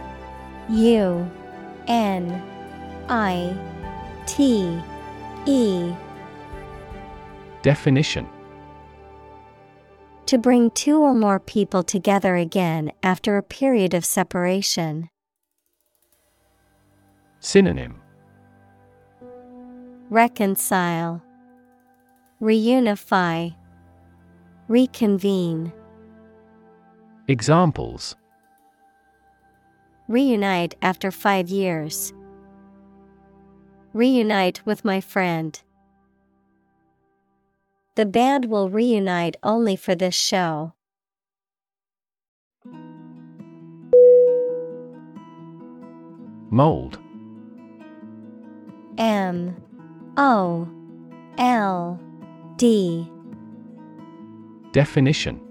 U 0.69 1.31
N 1.87 2.41
I 3.09 3.57
T 4.25 4.79
E. 5.45 5.93
Definition. 7.61 8.27
To 10.27 10.37
bring 10.37 10.71
two 10.71 11.01
or 11.01 11.13
more 11.13 11.39
people 11.39 11.83
together 11.83 12.37
again 12.37 12.93
after 13.03 13.35
a 13.35 13.43
period 13.43 13.93
of 13.93 14.05
separation. 14.05 15.09
Synonym. 17.41 17.99
Reconcile, 20.09 21.21
Reunify, 22.41 23.55
Reconvene. 24.71 25.73
Examples 27.27 28.15
Reunite 30.07 30.75
after 30.81 31.11
five 31.11 31.49
years. 31.49 32.13
Reunite 33.91 34.65
with 34.65 34.85
my 34.85 35.01
friend. 35.01 35.61
The 37.95 38.05
band 38.05 38.45
will 38.45 38.69
reunite 38.69 39.35
only 39.43 39.75
for 39.75 39.93
this 39.93 40.15
show. 40.15 40.71
Mold 46.49 46.97
M 48.97 49.53
O 50.15 50.65
L 51.37 51.99
D 52.55 53.11
Definition 54.71 55.41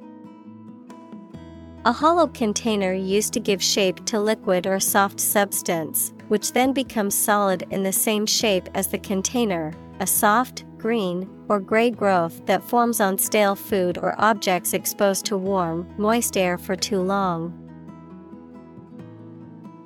A 1.85 1.93
hollow 1.93 2.27
container 2.29 2.95
used 2.95 3.33
to 3.35 3.41
give 3.41 3.63
shape 3.63 4.05
to 4.07 4.19
liquid 4.19 4.67
or 4.67 4.81
soft 4.81 5.21
substance, 5.21 6.13
which 6.29 6.53
then 6.53 6.73
becomes 6.73 7.15
solid 7.15 7.65
in 7.71 7.83
the 7.83 7.93
same 7.93 8.25
shape 8.25 8.69
as 8.75 8.89
the 8.89 8.99
container, 8.99 9.73
a 9.99 10.07
soft, 10.07 10.65
green 10.79 11.29
or 11.49 11.61
gray 11.61 11.91
growth 11.91 12.45
that 12.47 12.65
forms 12.65 13.01
on 13.01 13.19
stale 13.19 13.55
food 13.55 13.99
or 13.99 14.15
objects 14.19 14.73
exposed 14.73 15.27
to 15.27 15.37
warm, 15.37 15.87
moist 15.99 16.37
air 16.37 16.57
for 16.57 16.75
too 16.75 17.03
long. 17.03 17.53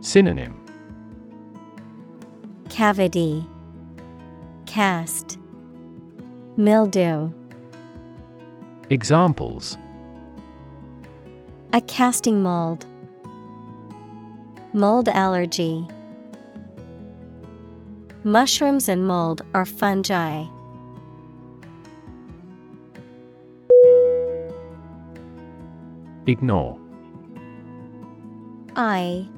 Synonym 0.01 0.61
Cavity, 2.69 3.45
Cast, 4.67 5.39
Mildew. 6.57 7.33
Examples. 8.91 9.79
A 11.73 11.81
casting 11.81 12.43
mold, 12.43 12.87
Mold 14.75 15.09
allergy. 15.09 15.87
Mushrooms 18.25 18.89
and 18.89 19.07
mold 19.07 19.43
are 19.55 19.65
fungi. 19.65 20.45
Ignore. 26.27 26.77
I 28.75 29.29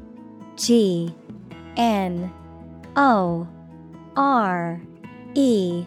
G 0.56 1.14
N 1.76 2.32
O 2.96 3.46
R 4.16 4.80
E. 5.34 5.84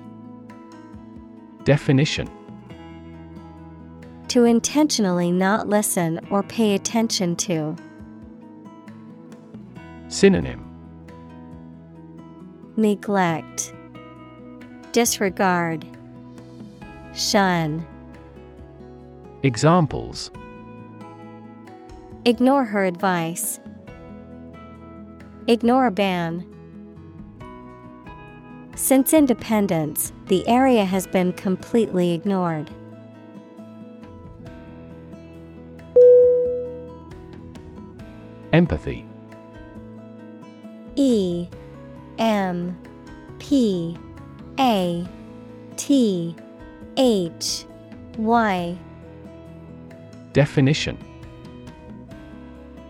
Definition 1.63 2.29
To 4.29 4.43
intentionally 4.45 5.31
not 5.31 5.67
listen 5.67 6.19
or 6.29 6.43
pay 6.43 6.75
attention 6.75 7.35
to. 7.37 7.75
Synonym 10.07 10.65
Neglect, 12.77 13.73
Disregard, 14.91 15.83
Shun. 17.15 17.85
Examples 19.41 20.29
Ignore 22.25 22.65
her 22.65 22.85
advice. 22.85 23.59
Ignore 25.47 25.87
a 25.87 25.91
ban. 25.91 26.45
Since 28.75 29.11
independence, 29.13 30.13
the 30.27 30.47
area 30.47 30.85
has 30.85 31.07
been 31.07 31.33
completely 31.33 32.11
ignored. 32.13 32.69
Empathy. 38.53 39.05
E 40.95 41.47
M 42.17 42.77
P 43.39 43.97
A 44.59 45.07
T 45.77 46.35
H 46.97 47.65
Y. 48.17 48.77
Definition. 50.33 50.97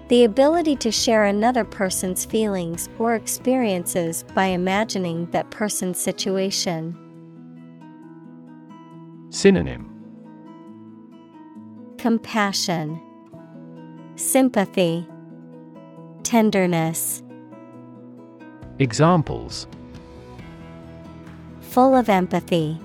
The 0.08 0.24
ability 0.24 0.76
to 0.78 0.92
share 0.92 1.26
another 1.26 1.64
person's 1.64 2.26
feelings 2.26 2.90
or 2.98 3.14
experiences 3.14 4.24
by 4.34 4.46
imagining 4.46 5.30
that 5.32 5.52
person's 5.52 6.00
situation. 6.00 6.98
Synonym. 9.30 9.86
Compassion, 12.00 13.00
Sympathy, 14.16 15.08
Tenderness. 16.24 17.24
Examples 18.78 19.68
Full 21.62 21.96
of 21.96 22.10
empathy. 22.10 22.80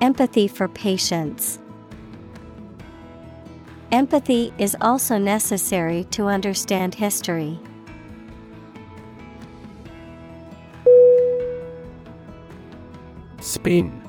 Empathy 0.00 0.48
for 0.48 0.68
patients. 0.68 1.58
Empathy 3.92 4.52
is 4.58 4.76
also 4.80 5.18
necessary 5.18 6.04
to 6.10 6.26
understand 6.26 6.94
history. 6.94 7.58
Spin 13.40 14.02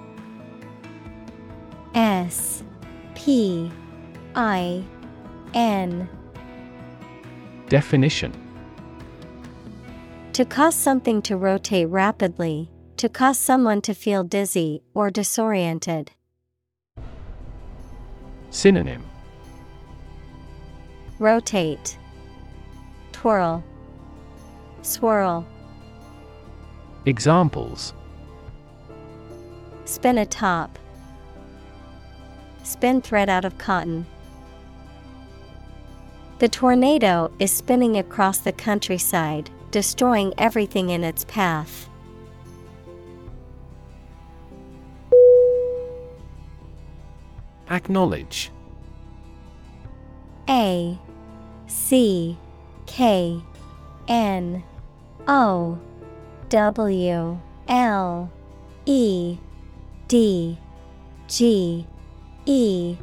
S 1.94 2.64
P 3.14 3.72
I 4.36 4.84
N 5.54 6.10
Definition 7.70 8.32
To 10.34 10.46
cause 10.46 10.76
something 10.76 11.22
to 11.24 11.36
rotate 11.36 11.90
rapidly, 11.90 12.70
to 12.98 13.10
cause 13.10 13.40
someone 13.40 13.82
to 13.82 13.94
feel 13.94 14.24
dizzy 14.24 14.82
or 14.94 15.10
disoriented. 15.10 16.12
Synonym 18.52 19.04
Rotate, 21.18 21.98
Twirl, 23.12 23.64
Swirl. 24.82 25.46
Examples 27.06 27.94
Spin 29.86 30.18
a 30.18 30.26
top. 30.26 30.78
Spin 32.64 33.02
thread 33.02 33.30
out 33.30 33.46
of 33.46 33.58
cotton. 33.58 34.06
The 36.38 36.50
tornado 36.50 37.32
is 37.40 37.50
spinning 37.50 37.96
across 37.98 38.40
the 38.40 38.52
countryside, 38.52 39.50
destroying 39.72 40.34
everything 40.38 40.90
in 40.90 41.04
its 41.06 41.24
path. 41.24 41.90
Acknowledge. 47.70 48.52
A 50.50 51.00
C 51.68 52.38
K 52.86 53.42
N 54.10 54.64
O 55.28 55.80
W 56.50 57.40
L 57.70 58.32
E 58.86 59.38
D 60.10 60.58
G 61.28 61.88
E. 62.46 62.98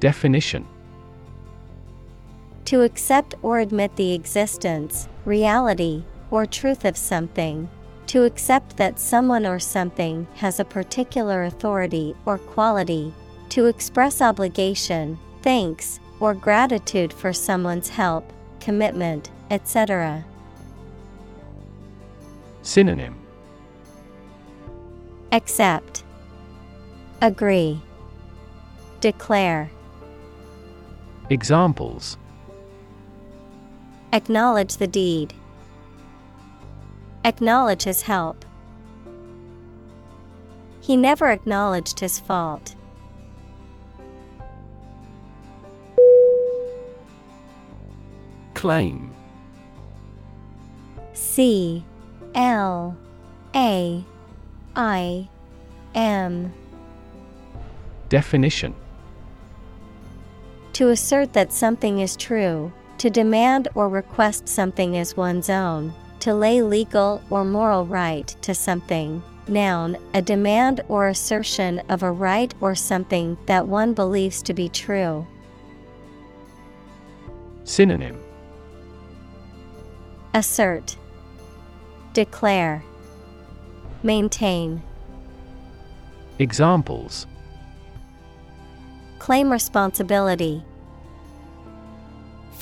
Definition 0.00 0.66
To 2.72 2.80
accept 2.80 3.34
or 3.42 3.58
admit 3.58 3.96
the 3.96 4.14
existence, 4.14 5.06
reality, 5.26 6.04
or 6.30 6.46
truth 6.46 6.86
of 6.86 6.96
something. 6.96 7.68
To 8.06 8.24
accept 8.24 8.78
that 8.78 8.98
someone 8.98 9.44
or 9.44 9.58
something 9.58 10.26
has 10.36 10.58
a 10.58 10.64
particular 10.64 11.42
authority 11.42 12.16
or 12.24 12.38
quality. 12.38 13.12
To 13.50 13.66
express 13.66 14.22
obligation, 14.22 15.18
thanks, 15.42 16.00
or 16.18 16.32
gratitude 16.32 17.12
for 17.12 17.30
someone's 17.30 17.90
help, 17.90 18.32
commitment, 18.58 19.30
etc. 19.50 20.24
Synonym 22.62 23.20
Accept, 25.30 26.04
Agree, 27.20 27.82
Declare, 29.02 29.70
Examples 31.28 32.16
Acknowledge 34.12 34.76
the 34.76 34.86
deed. 34.86 35.32
Acknowledge 37.24 37.84
his 37.84 38.02
help. 38.02 38.44
He 40.82 40.96
never 40.96 41.30
acknowledged 41.30 42.00
his 42.00 42.18
fault. 42.18 42.74
Claim 48.54 49.12
C 51.14 51.84
L 52.34 52.96
A 53.54 54.04
I 54.76 55.28
M 55.94 56.52
Definition 58.08 58.74
To 60.74 60.90
assert 60.90 61.32
that 61.32 61.52
something 61.52 61.98
is 62.00 62.14
true, 62.14 62.72
to 63.02 63.10
demand 63.10 63.66
or 63.74 63.88
request 63.88 64.48
something 64.48 64.96
as 64.96 65.16
one's 65.16 65.50
own, 65.50 65.92
to 66.20 66.32
lay 66.32 66.62
legal 66.62 67.20
or 67.30 67.44
moral 67.44 67.84
right 67.84 68.28
to 68.40 68.54
something. 68.54 69.20
Noun, 69.48 69.96
a 70.14 70.22
demand 70.22 70.82
or 70.86 71.08
assertion 71.08 71.80
of 71.88 72.04
a 72.04 72.12
right 72.12 72.54
or 72.60 72.76
something 72.76 73.36
that 73.46 73.66
one 73.66 73.92
believes 73.92 74.40
to 74.42 74.54
be 74.54 74.68
true. 74.68 75.26
Synonym 77.64 78.22
Assert, 80.32 80.96
Declare, 82.12 82.84
Maintain. 84.04 84.80
Examples 86.38 87.26
Claim 89.18 89.50
responsibility. 89.50 90.62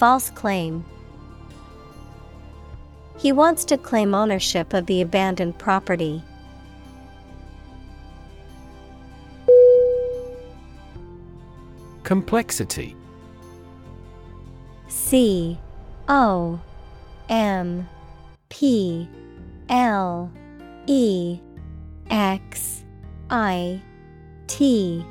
False 0.00 0.30
claim. 0.30 0.82
He 3.18 3.32
wants 3.32 3.66
to 3.66 3.76
claim 3.76 4.14
ownership 4.14 4.72
of 4.72 4.86
the 4.86 5.02
abandoned 5.02 5.58
property. 5.58 6.22
Complexity 12.02 12.96
C 14.88 15.58
O 16.08 16.58
M 17.28 17.86
P 18.48 19.06
L 19.68 20.32
E 20.86 21.38
X 22.08 22.86
I 23.28 23.82
T 24.46 25.04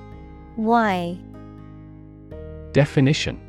Y 0.58 1.16
Definition 2.74 3.49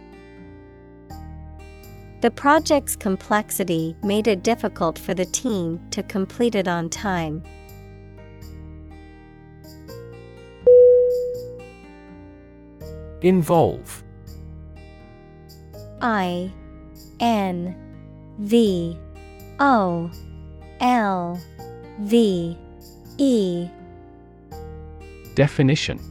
The 2.21 2.29
project's 2.29 2.95
complexity 2.95 3.95
made 4.03 4.27
it 4.27 4.43
difficult 4.43 4.99
for 4.99 5.15
the 5.15 5.25
team 5.25 5.79
to 5.89 6.03
complete 6.03 6.53
it 6.53 6.67
on 6.67 6.87
time. 6.87 7.41
Involve. 13.23 14.03
I 15.99 16.51
N 17.19 17.75
V 18.37 18.95
O 19.59 20.11
L 20.79 21.41
V 22.01 22.55
E. 23.17 23.67
Definition 25.33 26.10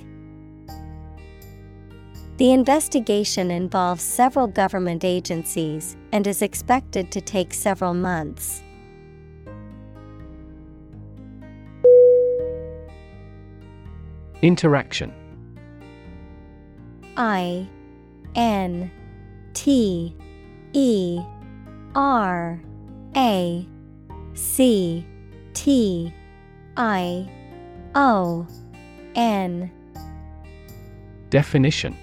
The 2.41 2.53
investigation 2.53 3.51
involves 3.51 4.01
several 4.01 4.47
government 4.47 5.05
agencies 5.05 5.95
and 6.11 6.25
is 6.25 6.41
expected 6.41 7.11
to 7.11 7.21
take 7.21 7.53
several 7.53 7.93
months. 7.93 8.63
Interaction. 14.41 15.13
I 17.15 17.69
N 18.33 18.89
T 19.53 20.17
E 20.73 21.21
R 21.93 22.59
A 23.15 23.67
C 24.33 25.05
T 25.53 26.11
I 26.75 27.29
O 27.93 28.47
N. 29.13 29.71
Definition 31.29 31.95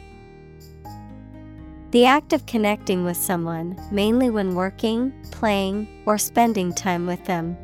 The 1.90 2.04
act 2.04 2.34
of 2.34 2.44
connecting 2.44 3.04
with 3.04 3.16
someone, 3.16 3.74
mainly 3.90 4.28
when 4.28 4.54
working, 4.54 5.10
playing, 5.30 5.88
or 6.04 6.18
spending 6.18 6.74
time 6.74 7.06
with 7.06 7.24
them. 7.24 7.56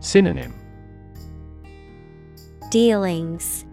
Synonym 0.00 0.52
Dealings, 2.70 3.64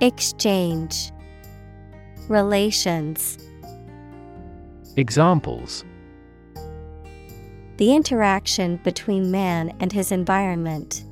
Exchange, 0.00 1.10
Relations. 2.28 3.38
Examples 4.96 5.84
The 7.78 7.92
interaction 7.92 8.76
between 8.84 9.32
man 9.32 9.76
and 9.80 9.92
his 9.92 10.12
environment. 10.12 11.04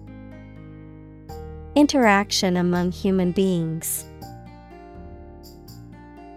Interaction 1.74 2.56
among 2.56 2.92
human 2.92 3.32
beings. 3.32 4.07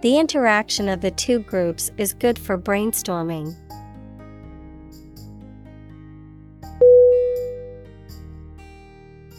The 0.01 0.17
interaction 0.17 0.89
of 0.89 1.01
the 1.01 1.11
two 1.11 1.39
groups 1.39 1.91
is 1.97 2.13
good 2.13 2.39
for 2.39 2.57
brainstorming. 2.57 3.55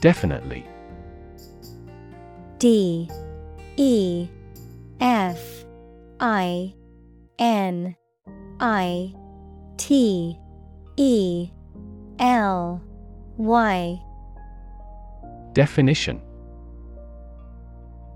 Definitely. 0.00 0.65
D. 2.58 3.10
E. 3.76 4.28
F. 5.00 5.65
I. 6.20 6.74
N. 7.41 7.97
I. 8.60 9.15
T. 9.78 10.39
E. 10.97 11.50
L. 12.20 12.81
Y. 13.36 14.00
Definition 15.55 16.20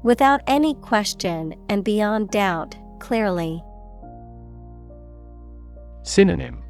Without 0.07 0.41
any 0.47 0.75
question 0.75 1.53
and 1.69 1.83
beyond 1.83 2.31
doubt, 2.31 2.77
clearly. 3.01 3.61
Synonym 6.05 6.63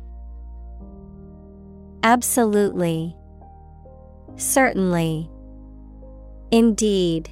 Absolutely. 2.03 3.15
Certainly. 4.37 5.29
Indeed. 6.51 7.29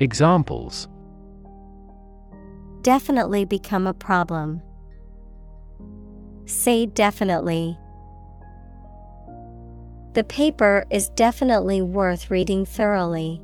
Examples 0.00 0.88
Definitely 2.82 3.46
become 3.46 3.86
a 3.86 3.94
problem. 3.94 4.60
Say 6.44 6.84
definitely. 6.84 7.78
The 10.12 10.24
paper 10.24 10.84
is 10.90 11.08
definitely 11.08 11.80
worth 11.80 12.30
reading 12.30 12.66
thoroughly. 12.66 13.40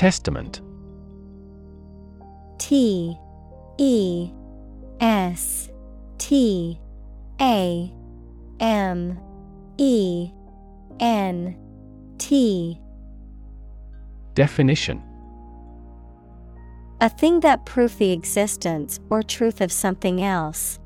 Testament. 0.00 0.62
T 2.56 3.14
E 3.76 4.30
S 4.98 5.68
T 6.16 6.80
A 7.38 7.92
M 8.60 9.20
E 9.76 10.30
N 11.00 11.54
T. 12.16 12.80
Definition. 14.32 15.02
A 17.02 17.10
thing 17.10 17.40
that 17.40 17.66
proves 17.66 17.96
the 17.96 18.12
existence 18.12 18.98
or 19.10 19.22
truth 19.22 19.60
of 19.60 19.70
something 19.70 20.22
else. 20.22 20.78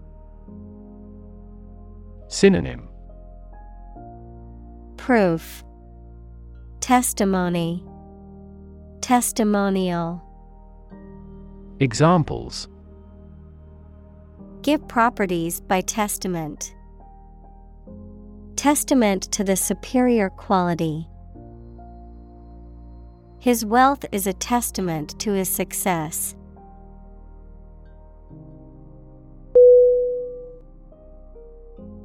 Synonym. 2.26 2.89
Proof. 4.97 5.62
Testimony 6.81 7.86
Testimonial 9.05 10.23
Examples 11.78 12.68
Give 14.62 14.89
properties 14.89 15.60
by 15.60 15.83
testament. 15.83 16.74
Testament 18.57 19.24
to 19.24 19.44
the 19.44 19.57
superior 19.57 20.31
quality. 20.31 21.07
His 23.41 23.62
wealth 23.62 24.07
is 24.10 24.26
a 24.26 24.33
testament 24.33 25.20
to 25.20 25.34
his 25.34 25.50
success. 25.50 26.34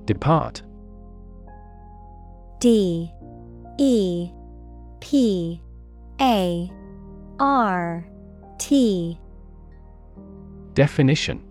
Depart 0.04 0.64
D 2.60 3.10
E 3.78 4.32
P 5.00 5.62
A 6.20 6.70
R 7.40 8.06
T 8.58 9.18
Definition 10.74 11.42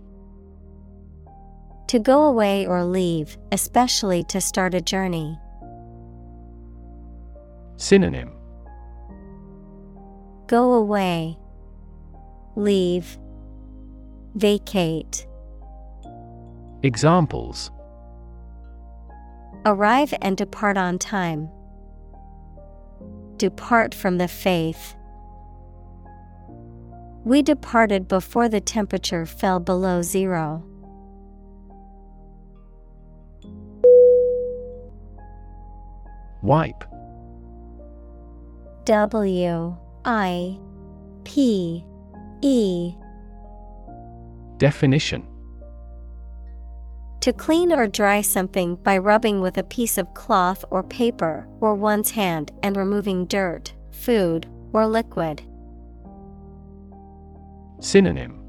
To 1.88 1.98
go 1.98 2.24
away 2.24 2.66
or 2.66 2.84
leave, 2.84 3.38
especially 3.52 4.22
to 4.24 4.40
start 4.40 4.74
a 4.74 4.80
journey. 4.80 5.38
Synonym 7.76 8.32
Go 10.46 10.74
away. 10.74 11.38
Leave. 12.56 13.18
Vacate. 14.34 15.26
Examples 16.82 17.70
Arrive 19.66 20.14
and 20.22 20.36
depart 20.36 20.76
on 20.76 20.98
time. 20.98 21.48
Depart 23.36 23.94
from 23.94 24.18
the 24.18 24.28
faith. 24.28 24.94
We 27.24 27.42
departed 27.42 28.08
before 28.08 28.48
the 28.48 28.60
temperature 28.60 29.26
fell 29.26 29.60
below 29.60 30.02
zero. 30.02 30.64
Wipe. 36.42 36.84
W 38.84 39.76
I 40.04 40.58
P 41.24 41.84
E 42.40 42.94
Definition 44.56 45.26
To 47.20 47.32
clean 47.32 47.72
or 47.72 47.86
dry 47.86 48.22
something 48.22 48.76
by 48.76 48.96
rubbing 48.96 49.40
with 49.40 49.58
a 49.58 49.64
piece 49.64 49.98
of 49.98 50.14
cloth 50.14 50.64
or 50.70 50.82
paper 50.82 51.46
or 51.60 51.74
one's 51.74 52.12
hand 52.12 52.52
and 52.62 52.76
removing 52.76 53.26
dirt, 53.26 53.74
food, 53.90 54.46
or 54.72 54.86
liquid. 54.86 55.42
Synonym 57.80 58.44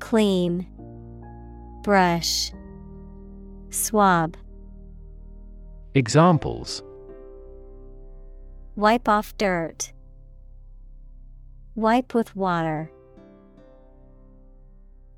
Clean, 0.00 0.66
Brush, 1.82 2.52
Swab. 3.70 4.36
Examples 5.94 6.82
Wipe 8.76 9.08
off 9.08 9.36
dirt. 9.36 9.92
Wipe 11.74 12.14
with 12.14 12.34
water. 12.34 12.90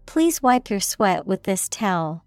Please 0.07 0.43
wipe 0.43 0.69
your 0.69 0.81
sweat 0.81 1.27
with 1.27 1.45
this 1.45 1.69
towel. 1.69 2.25